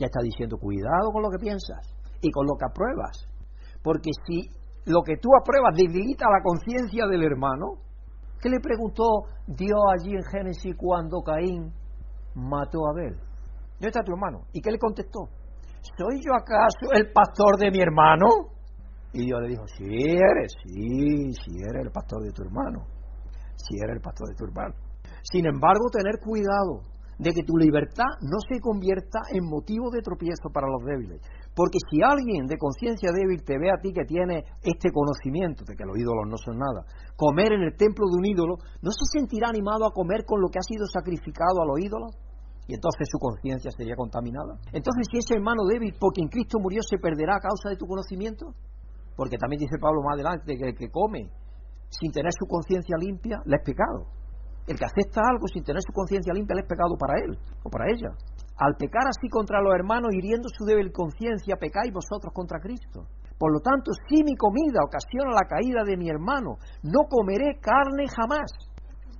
Ya 0.00 0.06
está 0.06 0.20
diciendo, 0.22 0.58
cuidado 0.58 1.12
con 1.12 1.22
lo 1.22 1.30
que 1.30 1.38
piensas 1.38 1.86
y 2.20 2.32
con 2.32 2.46
lo 2.46 2.56
que 2.58 2.66
apruebas. 2.66 3.28
Porque 3.80 4.10
si 4.26 4.50
lo 4.90 5.02
que 5.02 5.18
tú 5.18 5.30
apruebas 5.38 5.76
debilita 5.76 6.26
la 6.26 6.42
conciencia 6.42 7.06
del 7.06 7.22
hermano, 7.22 7.78
¿qué 8.42 8.48
le 8.48 8.58
preguntó 8.58 9.30
Dios 9.46 9.80
allí 9.92 10.14
en 10.16 10.24
Génesis 10.24 10.74
cuando 10.76 11.22
Caín 11.22 11.72
mató 12.34 12.78
a 12.86 12.90
Abel? 12.90 13.14
¿Dónde 13.78 13.86
está 13.86 14.02
tu 14.02 14.12
hermano? 14.12 14.46
¿Y 14.52 14.60
qué 14.60 14.72
le 14.72 14.78
contestó? 14.78 15.28
¿Soy 15.96 16.18
yo 16.26 16.34
acaso 16.34 16.90
el 16.92 17.12
pastor 17.12 17.56
de 17.58 17.70
mi 17.70 17.78
hermano? 17.78 18.26
Y 19.12 19.26
Dios 19.26 19.40
le 19.42 19.48
dijo, 19.48 19.62
sí 19.78 19.84
eres, 19.86 20.52
sí, 20.64 21.32
sí 21.32 21.52
eres 21.70 21.86
el 21.86 21.92
pastor 21.92 22.20
de 22.24 22.32
tu 22.32 22.42
hermano, 22.42 22.84
sí 23.56 23.76
eres 23.82 23.96
el 23.96 24.02
pastor 24.02 24.28
de 24.28 24.34
tu 24.34 24.44
hermano. 24.44 24.74
Sin 25.22 25.46
embargo, 25.46 25.88
tener 25.90 26.20
cuidado 26.20 26.94
de 27.18 27.30
que 27.30 27.46
tu 27.46 27.56
libertad 27.56 28.18
no 28.22 28.38
se 28.42 28.60
convierta 28.60 29.20
en 29.30 29.46
motivo 29.46 29.90
de 29.90 30.02
tropiezo 30.02 30.50
para 30.52 30.66
los 30.66 30.82
débiles. 30.84 31.22
Porque 31.54 31.78
si 31.90 32.02
alguien 32.02 32.46
de 32.46 32.58
conciencia 32.58 33.10
débil 33.14 33.44
te 33.44 33.58
ve 33.58 33.70
a 33.70 33.78
ti 33.80 33.92
que 33.92 34.04
tiene 34.04 34.42
este 34.62 34.90
conocimiento 34.90 35.62
de 35.64 35.76
que 35.76 35.86
los 35.86 35.96
ídolos 35.96 36.26
no 36.26 36.36
son 36.36 36.58
nada, 36.58 36.82
comer 37.16 37.52
en 37.52 37.62
el 37.62 37.76
templo 37.76 38.06
de 38.10 38.18
un 38.18 38.26
ídolo, 38.26 38.58
¿no 38.82 38.90
se 38.90 39.06
sentirá 39.14 39.48
animado 39.48 39.86
a 39.86 39.94
comer 39.94 40.24
con 40.26 40.40
lo 40.40 40.48
que 40.48 40.58
ha 40.58 40.66
sido 40.66 40.86
sacrificado 40.86 41.62
a 41.62 41.66
los 41.66 41.78
ídolos? 41.78 42.10
Y 42.66 42.74
entonces 42.74 43.06
su 43.06 43.18
conciencia 43.18 43.70
sería 43.70 43.94
contaminada. 43.94 44.56
Entonces, 44.72 45.06
si 45.12 45.18
ese 45.18 45.36
hermano 45.36 45.62
débil, 45.68 45.94
porque 46.00 46.22
en 46.22 46.28
Cristo 46.28 46.58
murió, 46.58 46.80
se 46.82 46.98
perderá 46.98 47.36
a 47.36 47.40
causa 47.40 47.68
de 47.68 47.76
tu 47.76 47.86
conocimiento, 47.86 48.56
porque 49.14 49.36
también 49.36 49.60
dice 49.60 49.76
Pablo 49.78 50.02
más 50.02 50.14
adelante 50.14 50.56
que 50.56 50.68
el 50.70 50.74
que 50.74 50.90
come 50.90 51.30
sin 52.00 52.12
tener 52.12 52.32
su 52.32 52.46
conciencia 52.46 52.96
limpia, 52.98 53.38
le 53.44 53.56
es 53.56 53.62
pecado. 53.64 54.10
El 54.66 54.78
que 54.78 54.84
acepta 54.84 55.20
algo 55.28 55.46
sin 55.46 55.62
tener 55.62 55.82
su 55.82 55.92
conciencia 55.92 56.32
limpia, 56.32 56.56
le 56.56 56.62
es 56.62 56.68
pecado 56.68 56.96
para 56.98 57.20
él 57.20 57.36
o 57.62 57.68
para 57.70 57.90
ella. 57.90 58.10
Al 58.56 58.76
pecar 58.76 59.06
así 59.06 59.28
contra 59.28 59.60
los 59.60 59.74
hermanos, 59.74 60.14
hiriendo 60.14 60.48
su 60.48 60.64
débil 60.64 60.92
conciencia, 60.92 61.56
pecáis 61.56 61.92
vosotros 61.92 62.32
contra 62.32 62.60
Cristo. 62.60 63.06
Por 63.38 63.52
lo 63.52 63.60
tanto, 63.60 63.90
si 64.08 64.22
mi 64.22 64.36
comida 64.36 64.80
ocasiona 64.86 65.34
la 65.34 65.46
caída 65.48 65.82
de 65.84 65.96
mi 65.96 66.08
hermano, 66.08 66.56
no 66.82 67.02
comeré 67.10 67.58
carne 67.60 68.06
jamás, 68.08 68.50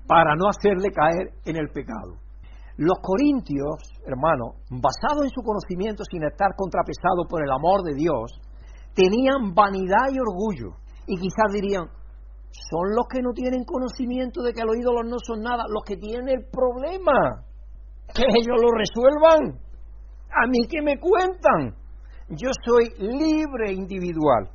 para 0.07 0.37
no 0.37 0.49
hacerle 0.49 0.91
caer 0.93 1.35
en 1.45 1.57
el 1.57 1.69
pecado. 1.71 2.21
Los 2.77 2.99
corintios, 3.03 3.79
hermano, 4.07 4.59
basados 4.71 5.25
en 5.25 5.31
su 5.31 5.43
conocimiento 5.43 6.03
sin 6.11 6.25
estar 6.25 6.55
contrapesados 6.57 7.27
por 7.29 7.43
el 7.43 7.51
amor 7.51 7.83
de 7.83 7.95
Dios, 7.95 8.35
tenían 8.95 9.55
vanidad 9.55 10.11
y 10.11 10.19
orgullo. 10.19 10.79
Y 11.07 11.17
quizás 11.17 11.53
dirían, 11.53 11.87
son 12.71 12.95
los 12.95 13.07
que 13.11 13.21
no 13.21 13.33
tienen 13.33 13.65
conocimiento 13.65 14.43
de 14.43 14.53
que 14.53 14.63
los 14.63 14.77
ídolos 14.77 15.05
no 15.07 15.19
son 15.19 15.43
nada, 15.43 15.65
los 15.69 15.83
que 15.85 15.97
tienen 15.97 16.29
el 16.29 16.45
problema. 16.51 17.45
Que 18.15 18.23
ellos 18.23 18.59
lo 18.63 18.71
resuelvan. 18.71 19.59
A 20.31 20.47
mí 20.47 20.67
que 20.69 20.81
me 20.83 20.99
cuentan. 21.01 21.75
Yo 22.29 22.51
soy 22.65 22.95
libre 22.99 23.73
individual. 23.73 24.49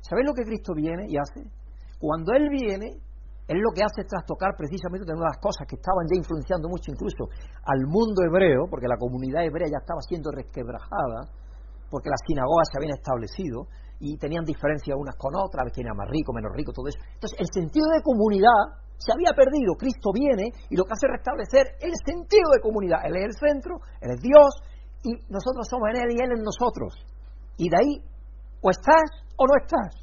¿Sabéis 0.00 0.26
lo 0.26 0.34
que 0.34 0.44
Cristo 0.44 0.72
viene 0.74 1.04
y 1.08 1.16
hace? 1.16 1.48
Cuando 2.00 2.32
Él 2.32 2.48
viene, 2.48 2.98
él 3.48 3.58
lo 3.64 3.72
que 3.72 3.82
hace 3.82 4.02
es 4.02 4.06
trastocar 4.06 4.52
precisamente 4.56 5.06
de 5.08 5.12
una 5.16 5.24
de 5.24 5.32
las 5.32 5.40
cosas 5.40 5.64
que 5.66 5.76
estaban 5.76 6.04
ya 6.04 6.20
influenciando 6.20 6.68
mucho 6.68 6.92
incluso 6.92 7.32
al 7.64 7.80
mundo 7.88 8.20
hebreo, 8.20 8.68
porque 8.68 8.86
la 8.86 9.00
comunidad 9.00 9.44
hebrea 9.44 9.72
ya 9.72 9.80
estaba 9.80 10.04
siendo 10.04 10.30
resquebrajada, 10.30 11.32
porque 11.88 12.12
las 12.12 12.20
sinagogas 12.28 12.68
se 12.68 12.76
habían 12.76 12.92
establecido 12.92 13.64
y 14.00 14.16
tenían 14.16 14.44
diferencias 14.44 14.96
unas 14.96 15.16
con 15.16 15.34
otras, 15.34 15.70
quién 15.72 15.86
era 15.86 15.94
más 15.94 16.08
rico, 16.08 16.32
menos 16.32 16.52
rico, 16.54 16.72
todo 16.72 16.88
eso. 16.88 16.98
Entonces, 17.14 17.38
el 17.40 17.48
sentido 17.52 17.86
de 17.90 18.02
comunidad 18.02 18.78
se 18.98 19.12
había 19.12 19.34
perdido. 19.34 19.74
Cristo 19.78 20.10
viene 20.12 20.50
y 20.70 20.76
lo 20.76 20.84
que 20.84 20.92
hace 20.92 21.06
es 21.06 21.12
restablecer 21.18 21.66
el 21.80 21.94
sentido 22.04 22.50
de 22.54 22.60
comunidad. 22.60 23.06
Él 23.06 23.16
es 23.16 23.24
el 23.30 23.34
centro, 23.34 23.78
Él 24.00 24.10
es 24.14 24.20
Dios 24.20 24.50
y 25.02 25.14
nosotros 25.30 25.66
somos 25.70 25.90
en 25.94 26.02
Él 26.02 26.10
y 26.14 26.22
Él 26.22 26.30
en 26.34 26.42
nosotros. 26.42 26.94
Y 27.56 27.70
de 27.70 27.76
ahí, 27.78 27.92
o 28.62 28.70
estás 28.70 29.26
o 29.36 29.46
no 29.46 29.54
estás, 29.58 29.94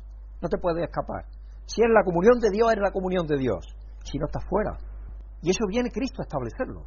no 0.41 0.47
te 0.47 0.57
puedes 0.57 0.83
escapar. 0.83 1.25
Si 1.65 1.81
eres 1.81 1.93
la 1.93 2.03
comunión 2.03 2.39
de 2.39 2.49
Dios, 2.51 2.71
eres 2.71 2.83
la 2.83 2.91
comunión 2.91 3.27
de 3.27 3.37
Dios. 3.37 3.65
Si 4.03 4.17
no, 4.17 4.27
estás 4.27 4.43
fuera. 4.47 4.77
Y 5.41 5.49
eso 5.49 5.65
viene 5.67 5.89
Cristo 5.91 6.21
a 6.21 6.27
establecerlo. 6.27 6.83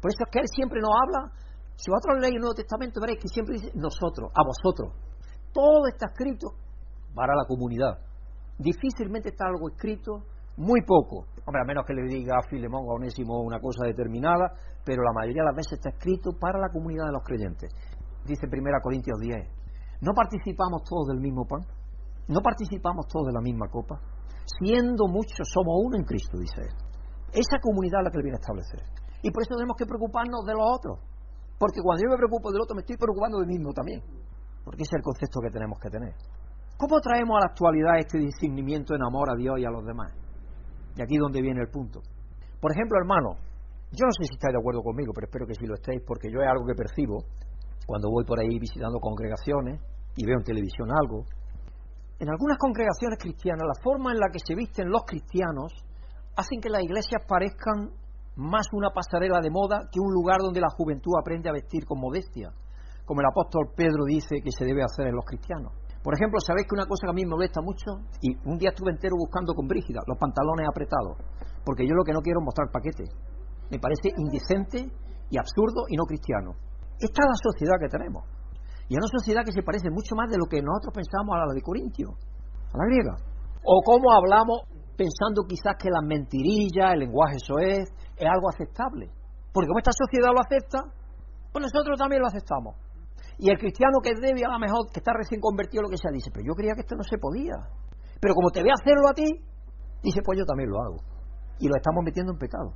Por 0.00 0.10
eso 0.10 0.22
es 0.26 0.30
que 0.30 0.38
Él 0.40 0.48
siempre 0.48 0.80
nos 0.80 0.90
habla. 0.90 1.32
Si 1.76 1.90
vosotros 1.90 2.20
leéis 2.20 2.36
el 2.36 2.40
Nuevo 2.40 2.54
Testamento, 2.54 3.00
veréis 3.00 3.20
que 3.20 3.28
siempre 3.28 3.54
dice 3.54 3.70
nosotros, 3.74 4.30
a 4.34 4.42
vosotros. 4.44 4.92
Todo 5.54 5.86
está 5.88 6.06
escrito 6.12 6.52
para 7.14 7.34
la 7.34 7.46
comunidad. 7.48 7.98
Difícilmente 8.58 9.30
está 9.30 9.46
algo 9.46 9.70
escrito, 9.70 10.24
muy 10.58 10.82
poco. 10.82 11.24
Hombre, 11.46 11.62
a 11.62 11.66
menos 11.66 11.84
que 11.86 11.94
le 11.94 12.02
diga 12.02 12.36
a 12.36 12.48
Filemón 12.48 12.84
o 12.84 12.92
a 12.92 12.94
Onésimo 12.96 13.40
una 13.40 13.58
cosa 13.60 13.86
determinada, 13.86 14.52
pero 14.84 15.02
la 15.02 15.12
mayoría 15.14 15.42
de 15.42 15.48
las 15.48 15.56
veces 15.56 15.78
está 15.78 15.88
escrito 15.88 16.32
para 16.38 16.58
la 16.58 16.68
comunidad 16.68 17.06
de 17.06 17.12
los 17.12 17.24
creyentes. 17.24 17.70
Dice 18.26 18.46
1 18.46 18.62
Corintios 18.82 19.18
10. 19.18 19.48
¿No 20.02 20.12
participamos 20.12 20.82
todos 20.84 21.08
del 21.08 21.20
mismo 21.20 21.46
pan? 21.46 21.60
¿No 22.28 22.40
participamos 22.40 23.06
todos 23.06 23.28
de 23.28 23.32
la 23.32 23.40
misma 23.40 23.68
copa? 23.68 24.00
siendo 24.60 25.08
muchos, 25.08 25.48
somos 25.48 25.74
uno 25.84 25.96
en 25.96 26.04
Cristo, 26.04 26.38
dice 26.38 26.60
él. 26.60 26.74
Esa 27.32 27.58
comunidad 27.60 28.00
es 28.00 28.04
la 28.04 28.10
que 28.10 28.18
él 28.18 28.22
viene 28.22 28.38
a 28.38 28.42
establecer. 28.42 28.80
Y 29.22 29.30
por 29.30 29.42
eso 29.42 29.54
tenemos 29.56 29.76
que 29.76 29.86
preocuparnos 29.86 30.44
de 30.44 30.52
los 30.52 30.62
otros. 30.62 30.98
Porque 31.58 31.80
cuando 31.82 32.02
yo 32.04 32.10
me 32.10 32.18
preocupo 32.18 32.52
del 32.52 32.62
otro, 32.62 32.74
me 32.74 32.82
estoy 32.82 32.96
preocupando 32.96 33.40
de 33.40 33.46
mí 33.46 33.56
mismo 33.56 33.72
también. 33.72 34.02
Porque 34.64 34.82
ese 34.82 34.96
es 34.96 34.98
el 34.98 35.02
concepto 35.02 35.40
que 35.40 35.50
tenemos 35.50 35.78
que 35.78 35.90
tener. 35.90 36.14
¿Cómo 36.76 37.00
traemos 37.00 37.36
a 37.36 37.40
la 37.40 37.46
actualidad 37.52 37.98
este 37.98 38.18
discernimiento 38.18 38.94
en 38.94 39.02
amor 39.02 39.30
a 39.30 39.36
Dios 39.36 39.58
y 39.58 39.64
a 39.64 39.70
los 39.70 39.84
demás? 39.84 40.12
Y 40.96 41.02
aquí 41.02 41.14
es 41.14 41.20
donde 41.20 41.42
viene 41.42 41.60
el 41.60 41.70
punto. 41.70 42.00
Por 42.60 42.72
ejemplo, 42.72 42.98
hermano, 42.98 43.36
yo 43.92 44.06
no 44.06 44.12
sé 44.12 44.24
si 44.24 44.34
estáis 44.34 44.52
de 44.52 44.58
acuerdo 44.58 44.82
conmigo, 44.82 45.12
pero 45.14 45.26
espero 45.26 45.46
que 45.46 45.54
sí 45.54 45.66
lo 45.66 45.74
estéis, 45.74 46.02
porque 46.06 46.30
yo 46.32 46.40
es 46.40 46.48
algo 46.48 46.66
que 46.66 46.74
percibo 46.74 47.22
cuando 47.86 48.10
voy 48.10 48.24
por 48.24 48.40
ahí 48.40 48.58
visitando 48.58 48.98
congregaciones 48.98 49.80
y 50.16 50.24
veo 50.24 50.38
en 50.38 50.44
televisión 50.44 50.88
algo, 50.90 51.24
en 52.18 52.30
algunas 52.30 52.58
congregaciones 52.58 53.18
cristianas, 53.18 53.66
la 53.66 53.82
forma 53.82 54.12
en 54.12 54.18
la 54.18 54.28
que 54.30 54.38
se 54.38 54.54
visten 54.54 54.88
los 54.88 55.02
cristianos 55.04 55.72
hacen 56.36 56.60
que 56.60 56.70
las 56.70 56.82
iglesias 56.82 57.22
parezcan 57.26 57.90
más 58.36 58.66
una 58.72 58.90
pasarela 58.90 59.40
de 59.40 59.50
moda 59.50 59.88
que 59.90 60.00
un 60.00 60.12
lugar 60.12 60.38
donde 60.40 60.60
la 60.60 60.70
juventud 60.70 61.12
aprende 61.20 61.48
a 61.48 61.52
vestir 61.52 61.84
con 61.84 62.00
modestia, 62.00 62.50
como 63.04 63.20
el 63.20 63.26
apóstol 63.26 63.72
Pedro 63.76 64.04
dice 64.04 64.40
que 64.42 64.50
se 64.50 64.64
debe 64.64 64.82
hacer 64.82 65.08
en 65.08 65.16
los 65.16 65.24
cristianos. 65.24 65.72
Por 66.02 66.14
ejemplo, 66.14 66.38
¿sabéis 66.40 66.66
que 66.68 66.76
una 66.76 66.84
cosa 66.84 67.08
que 67.08 67.12
a 67.12 67.16
mí 67.16 67.24
me 67.24 67.32
molesta 67.32 67.62
mucho? 67.62 68.04
Y 68.20 68.36
un 68.44 68.58
día 68.58 68.70
estuve 68.70 68.92
entero 68.92 69.16
buscando 69.16 69.54
con 69.54 69.66
Brígida 69.66 70.00
los 70.06 70.18
pantalones 70.18 70.68
apretados, 70.68 71.16
porque 71.64 71.88
yo 71.88 71.94
lo 71.94 72.04
que 72.04 72.12
no 72.12 72.20
quiero 72.20 72.40
es 72.40 72.44
mostrar 72.44 72.68
paquete. 72.68 73.04
Me 73.70 73.78
parece 73.80 74.12
indecente 74.12 74.84
y 75.30 75.38
absurdo 75.38 75.88
y 75.88 75.96
no 75.96 76.04
cristiano. 76.04 76.52
Esta 77.00 77.24
es 77.24 77.28
la 77.28 77.40
sociedad 77.40 77.80
que 77.80 77.88
tenemos. 77.88 78.24
Y 78.88 78.94
es 78.94 79.00
una 79.00 79.08
sociedad 79.08 79.44
que 79.44 79.52
se 79.52 79.64
parece 79.64 79.88
mucho 79.88 80.14
más 80.14 80.28
de 80.28 80.36
lo 80.36 80.44
que 80.44 80.60
nosotros 80.60 80.92
pensamos 80.92 81.32
a 81.32 81.48
la 81.48 81.54
de 81.54 81.62
Corintio, 81.62 82.12
a 82.12 82.76
la 82.76 82.84
griega. 82.84 83.16
O 83.64 83.80
cómo 83.80 84.12
hablamos 84.12 84.68
pensando 84.96 85.48
quizás 85.48 85.74
que 85.80 85.88
las 85.88 86.04
mentirillas, 86.04 86.92
el 86.92 87.08
lenguaje 87.08 87.36
eso 87.40 87.56
es, 87.58 87.88
es 87.88 88.28
algo 88.28 88.52
aceptable. 88.52 89.08
Porque 89.52 89.68
como 89.68 89.80
esta 89.80 89.96
sociedad 89.96 90.36
lo 90.36 90.40
acepta, 90.40 90.84
pues 91.50 91.64
nosotros 91.64 91.96
también 91.98 92.20
lo 92.20 92.28
aceptamos. 92.28 92.76
Y 93.38 93.50
el 93.50 93.58
cristiano 93.58 93.98
que 94.02 94.14
debe 94.14 94.44
a 94.44 94.52
lo 94.52 94.58
mejor, 94.58 94.86
que 94.92 95.00
está 95.00 95.12
recién 95.12 95.40
convertido, 95.40 95.82
lo 95.82 95.88
que 95.88 95.98
sea, 95.98 96.10
dice, 96.12 96.30
pero 96.32 96.46
yo 96.46 96.54
creía 96.54 96.74
que 96.74 96.82
esto 96.82 96.94
no 96.94 97.02
se 97.02 97.18
podía. 97.18 97.54
Pero 98.20 98.34
como 98.34 98.50
te 98.50 98.62
ve 98.62 98.70
hacerlo 98.70 99.08
a 99.10 99.14
ti, 99.14 99.26
dice, 100.02 100.20
pues 100.24 100.38
yo 100.38 100.44
también 100.44 100.70
lo 100.70 100.80
hago. 100.80 100.96
Y 101.58 101.68
lo 101.68 101.76
estamos 101.76 102.04
metiendo 102.04 102.32
en 102.32 102.38
pecado. 102.38 102.72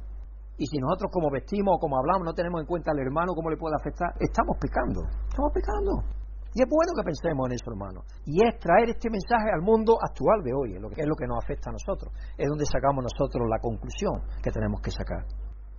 Y 0.58 0.66
si 0.66 0.78
nosotros 0.78 1.10
como 1.12 1.30
vestimos 1.30 1.76
o 1.76 1.78
como 1.78 1.96
hablamos 1.96 2.26
no 2.26 2.34
tenemos 2.34 2.60
en 2.60 2.66
cuenta 2.66 2.90
al 2.90 2.98
hermano 2.98 3.32
cómo 3.34 3.48
le 3.48 3.56
puede 3.56 3.76
afectar, 3.78 4.10
estamos 4.18 4.58
pecando. 4.58 5.06
Estamos 5.30 5.52
pecando. 5.54 6.18
Y 6.54 6.62
es 6.62 6.68
bueno 6.68 6.90
que 6.96 7.04
pensemos 7.06 7.46
en 7.46 7.52
eso, 7.54 7.70
hermano. 7.70 8.02
Y 8.26 8.42
es 8.42 8.58
traer 8.58 8.90
este 8.90 9.06
mensaje 9.10 9.54
al 9.54 9.62
mundo 9.62 9.94
actual 10.02 10.42
de 10.42 10.50
hoy, 10.50 10.74
es 10.74 10.82
lo 10.82 10.90
que, 10.90 11.02
es 11.02 11.06
lo 11.06 11.14
que 11.14 11.26
nos 11.30 11.38
afecta 11.44 11.70
a 11.70 11.78
nosotros. 11.78 12.10
Es 12.36 12.48
donde 12.48 12.66
sacamos 12.66 13.06
nosotros 13.06 13.46
la 13.46 13.60
conclusión 13.60 14.18
que 14.42 14.50
tenemos 14.50 14.80
que 14.82 14.90
sacar. 14.90 15.22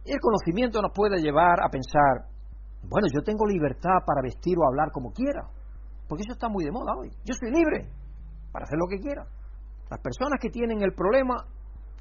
El 0.05 0.19
conocimiento 0.21 0.81
nos 0.81 0.95
puede 0.95 1.19
llevar 1.19 1.59
a 1.59 1.67
pensar, 1.67 2.31
bueno, 2.83 3.07
yo 3.13 3.21
tengo 3.21 3.45
libertad 3.45 3.99
para 4.05 4.21
vestir 4.21 4.57
o 4.57 4.67
hablar 4.67 4.91
como 4.91 5.11
quiera. 5.11 5.43
Porque 6.07 6.23
eso 6.25 6.33
está 6.33 6.49
muy 6.49 6.63
de 6.63 6.71
moda 6.71 6.93
hoy. 6.97 7.09
Yo 7.23 7.33
soy 7.35 7.51
libre 7.51 7.89
para 8.51 8.63
hacer 8.63 8.77
lo 8.79 8.87
que 8.87 8.97
quiera. 8.97 9.25
Las 9.89 9.99
personas 10.01 10.39
que 10.41 10.49
tienen 10.49 10.81
el 10.81 10.93
problema 10.93 11.35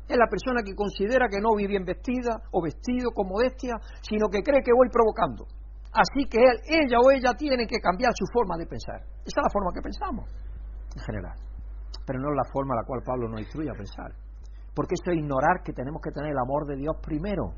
es 0.08 0.16
la 0.16 0.26
persona 0.26 0.62
que 0.64 0.74
considera 0.74 1.28
que 1.28 1.40
no 1.40 1.50
voy 1.50 1.66
bien 1.66 1.84
vestida 1.84 2.40
o 2.52 2.62
vestido 2.62 3.10
con 3.12 3.28
modestia, 3.28 3.76
sino 4.00 4.28
que 4.28 4.42
cree 4.42 4.62
que 4.62 4.72
voy 4.72 4.88
provocando. 4.88 5.44
Así 5.92 6.28
que 6.28 6.40
él, 6.40 6.56
ella 6.64 6.98
o 7.00 7.10
ella 7.10 7.32
tiene 7.36 7.66
que 7.66 7.80
cambiar 7.80 8.12
su 8.14 8.24
forma 8.32 8.56
de 8.56 8.66
pensar. 8.66 9.00
Esa 9.24 9.40
es 9.40 9.44
la 9.44 9.52
forma 9.52 9.72
que 9.74 9.82
pensamos, 9.82 10.28
en 10.96 11.02
general. 11.04 11.36
Pero 12.06 12.20
no 12.20 12.30
es 12.30 12.36
la 12.36 12.48
forma 12.52 12.74
a 12.74 12.80
la 12.80 12.86
cual 12.86 13.02
Pablo 13.04 13.28
nos 13.28 13.40
instruye 13.40 13.68
a 13.68 13.76
pensar. 13.76 14.12
Porque 14.74 14.94
eso 14.94 15.10
es 15.12 15.18
ignorar 15.18 15.60
que 15.62 15.72
tenemos 15.72 16.00
que 16.00 16.10
tener 16.10 16.32
el 16.32 16.38
amor 16.38 16.66
de 16.66 16.76
Dios 16.76 16.96
primero 17.02 17.52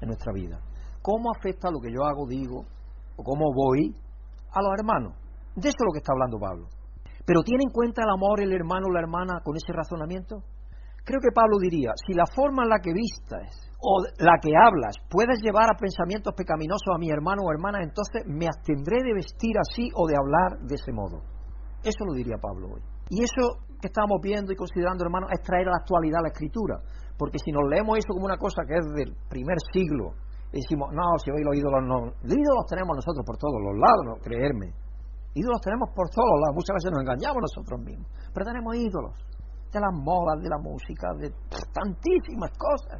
en 0.00 0.06
nuestra 0.06 0.32
vida. 0.32 0.58
¿Cómo 1.02 1.30
afecta 1.30 1.70
lo 1.70 1.80
que 1.80 1.92
yo 1.92 2.04
hago, 2.04 2.26
digo, 2.26 2.64
o 3.16 3.22
cómo 3.22 3.52
voy 3.54 3.94
a 4.52 4.62
los 4.62 4.72
hermanos? 4.78 5.14
De 5.54 5.68
eso 5.68 5.78
es 5.78 5.86
lo 5.86 5.92
que 5.92 5.98
está 5.98 6.12
hablando 6.12 6.38
Pablo. 6.38 6.68
Pero 7.24 7.42
¿tiene 7.42 7.64
en 7.64 7.70
cuenta 7.70 8.02
el 8.02 8.10
amor 8.10 8.40
el 8.40 8.52
hermano 8.52 8.86
o 8.88 8.92
la 8.92 9.00
hermana 9.00 9.40
con 9.44 9.56
ese 9.56 9.72
razonamiento? 9.72 10.42
Creo 11.04 11.20
que 11.20 11.32
Pablo 11.34 11.58
diría, 11.58 11.92
si 12.06 12.12
la 12.12 12.26
forma 12.26 12.64
en 12.64 12.68
la 12.68 12.78
que 12.78 12.92
vistas 12.92 13.72
o 13.80 14.04
la 14.18 14.36
que 14.42 14.52
hablas 14.52 14.96
puedes 15.08 15.40
llevar 15.40 15.70
a 15.72 15.78
pensamientos 15.78 16.34
pecaminosos 16.36 16.92
a 16.94 16.98
mi 16.98 17.10
hermano 17.10 17.42
o 17.42 17.52
hermana, 17.52 17.80
entonces 17.82 18.22
me 18.26 18.46
abstendré 18.46 19.02
de 19.02 19.14
vestir 19.14 19.56
así 19.58 19.88
o 19.94 20.06
de 20.06 20.14
hablar 20.16 20.60
de 20.60 20.74
ese 20.74 20.92
modo. 20.92 21.22
Eso 21.82 22.04
lo 22.04 22.12
diría 22.12 22.36
Pablo 22.36 22.76
hoy. 22.76 22.82
Y 23.08 23.24
eso 23.24 23.64
que 23.80 23.88
estamos 23.88 24.20
viendo 24.22 24.52
y 24.52 24.56
considerando, 24.56 25.04
hermano, 25.04 25.26
es 25.32 25.40
traer 25.42 25.66
a 25.68 25.72
la 25.72 25.80
actualidad 25.80 26.20
la 26.22 26.28
escritura. 26.28 26.76
Porque 27.16 27.38
si 27.38 27.50
nos 27.50 27.68
leemos 27.68 27.98
eso 27.98 28.12
como 28.12 28.26
una 28.26 28.36
cosa 28.36 28.62
que 28.68 28.76
es 28.76 28.86
del 28.94 29.16
primer 29.28 29.56
siglo, 29.72 30.12
y 30.52 30.60
decimos, 30.60 30.90
no, 30.92 31.06
si 31.22 31.30
hoy 31.30 31.42
los 31.46 31.54
ídolos 31.54 31.82
no. 31.86 31.98
Los 32.26 32.34
ídolos 32.34 32.66
tenemos 32.68 32.96
nosotros 32.96 33.22
por 33.24 33.38
todos 33.38 33.58
los 33.62 33.74
lados, 33.78 34.02
no, 34.06 34.14
creerme. 34.18 34.74
Ídolos 35.34 35.60
tenemos 35.62 35.90
por 35.94 36.10
todos 36.10 36.26
los 36.26 36.40
lados. 36.42 36.54
Muchas 36.58 36.74
veces 36.74 36.90
nos 36.90 37.02
engañamos 37.06 37.38
nosotros 37.38 37.78
mismos. 37.86 38.08
Pero 38.34 38.42
tenemos 38.46 38.74
ídolos 38.74 39.14
de 39.70 39.78
las 39.78 39.94
modas, 39.94 40.42
de 40.42 40.50
la 40.50 40.58
música, 40.58 41.14
de 41.22 41.30
tantísimas 41.70 42.50
cosas. 42.58 42.98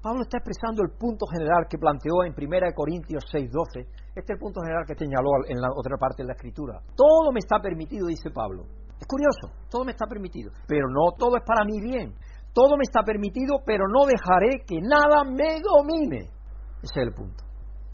Pablo 0.00 0.22
está 0.24 0.38
expresando 0.38 0.80
el 0.80 0.96
punto 0.96 1.26
general 1.28 1.68
que 1.68 1.76
planteó 1.76 2.24
en 2.24 2.32
1 2.32 2.72
Corintios 2.72 3.20
6:12. 3.28 3.84
Este 4.16 4.32
es 4.32 4.36
el 4.36 4.38
punto 4.40 4.62
general 4.64 4.88
que 4.88 4.96
señaló 4.96 5.44
en 5.44 5.60
la 5.60 5.68
otra 5.76 6.00
parte 6.00 6.22
de 6.22 6.28
la 6.28 6.32
escritura. 6.32 6.80
Todo 6.96 7.30
me 7.32 7.40
está 7.40 7.60
permitido, 7.60 8.06
dice 8.06 8.30
Pablo. 8.32 8.64
Es 8.96 9.06
curioso, 9.06 9.52
todo 9.68 9.84
me 9.84 9.92
está 9.92 10.06
permitido, 10.06 10.52
pero 10.66 10.88
no 10.88 11.12
todo 11.18 11.36
es 11.36 11.44
para 11.44 11.64
mi 11.64 11.80
bien. 11.80 12.14
Todo 12.52 12.76
me 12.76 12.82
está 12.82 13.02
permitido, 13.04 13.60
pero 13.64 13.84
no 13.86 14.06
dejaré 14.06 14.64
que 14.66 14.80
nada 14.80 15.24
me 15.24 15.60
domine. 15.60 16.39
Ese 16.82 17.00
es 17.00 17.06
el 17.06 17.12
punto. 17.12 17.44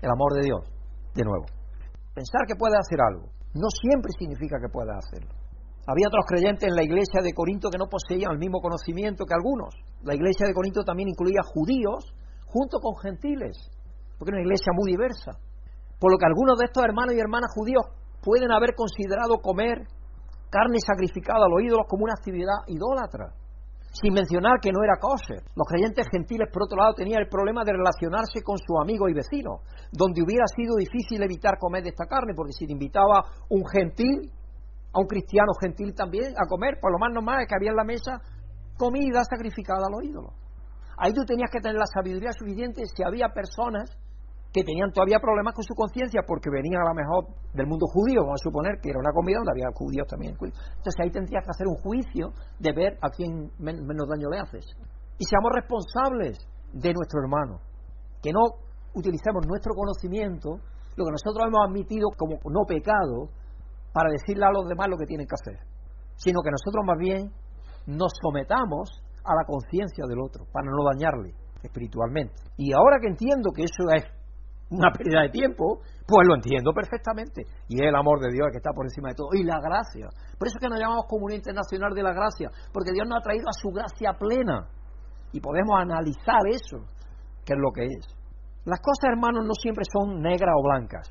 El 0.01 0.11
amor 0.11 0.35
de 0.35 0.43
Dios, 0.43 0.63
de 1.15 1.25
nuevo. 1.25 1.47
Pensar 2.15 2.47
que 2.47 2.57
puede 2.57 2.77
hacer 2.79 3.01
algo 3.01 3.29
no 3.57 3.69
siempre 3.71 4.13
significa 4.19 4.61
que 4.61 4.69
pueda 4.69 4.97
hacerlo. 4.97 5.33
Había 5.87 6.09
otros 6.09 6.27
creyentes 6.27 6.69
en 6.69 6.75
la 6.75 6.83
iglesia 6.83 7.23
de 7.23 7.33
Corinto 7.33 7.71
que 7.71 7.79
no 7.79 7.87
poseían 7.87 8.33
el 8.33 8.39
mismo 8.39 8.61
conocimiento 8.61 9.25
que 9.25 9.35
algunos. 9.35 9.75
La 10.03 10.15
iglesia 10.15 10.47
de 10.47 10.55
Corinto 10.55 10.85
también 10.85 11.09
incluía 11.09 11.41
judíos 11.47 12.13
junto 12.47 12.79
con 12.81 12.97
gentiles, 12.99 13.57
porque 14.19 14.31
era 14.31 14.43
una 14.43 14.47
iglesia 14.47 14.73
muy 14.75 14.93
diversa. 14.93 15.39
Por 15.99 16.13
lo 16.13 16.19
que 16.19 16.27
algunos 16.27 16.59
de 16.59 16.67
estos 16.67 16.85
hermanos 16.85 17.15
y 17.15 17.21
hermanas 17.21 17.55
judíos 17.55 17.87
pueden 18.21 18.51
haber 18.51 18.75
considerado 18.75 19.39
comer 19.41 19.87
carne 20.51 20.79
sacrificada 20.85 21.47
a 21.47 21.49
los 21.49 21.63
ídolos 21.63 21.87
como 21.89 22.05
una 22.05 22.15
actividad 22.19 22.67
idólatra, 22.67 23.33
sin 24.01 24.13
mencionar 24.13 24.61
que 24.61 24.73
no 24.73 24.85
era 24.85 25.01
kosher. 25.01 25.41
Los 25.55 25.67
creyentes 25.67 26.07
gentiles, 26.13 26.49
por 26.53 26.65
otro 26.65 26.77
lado, 26.77 26.95
tenían 26.95 27.23
el 27.23 27.29
problema 27.29 27.65
de 27.65 27.73
relacionarse 27.73 28.43
con 28.43 28.59
su 28.59 28.79
amigo 28.79 29.09
y 29.09 29.15
vecino, 29.15 29.61
donde 29.91 30.23
hubiera 30.23 30.45
sido 30.55 30.77
difícil 30.77 31.23
evitar 31.23 31.59
comer 31.59 31.83
de 31.83 31.91
esta 31.91 32.07
carne, 32.07 32.35
porque 32.35 32.53
si 32.53 32.67
te 32.67 32.73
invitaba 32.73 33.25
un 33.49 33.65
gentil, 33.67 34.31
a 34.93 35.01
un 35.01 35.07
cristiano 35.07 35.53
gentil 35.61 35.95
también 35.95 36.33
a 36.37 36.47
comer, 36.49 36.79
por 36.81 36.93
lo 36.93 36.99
más 36.99 37.13
normal 37.13 37.41
es 37.41 37.49
que 37.49 37.57
había 37.57 37.71
en 37.71 37.77
la 37.77 37.85
mesa 37.85 38.21
comida 38.77 39.25
sacrificada 39.25 39.87
a 39.87 39.91
los 39.91 40.05
ídolos. 40.05 40.33
Ahí 40.99 41.13
tú 41.13 41.25
tenías 41.25 41.51
que 41.51 41.61
tener 41.61 41.77
la 41.77 41.87
sabiduría 41.87 42.33
suficiente 42.33 42.83
si 42.87 43.03
había 43.03 43.29
personas 43.29 43.91
que 44.57 44.65
tenían 44.65 44.89
todavía 44.91 45.21
problemas 45.21 45.53
con 45.53 45.65
su 45.69 45.75
conciencia 45.77 46.25
porque 46.27 46.49
venían 46.49 46.81
a 46.81 46.89
lo 46.89 46.95
mejor 46.97 47.29
del 47.53 47.69
mundo 47.69 47.85
judío, 47.93 48.25
vamos 48.25 48.41
a 48.41 48.49
suponer 48.49 48.81
que 48.81 48.89
era 48.89 48.97
una 48.99 49.13
comida 49.13 49.37
donde 49.37 49.53
había 49.53 49.69
judíos 49.77 50.09
también. 50.09 50.33
Entonces 50.33 50.97
ahí 50.97 51.13
tendrías 51.13 51.45
que 51.45 51.53
hacer 51.53 51.69
un 51.69 51.77
juicio 51.77 52.33
de 52.57 52.73
ver 52.73 52.97
a 53.05 53.13
quién 53.13 53.53
menos 53.61 54.09
daño 54.09 54.33
le 54.33 54.41
haces. 54.41 54.65
Y 55.21 55.29
seamos 55.29 55.53
responsables 55.53 56.41
de 56.73 56.89
nuestro 56.89 57.21
hermano, 57.21 57.61
que 58.25 58.33
no 58.33 58.65
utilicemos 58.97 59.45
nuestro 59.45 59.77
conocimiento, 59.77 60.57
lo 60.97 61.05
que 61.05 61.13
nosotros 61.13 61.53
hemos 61.53 61.61
admitido 61.61 62.09
como 62.17 62.41
no 62.49 62.65
pecado, 62.65 63.29
para 63.93 64.09
decirle 64.09 64.47
a 64.49 64.57
los 64.57 64.65
demás 64.65 64.89
lo 64.89 64.97
que 64.97 65.05
tienen 65.05 65.29
que 65.29 65.37
hacer, 65.37 65.61
sino 66.17 66.41
que 66.41 66.49
nosotros 66.49 66.81
más 66.81 66.97
bien 66.97 67.29
nos 67.85 68.09
sometamos 68.25 69.05
a 69.21 69.37
la 69.37 69.45
conciencia 69.45 70.09
del 70.09 70.21
otro, 70.25 70.49
para 70.49 70.65
no 70.65 70.81
dañarle 70.97 71.37
espiritualmente. 71.63 72.33
Y 72.57 72.73
ahora 72.73 72.97
que 73.01 73.09
entiendo 73.09 73.53
que 73.53 73.65
eso 73.65 73.85
es 73.93 74.05
una 74.71 74.91
pérdida 74.91 75.23
de 75.23 75.31
tiempo, 75.31 75.81
pues 76.07 76.27
lo 76.27 76.35
entiendo 76.35 76.73
perfectamente. 76.73 77.43
Y 77.69 77.83
es 77.83 77.89
el 77.89 77.95
amor 77.95 78.21
de 78.21 78.33
Dios 78.33 78.49
que 78.51 78.59
está 78.59 78.71
por 78.73 78.87
encima 78.87 79.11
de 79.11 79.15
todo. 79.15 79.29
Y 79.33 79.45
la 79.45 79.61
gracia. 79.61 80.09
Por 80.39 80.49
eso 80.49 80.59
es 80.59 80.61
que 80.61 80.69
nos 80.69 80.79
llamamos 80.79 81.07
Comunidad 81.09 81.39
Internacional 81.39 81.95
de 81.95 82.03
la 82.03 82.13
Gracia, 82.13 82.51
porque 82.73 82.93
Dios 82.93 83.07
nos 83.07 83.19
ha 83.19 83.23
traído 83.23 83.47
a 83.49 83.53
su 83.53 83.71
gracia 83.71 84.13
plena. 84.19 84.67
Y 85.33 85.41
podemos 85.41 85.75
analizar 85.79 86.43
eso, 86.51 86.79
que 87.45 87.55
es 87.55 87.59
lo 87.59 87.71
que 87.73 87.85
es. 87.85 88.07
Las 88.65 88.81
cosas, 88.81 89.15
hermanos, 89.15 89.45
no 89.47 89.55
siempre 89.55 89.85
son 89.87 90.21
negras 90.21 90.55
o 90.59 90.63
blancas. 90.63 91.07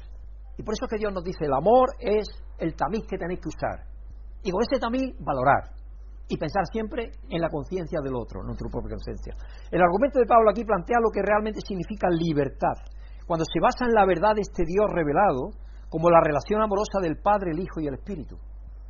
Y 0.57 0.63
por 0.63 0.73
eso 0.73 0.85
es 0.85 0.91
que 0.91 0.99
Dios 0.99 1.13
nos 1.13 1.23
dice, 1.23 1.45
el 1.45 1.53
amor 1.53 1.89
es 1.99 2.27
el 2.57 2.75
tamiz 2.75 3.05
que 3.07 3.17
tenéis 3.17 3.39
que 3.39 3.49
usar. 3.49 3.87
Y 4.43 4.51
con 4.51 4.61
ese 4.61 4.79
tamiz 4.79 5.15
valorar. 5.19 5.71
Y 6.27 6.37
pensar 6.37 6.63
siempre 6.71 7.11
en 7.29 7.41
la 7.41 7.49
conciencia 7.49 7.99
del 8.01 8.15
otro, 8.15 8.41
en 8.41 8.47
nuestra 8.47 8.69
propia 8.69 8.95
conciencia. 8.95 9.35
El 9.69 9.81
argumento 9.81 10.19
de 10.19 10.25
Pablo 10.25 10.49
aquí 10.49 10.63
plantea 10.63 10.97
lo 10.99 11.11
que 11.11 11.21
realmente 11.21 11.59
significa 11.61 12.07
libertad. 12.09 12.75
Cuando 13.25 13.45
se 13.45 13.59
basa 13.59 13.85
en 13.85 13.93
la 13.93 14.05
verdad 14.05 14.35
de 14.35 14.41
este 14.41 14.63
Dios 14.65 14.85
revelado, 14.93 15.51
como 15.89 16.09
la 16.09 16.21
relación 16.21 16.61
amorosa 16.61 16.99
del 17.01 17.17
Padre, 17.17 17.51
el 17.51 17.59
Hijo 17.59 17.79
y 17.79 17.87
el 17.87 17.95
Espíritu. 17.95 18.37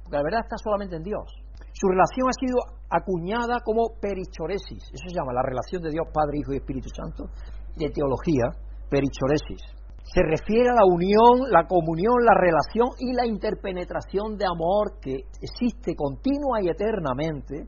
Porque 0.03 0.17
la 0.17 0.23
verdad 0.23 0.41
está 0.43 0.57
solamente 0.57 0.95
en 0.95 1.03
Dios. 1.03 1.25
Su 1.73 1.87
relación 1.87 2.27
ha 2.27 2.39
sido 2.39 2.57
acuñada 2.89 3.59
como 3.63 3.95
perichoresis. 3.99 4.83
Eso 4.91 5.05
se 5.07 5.15
llama 5.15 5.33
la 5.33 5.43
relación 5.43 5.81
de 5.81 5.91
Dios, 5.91 6.07
Padre, 6.13 6.39
Hijo 6.39 6.53
y 6.53 6.57
Espíritu 6.57 6.89
Santo. 6.89 7.31
De 7.75 7.89
teología, 7.89 8.51
perichoresis 8.89 9.61
se 10.05 10.21
refiere 10.21 10.69
a 10.69 10.75
la 10.75 10.85
unión, 10.85 11.49
la 11.49 11.65
comunión, 11.65 12.13
la 12.23 12.37
relación 12.37 12.93
y 12.99 13.13
la 13.13 13.25
interpenetración 13.25 14.37
de 14.37 14.45
amor 14.45 14.99
que 15.01 15.25
existe 15.41 15.95
continua 15.95 16.61
y 16.61 16.69
eternamente 16.69 17.65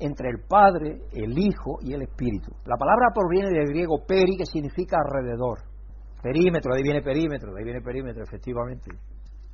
entre 0.00 0.30
el 0.30 0.40
Padre, 0.48 1.02
el 1.12 1.38
Hijo 1.38 1.78
y 1.82 1.92
el 1.92 2.02
Espíritu. 2.02 2.50
La 2.64 2.76
palabra 2.76 3.12
proviene 3.14 3.50
del 3.50 3.68
griego 3.68 4.02
peri, 4.06 4.36
que 4.36 4.46
significa 4.46 4.96
alrededor. 4.96 5.73
Perímetro, 6.24 6.72
ahí 6.72 6.82
viene 6.82 7.02
perímetro, 7.02 7.54
ahí 7.54 7.64
viene 7.64 7.82
perímetro, 7.82 8.24
efectivamente. 8.24 8.88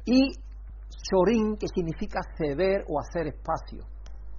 Y 0.07 0.31
chorín, 1.03 1.57
que 1.59 1.67
significa 1.67 2.21
ceder 2.39 2.85
o 2.87 3.01
hacer 3.01 3.27
espacio. 3.27 3.83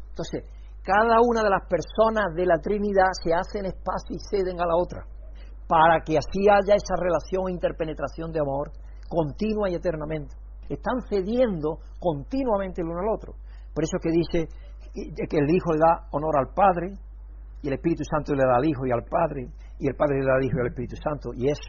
Entonces, 0.08 0.48
cada 0.82 1.20
una 1.20 1.44
de 1.44 1.50
las 1.50 1.68
personas 1.68 2.34
de 2.34 2.46
la 2.46 2.58
Trinidad 2.64 3.12
se 3.22 3.34
hacen 3.34 3.66
espacio 3.66 4.16
y 4.16 4.20
ceden 4.32 4.62
a 4.62 4.66
la 4.66 4.78
otra 4.80 5.04
para 5.68 6.00
que 6.06 6.18
así 6.18 6.48
haya 6.48 6.76
esa 6.76 6.96
relación 6.96 7.50
e 7.50 7.52
interpenetración 7.52 8.32
de 8.32 8.40
amor 8.40 8.72
continua 9.10 9.70
y 9.70 9.76
eternamente. 9.76 10.36
Están 10.70 11.02
cediendo 11.10 11.80
continuamente 12.00 12.82
el 12.82 12.88
uno 12.88 13.00
al 13.00 13.10
otro. 13.14 13.36
Por 13.74 13.84
eso 13.84 13.98
es 13.98 14.04
que 14.04 14.12
dice 14.12 14.48
que 14.94 15.38
el 15.38 15.50
Hijo 15.52 15.74
le 15.74 15.80
da 15.80 16.08
honor 16.12 16.40
al 16.40 16.54
Padre, 16.54 16.96
y 17.62 17.68
el 17.68 17.74
Espíritu 17.74 18.04
Santo 18.04 18.34
le 18.34 18.44
da 18.44 18.56
al 18.56 18.66
Hijo 18.66 18.88
y 18.88 18.92
al 18.92 19.04
Padre, 19.04 19.52
y 19.80 19.88
el 19.88 19.96
Padre 19.96 20.20
le 20.20 20.26
da 20.26 20.36
al 20.36 20.44
Hijo 20.44 20.58
y 20.58 20.62
al 20.62 20.68
Espíritu 20.68 20.96
Santo, 20.96 21.30
y 21.36 21.52
es 21.52 21.60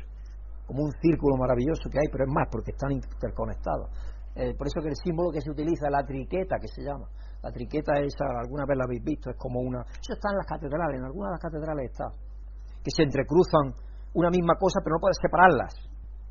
como 0.66 0.84
un 0.84 0.92
círculo 1.00 1.36
maravilloso 1.36 1.90
que 1.90 1.98
hay, 1.98 2.08
pero 2.10 2.24
es 2.24 2.32
más 2.32 2.48
porque 2.50 2.72
están 2.72 2.92
interconectados. 2.92 3.90
Eh, 4.34 4.54
por 4.56 4.66
eso 4.66 4.80
que 4.80 4.88
el 4.88 4.96
símbolo 4.96 5.30
que 5.30 5.40
se 5.40 5.50
utiliza 5.50 5.90
la 5.90 6.04
triqueta, 6.04 6.56
que 6.60 6.68
se 6.68 6.82
llama. 6.82 7.06
La 7.42 7.50
triqueta 7.50 8.00
esa, 8.00 8.24
alguna 8.40 8.64
vez 8.64 8.78
la 8.78 8.84
habéis 8.84 9.04
visto, 9.04 9.30
es 9.30 9.36
como 9.36 9.60
una... 9.60 9.82
Eso 9.82 10.14
está 10.14 10.30
en 10.30 10.38
las 10.38 10.46
catedrales, 10.46 10.98
en 10.98 11.04
algunas 11.04 11.30
de 11.30 11.34
las 11.36 11.42
catedrales 11.42 11.90
está, 11.90 12.08
que 12.82 12.90
se 12.90 13.02
entrecruzan 13.02 13.74
una 14.14 14.30
misma 14.30 14.54
cosa, 14.56 14.80
pero 14.82 14.96
no 14.96 15.00
puedes 15.00 15.18
separarlas. 15.20 15.74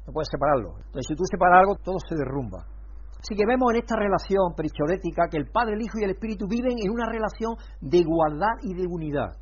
No 0.08 0.14
puedes 0.14 0.30
separarlo. 0.32 0.82
Entonces, 0.82 1.06
si 1.08 1.16
tú 1.16 1.24
separas 1.30 1.62
algo, 1.62 1.76
todo 1.84 1.98
se 2.08 2.16
derrumba. 2.16 2.66
Así 3.22 3.36
que 3.38 3.46
vemos 3.46 3.70
en 3.70 3.86
esta 3.86 3.96
relación 3.96 4.56
perichorética 4.58 5.30
que 5.30 5.38
el 5.38 5.52
Padre, 5.52 5.76
el 5.76 5.82
Hijo 5.86 6.00
y 6.02 6.06
el 6.06 6.18
Espíritu 6.18 6.48
viven 6.50 6.74
en 6.82 6.90
una 6.90 7.06
relación 7.06 7.54
de 7.80 7.98
igualdad 8.02 8.58
y 8.64 8.74
de 8.74 8.88
unidad. 8.88 9.38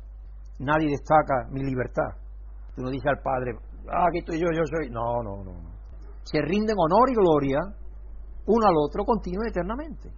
Nadie 0.58 0.90
destaca 0.90 1.48
mi 1.50 1.64
libertad. 1.64 2.12
Tú 2.76 2.82
no 2.82 2.90
dices 2.90 3.08
al 3.08 3.22
Padre, 3.24 3.56
ah, 3.90 4.06
aquí 4.08 4.18
estoy 4.18 4.38
yo, 4.38 4.46
yo 4.54 4.62
soy. 4.64 4.90
No, 4.90 5.22
no, 5.22 5.44
no. 5.44 5.52
Se 6.22 6.40
rinden 6.40 6.76
honor 6.78 7.10
y 7.10 7.14
gloria 7.14 7.58
uno 8.46 8.66
al 8.66 8.74
otro 8.76 9.04
continuo 9.04 9.44
y 9.44 9.50
eternamente. 9.50 10.10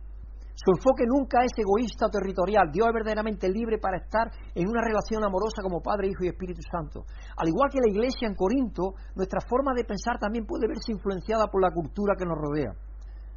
Su 0.54 0.70
enfoque 0.70 1.04
nunca 1.08 1.42
es 1.42 1.52
egoísta 1.56 2.06
o 2.06 2.10
territorial. 2.10 2.70
Dios 2.70 2.86
es 2.86 2.94
verdaderamente 2.94 3.48
libre 3.48 3.78
para 3.78 3.98
estar 3.98 4.30
en 4.54 4.68
una 4.68 4.84
relación 4.84 5.24
amorosa 5.24 5.62
como 5.62 5.80
Padre, 5.80 6.08
Hijo 6.08 6.24
y 6.24 6.28
Espíritu 6.28 6.60
Santo. 6.70 7.04
Al 7.36 7.48
igual 7.48 7.70
que 7.72 7.80
la 7.80 7.90
iglesia 7.90 8.28
en 8.28 8.36
Corinto, 8.36 8.94
nuestra 9.16 9.40
forma 9.40 9.72
de 9.74 9.84
pensar 9.84 10.20
también 10.20 10.46
puede 10.46 10.68
verse 10.68 10.92
influenciada 10.92 11.48
por 11.48 11.62
la 11.62 11.72
cultura 11.72 12.14
que 12.16 12.26
nos 12.26 12.38
rodea. 12.38 12.70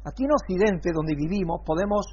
Aquí 0.04 0.22
en 0.22 0.30
Occidente, 0.30 0.92
donde 0.94 1.16
vivimos, 1.16 1.62
podemos 1.66 2.06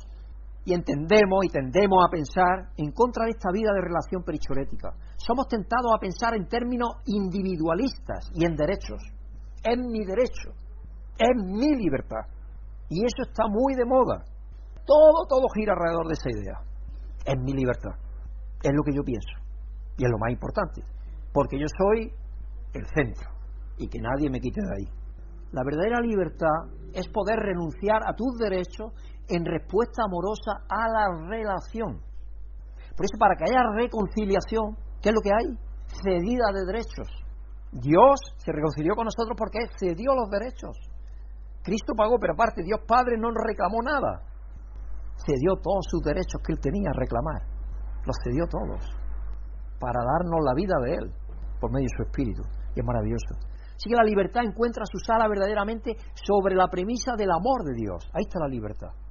y 0.66 0.74
entendemos 0.74 1.43
y 1.43 1.49
tendemos 1.49 2.05
a 2.05 2.09
pensar 2.09 2.72
en 2.78 2.91
contra 2.91 3.26
de 3.26 3.32
esta 3.32 3.51
vida 3.51 3.72
de 3.74 3.82
relación 3.82 4.24
perichorética. 4.24 4.93
Somos 5.18 5.47
tentados 5.47 5.91
a 5.93 5.99
pensar 5.99 6.36
en 6.36 6.47
términos 6.47 6.89
individualistas 7.05 8.32
y 8.34 8.45
en 8.45 8.55
derechos. 8.55 9.01
Es 9.64 9.78
mi 9.78 10.05
derecho. 10.05 10.55
Es 11.18 11.36
mi 11.36 11.76
libertad. 11.76 12.26
Y 12.89 12.99
eso 13.05 13.24
está 13.28 13.47
muy 13.47 13.76
de 13.76 13.86
moda. 13.86 14.24
Todo, 14.86 15.26
todo 15.28 15.47
gira 15.53 15.74
alrededor 15.74 16.07
de 16.07 16.14
esa 16.14 16.30
idea. 16.30 16.59
Es 17.26 17.36
mi 17.41 17.53
libertad. 17.53 17.95
Es 18.61 18.72
lo 18.74 18.84
que 18.84 18.95
yo 18.95 19.03
pienso. 19.03 19.36
Y 19.97 20.05
es 20.05 20.11
lo 20.11 20.18
más 20.18 20.32
importante. 20.32 20.82
Porque 21.34 21.59
yo 21.59 21.66
soy 21.78 22.11
el 22.74 22.86
centro. 22.88 23.30
Y 23.78 23.88
que 23.88 23.99
nadie 23.99 24.30
me 24.30 24.39
quite 24.39 24.61
de 24.61 24.76
ahí. 24.78 25.03
La 25.51 25.64
verdadera 25.64 25.99
libertad 26.01 26.72
es 26.93 27.07
poder 27.09 27.38
renunciar 27.39 28.01
a 28.07 28.16
tus 28.16 28.38
derechos 28.38 28.91
en 29.28 29.45
respuesta 29.45 30.03
amorosa 30.05 30.63
a 30.69 30.88
la 30.88 31.28
relación. 31.28 32.01
Por 32.95 33.05
eso, 33.05 33.17
para 33.17 33.36
que 33.36 33.45
haya 33.49 33.63
reconciliación, 33.74 34.78
¿qué 35.01 35.09
es 35.09 35.15
lo 35.15 35.21
que 35.21 35.32
hay? 35.34 35.57
Cedida 35.88 36.51
de 36.53 36.65
derechos. 36.65 37.07
Dios 37.71 38.19
se 38.38 38.51
reconcilió 38.51 38.93
con 38.95 39.05
nosotros 39.05 39.36
porque 39.38 39.59
cedió 39.80 40.13
los 40.13 40.30
derechos. 40.30 40.78
Cristo 41.63 41.93
pagó, 41.97 42.19
pero 42.19 42.34
aparte 42.34 42.61
Dios 42.61 42.82
Padre 42.86 43.17
no 43.17 43.30
reclamó 43.32 43.82
nada. 43.82 44.21
Cedió 45.26 45.55
todos 45.61 45.86
sus 45.89 46.01
derechos 46.01 46.41
que 46.45 46.53
Él 46.53 46.59
tenía 46.59 46.89
a 46.89 46.99
reclamar. 46.99 47.41
Los 48.05 48.17
cedió 48.24 48.45
todos. 48.45 48.84
Para 49.80 49.99
darnos 50.03 50.41
la 50.43 50.53
vida 50.53 50.76
de 50.84 50.93
Él, 50.95 51.13
por 51.59 51.71
medio 51.71 51.88
de 51.89 51.97
su 51.97 52.03
Espíritu. 52.03 52.43
Y 52.76 52.80
es 52.80 52.86
maravilloso. 52.86 53.34
Así 53.74 53.89
que 53.89 53.95
la 53.95 54.03
libertad 54.03 54.43
encuentra 54.43 54.86
su 54.86 54.99
sala 54.99 55.28
verdaderamente 55.28 55.97
sobre 56.13 56.55
la 56.55 56.67
premisa 56.67 57.15
del 57.17 57.32
amor 57.32 57.63
de 57.63 57.74
Dios. 57.74 58.05
Ahí 58.13 58.24
está 58.28 58.39
la 58.39 58.47
libertad 58.47 59.02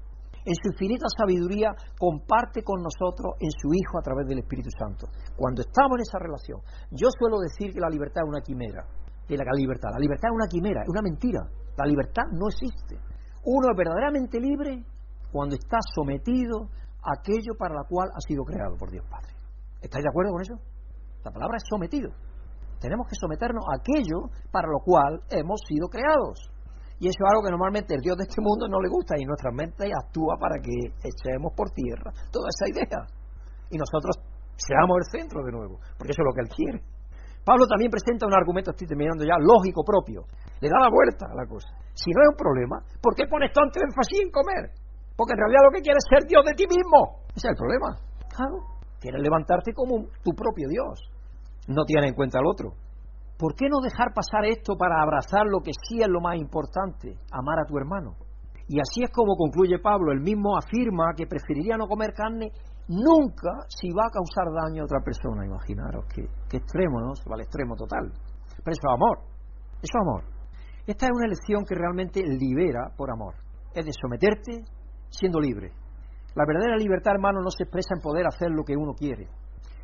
en 0.44 0.54
su 0.54 0.72
infinita 0.72 1.06
sabiduría, 1.16 1.70
comparte 1.98 2.62
con 2.62 2.82
nosotros 2.82 3.34
en 3.38 3.50
su 3.50 3.72
Hijo 3.74 3.98
a 3.98 4.02
través 4.02 4.26
del 4.26 4.40
Espíritu 4.40 4.70
Santo. 4.76 5.06
Cuando 5.36 5.62
estamos 5.62 5.98
en 5.98 6.02
esa 6.02 6.18
relación, 6.18 6.58
yo 6.90 7.08
suelo 7.18 7.38
decir 7.38 7.72
que 7.72 7.80
la 7.80 7.88
libertad 7.88 8.22
es 8.24 8.28
una 8.28 8.42
quimera. 8.42 8.84
De 9.28 9.36
la 9.38 9.54
libertad, 9.54 9.90
la 9.92 10.02
libertad 10.02 10.28
es 10.28 10.34
una 10.34 10.48
quimera, 10.50 10.82
es 10.82 10.88
una 10.88 11.02
mentira. 11.02 11.40
La 11.78 11.86
libertad 11.86 12.24
no 12.32 12.48
existe. 12.48 12.98
Uno 13.44 13.70
es 13.70 13.76
verdaderamente 13.76 14.38
libre 14.38 14.84
cuando 15.30 15.54
está 15.54 15.78
sometido 15.94 16.68
a 17.02 17.18
aquello 17.18 17.54
para 17.58 17.74
lo 17.74 17.84
cual 17.88 18.10
ha 18.14 18.20
sido 18.20 18.44
creado 18.44 18.76
por 18.76 18.90
Dios 18.90 19.06
Padre. 19.08 19.32
¿Estáis 19.80 20.02
de 20.04 20.10
acuerdo 20.10 20.32
con 20.32 20.42
eso? 20.42 20.54
La 21.24 21.30
palabra 21.30 21.56
es 21.56 21.64
sometido. 21.68 22.10
Tenemos 22.80 23.06
que 23.08 23.14
someternos 23.14 23.64
a 23.70 23.78
aquello 23.78 24.28
para 24.50 24.68
lo 24.68 24.80
cual 24.84 25.22
hemos 25.30 25.60
sido 25.66 25.88
creados. 25.88 26.51
Y 27.02 27.10
eso 27.10 27.18
es 27.18 27.30
algo 27.34 27.42
que 27.42 27.50
normalmente 27.50 27.98
el 27.98 28.00
Dios 28.00 28.14
de 28.14 28.30
este 28.30 28.38
mundo 28.38 28.70
no 28.70 28.78
le 28.78 28.86
gusta 28.86 29.18
y 29.18 29.26
nuestra 29.26 29.50
mente 29.50 29.90
actúa 29.90 30.38
para 30.38 30.62
que 30.62 30.94
echemos 31.02 31.50
por 31.50 31.74
tierra 31.74 32.14
toda 32.30 32.46
esa 32.46 32.70
idea. 32.70 33.02
Y 33.74 33.76
nosotros 33.76 34.22
seamos 34.54 35.02
el 35.02 35.10
centro 35.10 35.42
de 35.42 35.50
nuevo, 35.50 35.82
porque 35.98 36.14
eso 36.14 36.22
es 36.22 36.28
lo 36.30 36.30
que 36.30 36.46
Él 36.46 36.50
quiere. 36.54 36.78
Pablo 37.42 37.66
también 37.66 37.90
presenta 37.90 38.22
un 38.22 38.38
argumento, 38.38 38.70
estoy 38.70 38.86
terminando 38.86 39.26
ya, 39.26 39.34
lógico 39.34 39.82
propio. 39.82 40.22
Le 40.62 40.70
da 40.70 40.78
la 40.78 40.94
vuelta 40.94 41.26
a 41.26 41.34
la 41.34 41.42
cosa. 41.42 41.74
Si 41.90 42.06
no 42.14 42.22
es 42.22 42.28
un 42.30 42.38
problema, 42.38 42.78
¿por 43.02 43.18
qué 43.18 43.26
pones 43.26 43.50
tanto 43.50 43.82
énfasis 43.82 44.22
en 44.22 44.30
comer? 44.30 44.70
Porque 45.18 45.34
en 45.34 45.42
realidad 45.42 45.66
lo 45.66 45.74
que 45.74 45.82
quieres 45.82 46.06
es 46.06 46.06
ser 46.06 46.22
Dios 46.30 46.46
de 46.46 46.54
ti 46.54 46.70
mismo. 46.70 47.26
Ese 47.34 47.50
es 47.50 47.52
el 47.52 47.58
problema. 47.58 47.98
Claro. 48.30 48.62
Quieres 49.02 49.18
levantarte 49.18 49.74
como 49.74 50.06
tu 50.22 50.30
propio 50.38 50.70
Dios. 50.70 51.02
No 51.66 51.82
tienes 51.82 52.10
en 52.10 52.14
cuenta 52.14 52.38
al 52.38 52.46
otro. 52.46 52.78
¿Por 53.42 53.56
qué 53.56 53.66
no 53.68 53.80
dejar 53.82 54.14
pasar 54.14 54.46
esto 54.46 54.76
para 54.78 55.02
abrazar 55.02 55.42
lo 55.50 55.58
que 55.66 55.72
sí 55.74 55.98
es 56.00 56.06
lo 56.06 56.20
más 56.20 56.36
importante, 56.36 57.18
amar 57.32 57.58
a 57.58 57.66
tu 57.66 57.76
hermano? 57.76 58.14
Y 58.68 58.78
así 58.78 59.02
es 59.02 59.10
como 59.10 59.34
concluye 59.34 59.80
Pablo, 59.80 60.12
él 60.12 60.20
mismo 60.20 60.56
afirma 60.56 61.10
que 61.16 61.26
preferiría 61.26 61.76
no 61.76 61.88
comer 61.88 62.14
carne 62.14 62.52
nunca 62.86 63.66
si 63.66 63.90
va 63.90 64.06
a 64.06 64.14
causar 64.14 64.46
daño 64.46 64.82
a 64.82 64.84
otra 64.84 65.00
persona. 65.02 65.44
Imaginaros 65.44 66.04
qué, 66.14 66.22
extremo, 66.56 67.00
¿no? 67.00 67.16
Se 67.16 67.28
va 67.28 67.34
al 67.34 67.40
extremo 67.40 67.74
total. 67.74 68.12
Pero 68.62 68.74
eso 68.78 68.86
es 68.86 68.94
amor, 68.94 69.18
eso 69.82 69.90
es 69.90 70.00
amor. 70.00 70.22
Esta 70.86 71.06
es 71.06 71.10
una 71.12 71.26
elección 71.26 71.64
que 71.64 71.74
realmente 71.74 72.22
libera 72.22 72.94
por 72.96 73.10
amor. 73.10 73.34
Es 73.74 73.84
de 73.84 73.90
someterte 73.90 74.62
siendo 75.10 75.40
libre. 75.40 75.72
La 76.36 76.44
verdadera 76.46 76.76
libertad, 76.76 77.14
hermano, 77.14 77.40
no 77.42 77.50
se 77.50 77.64
expresa 77.64 77.96
en 77.96 78.02
poder 78.02 78.24
hacer 78.24 78.52
lo 78.52 78.62
que 78.62 78.76
uno 78.76 78.94
quiere. 78.94 79.26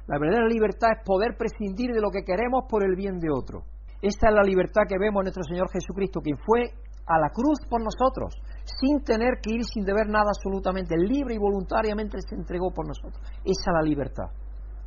La 0.09 0.19
verdadera 0.19 0.49
libertad 0.49 0.89
es 0.97 1.05
poder 1.05 1.37
prescindir 1.37 1.93
de 1.93 2.01
lo 2.01 2.09
que 2.09 2.25
queremos 2.25 2.65
por 2.67 2.83
el 2.83 2.97
bien 2.97 3.21
de 3.21 3.29
otro. 3.29 3.65
Esta 4.01 4.29
es 4.29 4.35
la 4.35 4.43
libertad 4.43 4.89
que 4.89 4.97
vemos 4.97 5.21
en 5.21 5.29
nuestro 5.29 5.45
Señor 5.45 5.69
Jesucristo, 5.69 6.21
quien 6.23 6.39
fue 6.39 6.73
a 7.05 7.21
la 7.21 7.29
cruz 7.29 7.61
por 7.69 7.85
nosotros, 7.85 8.33
sin 8.65 9.05
tener 9.05 9.41
que 9.43 9.53
ir 9.53 9.65
sin 9.65 9.85
deber 9.85 10.09
nada 10.09 10.33
absolutamente, 10.33 10.97
libre 10.97 11.35
y 11.35 11.39
voluntariamente 11.39 12.17
se 12.25 12.37
entregó 12.37 12.73
por 12.73 12.89
nosotros. 12.89 13.21
Esa 13.45 13.69
es 13.69 13.75
la 13.75 13.83
libertad. 13.83 14.33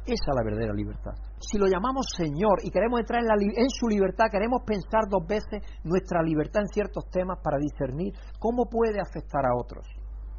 Esa 0.09 0.25
es 0.25 0.35
la 0.35 0.43
verdadera 0.43 0.73
libertad. 0.73 1.13
Si 1.37 1.59
lo 1.59 1.67
llamamos 1.67 2.09
Señor 2.17 2.57
y 2.63 2.71
queremos 2.71 2.99
entrar 2.99 3.21
en, 3.21 3.29
en, 3.29 3.69
su 3.69 3.87
libertad, 3.87 4.25
queremos 4.31 4.63
pensar 4.65 5.05
dos 5.07 5.21
veces 5.27 5.61
nuestra 5.83 6.23
libertad 6.23 6.63
en 6.63 6.67
ciertos 6.69 7.05
temas 7.11 7.37
para 7.43 7.61
discernir 7.61 8.13
cómo 8.39 8.65
puede 8.65 8.97
afectar 8.99 9.45
a 9.45 9.53
otros. 9.53 9.85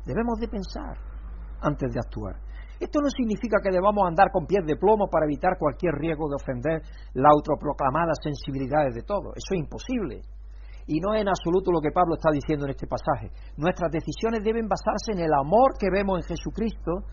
Debemos 0.04 0.40
de 0.40 0.48
pensar 0.48 0.98
antes 1.60 1.92
de 1.92 2.00
actuar. 2.00 2.34
Esto 2.82 2.98
no 2.98 3.06
significa 3.14 3.62
que 3.62 3.70
debamos 3.70 4.02
andar 4.10 4.34
con 4.34 4.44
pies 4.44 4.66
de 4.66 4.74
plomo 4.74 5.06
para 5.06 5.26
evitar 5.26 5.54
cualquier 5.54 5.94
riesgo 5.94 6.26
de 6.26 6.34
ofender 6.34 6.82
la 7.14 7.30
autoproclamada 7.30 8.10
sensibilidades 8.18 8.92
de 8.98 9.06
todos. 9.06 9.38
Eso 9.38 9.54
es 9.54 9.60
imposible. 9.62 10.18
Y 10.90 10.98
no 10.98 11.14
es 11.14 11.22
en 11.22 11.30
absoluto 11.30 11.70
lo 11.70 11.78
que 11.78 11.94
Pablo 11.94 12.18
está 12.18 12.34
diciendo 12.34 12.66
en 12.66 12.74
este 12.74 12.90
pasaje. 12.90 13.30
Nuestras 13.54 13.86
decisiones 13.86 14.42
deben 14.42 14.66
basarse 14.66 15.14
en 15.14 15.22
el 15.22 15.30
amor 15.30 15.78
que 15.78 15.94
vemos 15.94 16.18
en 16.18 16.26
Jesucristo 16.26 17.06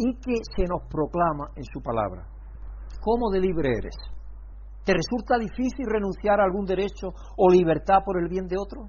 y 0.00 0.16
que 0.16 0.40
se 0.56 0.64
nos 0.64 0.88
proclama 0.88 1.52
en 1.60 1.64
su 1.68 1.84
palabra. 1.84 2.24
¿Cómo 3.04 3.28
de 3.28 3.40
libre 3.40 3.68
eres? 3.68 3.96
¿Te 4.80 4.96
resulta 4.96 5.36
difícil 5.36 5.92
renunciar 5.92 6.40
a 6.40 6.44
algún 6.44 6.64
derecho 6.64 7.12
o 7.36 7.52
libertad 7.52 8.00
por 8.00 8.16
el 8.16 8.32
bien 8.32 8.48
de 8.48 8.56
otro? 8.56 8.88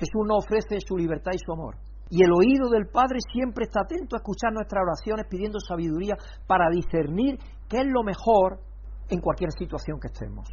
Jesús 0.00 0.24
nos 0.24 0.48
ofrece 0.48 0.80
su 0.80 0.96
libertad 0.96 1.32
y 1.34 1.44
su 1.44 1.52
amor. 1.52 1.76
Y 2.12 2.22
el 2.22 2.30
oído 2.30 2.68
del 2.68 2.92
Padre 2.92 3.24
siempre 3.32 3.64
está 3.64 3.80
atento 3.88 4.16
a 4.16 4.20
escuchar 4.20 4.52
nuestras 4.52 4.84
oraciones 4.84 5.24
pidiendo 5.30 5.58
sabiduría 5.58 6.12
para 6.46 6.68
discernir 6.68 7.38
qué 7.70 7.80
es 7.80 7.86
lo 7.88 8.02
mejor 8.02 8.60
en 9.08 9.18
cualquier 9.18 9.50
situación 9.52 9.98
que 9.98 10.08
estemos. 10.12 10.44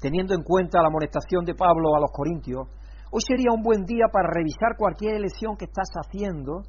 Teniendo 0.00 0.34
en 0.34 0.42
cuenta 0.42 0.82
la 0.82 0.88
amonestación 0.88 1.44
de 1.44 1.54
Pablo 1.54 1.94
a 1.94 2.00
los 2.00 2.10
Corintios, 2.10 2.66
hoy 3.12 3.22
sería 3.22 3.54
un 3.54 3.62
buen 3.62 3.84
día 3.84 4.06
para 4.12 4.34
revisar 4.34 4.74
cualquier 4.76 5.14
elección 5.14 5.56
que 5.56 5.66
estás 5.66 5.94
haciendo 5.94 6.62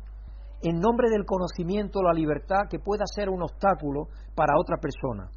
en 0.62 0.78
nombre 0.78 1.10
del 1.10 1.26
conocimiento 1.26 2.04
la 2.04 2.14
libertad 2.14 2.70
que 2.70 2.78
pueda 2.78 3.06
ser 3.08 3.30
un 3.30 3.42
obstáculo 3.42 4.06
para 4.36 4.54
otra 4.54 4.78
persona. 4.78 5.32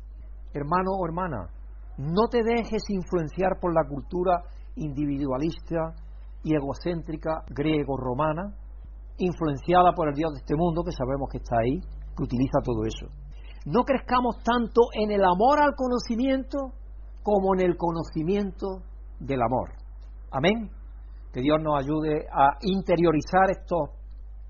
Hermano 0.53 0.93
o 1.01 1.07
hermana, 1.07 1.49
no 1.97 2.29
te 2.29 2.43
dejes 2.45 2.83
influenciar 2.91 3.57
por 3.63 3.73
la 3.73 3.89
cultura 3.89 4.45
individualista 4.77 5.95
y 6.45 6.55
egocéntrica 6.55 7.45
griego-romana 7.49 8.60
influenciada 9.21 9.93
por 9.93 10.09
el 10.09 10.15
Dios 10.15 10.33
de 10.33 10.41
este 10.41 10.57
mundo, 10.57 10.83
que 10.83 10.93
sabemos 10.93 11.29
que 11.31 11.39
está 11.39 11.57
ahí, 11.61 11.81
que 12.17 12.23
utiliza 12.25 12.59
todo 12.65 12.85
eso. 12.85 13.07
No 13.67 13.85
crezcamos 13.85 14.43
tanto 14.43 14.89
en 14.93 15.11
el 15.13 15.23
amor 15.25 15.61
al 15.61 15.75
conocimiento 15.77 16.73
como 17.23 17.55
en 17.55 17.61
el 17.61 17.77
conocimiento 17.77 18.83
del 19.21 19.41
amor. 19.43 19.71
Amén. 20.33 20.71
Que 21.33 21.41
Dios 21.41 21.59
nos 21.63 21.79
ayude 21.79 22.27
a 22.33 22.57
interiorizar 22.63 23.51
estos 23.51 24.01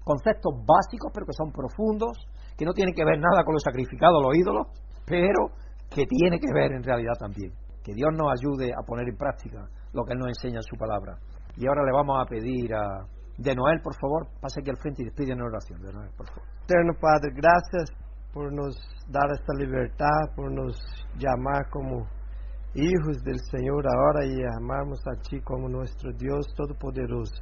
conceptos 0.04 0.54
básicos, 0.64 1.10
pero 1.12 1.26
que 1.26 1.32
son 1.32 1.52
profundos, 1.52 2.16
que 2.56 2.64
no 2.64 2.72
tienen 2.72 2.94
que 2.94 3.04
ver 3.04 3.18
nada 3.18 3.44
con 3.44 3.54
lo 3.54 3.60
sacrificado, 3.60 4.22
los 4.22 4.36
ídolos, 4.36 4.66
pero 5.04 5.50
que 5.90 6.06
tiene 6.06 6.38
que 6.38 6.52
ver 6.54 6.72
en 6.72 6.82
realidad 6.82 7.14
también. 7.18 7.52
Que 7.82 7.92
Dios 7.94 8.10
nos 8.12 8.30
ayude 8.32 8.72
a 8.72 8.86
poner 8.86 9.08
en 9.08 9.16
práctica 9.16 9.66
lo 9.92 10.04
que 10.04 10.12
Él 10.12 10.18
nos 10.18 10.28
enseña 10.28 10.58
en 10.58 10.62
su 10.62 10.76
palabra. 10.76 11.18
Y 11.56 11.66
ahora 11.66 11.82
le 11.84 11.92
vamos 11.92 12.16
a 12.20 12.28
pedir 12.28 12.72
a, 12.74 13.06
de 13.40 13.54
Noel, 13.54 13.80
por 13.82 13.94
favor, 13.96 14.28
pase 14.38 14.60
aquí 14.60 14.68
al 14.68 14.76
frente 14.76 15.02
y 15.02 15.06
despide 15.06 15.32
en 15.32 15.40
oración. 15.40 15.80
De 15.80 15.92
Noel, 15.92 16.10
por 16.14 16.28
favor. 16.28 16.44
Eterno 16.64 16.92
Padre, 17.00 17.32
gracias 17.32 17.90
por 18.34 18.52
nos 18.52 18.76
dar 19.08 19.30
esta 19.32 19.54
libertad, 19.56 20.36
por 20.36 20.52
nos 20.52 20.76
llamar 21.16 21.68
como 21.70 22.06
hijos 22.74 23.22
del 23.24 23.40
Señor 23.50 23.86
ahora 23.88 24.26
y 24.26 24.36
amarnos 24.60 25.00
a 25.08 25.20
Ti 25.22 25.40
como 25.40 25.68
nuestro 25.68 26.12
Dios 26.12 26.46
Todopoderoso. 26.54 27.34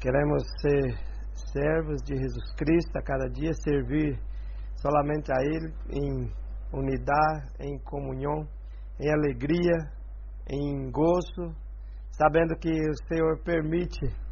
Queremos 0.00 0.42
ser 0.62 0.96
servos 1.52 2.02
de 2.04 2.16
Jesus 2.16 2.54
Cristo, 2.56 2.98
a 2.98 3.02
cada 3.02 3.28
dia 3.28 3.52
servir 3.52 4.18
solamente 4.76 5.30
a 5.30 5.42
Ele 5.42 5.74
em 5.90 6.32
unidade, 6.72 7.52
em 7.60 7.78
comunhão, 7.80 8.48
em 8.98 9.12
alegria, 9.12 9.76
em 10.48 10.90
gozo, 10.90 11.54
sabendo 12.10 12.56
que 12.56 12.70
o 12.70 12.94
Senhor 13.08 13.42
permite 13.44 14.23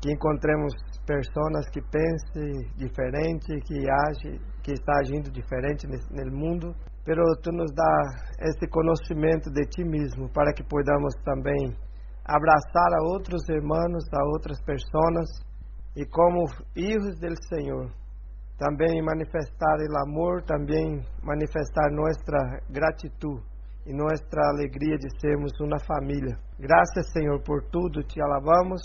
que 0.00 0.12
encontremos 0.12 0.72
pessoas 1.06 1.68
que 1.72 1.80
pensem 1.80 2.70
diferente, 2.76 3.60
que 3.66 3.88
age, 3.88 4.40
que 4.62 4.72
está 4.72 4.92
agindo 5.00 5.30
diferente 5.30 5.86
no 5.86 6.36
mundo, 6.36 6.74
pero 7.04 7.22
tu 7.42 7.50
nos 7.52 7.72
dá 7.72 7.96
esse 8.40 8.66
conhecimento 8.68 9.50
de 9.50 9.64
ti 9.66 9.84
mesmo 9.84 10.28
para 10.32 10.52
que 10.52 10.64
podamos 10.64 11.14
também 11.24 11.76
abraçar 12.24 12.92
a 12.98 13.04
outros 13.12 13.48
irmãos, 13.48 14.04
a 14.12 14.24
outras 14.34 14.60
pessoas 14.64 15.28
e 15.96 16.04
como 16.06 16.46
filhos 16.74 17.18
do 17.18 17.34
Senhor 17.48 17.90
também 18.58 19.02
manifestar 19.02 19.76
o 19.76 20.08
amor, 20.08 20.42
também 20.44 21.04
manifestar 21.22 21.90
nossa 21.92 22.60
gratidão 22.70 23.42
e 23.86 23.92
nossa 23.92 24.40
alegria 24.50 24.96
de 24.96 25.08
sermos 25.20 25.52
uma 25.60 25.78
família. 25.80 26.36
Graças, 26.58 27.12
Senhor, 27.12 27.40
por 27.42 27.62
tudo, 27.70 28.02
te 28.02 28.20
alabamos 28.20 28.80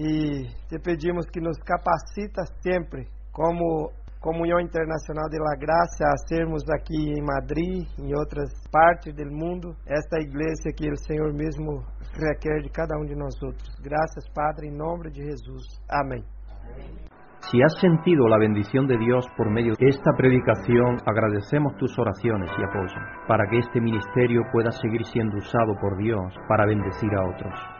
y 0.00 0.48
te 0.68 0.78
pedimos 0.78 1.26
que 1.26 1.40
nos 1.40 1.58
capacitas 1.58 2.48
siempre 2.62 3.06
como 3.32 3.90
Comunhão 4.18 4.60
Internacional 4.60 5.28
de 5.30 5.38
la 5.38 5.56
Graça 5.56 6.04
a 6.04 6.16
sermos 6.26 6.62
aqui 6.70 7.12
em 7.12 7.22
Madrid, 7.22 7.86
em 7.98 8.14
outras 8.14 8.50
partes 8.70 9.14
do 9.14 9.24
mundo, 9.30 9.74
esta 9.86 10.18
igreja 10.20 10.72
que 10.76 10.90
o 10.90 10.96
Senhor 10.96 11.32
mesmo 11.32 11.84
requer 12.14 12.62
de 12.62 12.70
cada 12.70 12.96
um 12.98 13.04
de 13.04 13.14
nós 13.14 13.34
outros. 13.42 13.68
Graças, 13.82 14.28
Padre, 14.34 14.68
em 14.68 14.76
nome 14.76 15.10
de 15.10 15.22
Jesus. 15.22 15.64
Amém. 15.88 16.24
Si 17.50 17.62
has 17.62 17.78
sentido 17.80 18.28
la 18.28 18.38
bendición 18.38 18.86
de 18.86 18.98
Dios 18.98 19.26
por 19.36 19.50
medio 19.50 19.74
de 19.74 19.88
esta 19.88 20.12
predicación, 20.16 20.98
agradecemos 21.06 21.74
tus 21.78 21.98
oraciones 21.98 22.50
y 22.58 22.62
apoyo 22.62 23.00
para 23.26 23.48
que 23.48 23.58
este 23.58 23.80
ministerio 23.80 24.42
pueda 24.52 24.70
seguir 24.70 25.04
siendo 25.06 25.38
usado 25.38 25.74
por 25.80 25.96
Dios 25.96 26.34
para 26.46 26.66
bendecir 26.66 27.10
a 27.14 27.24
otros. 27.24 27.79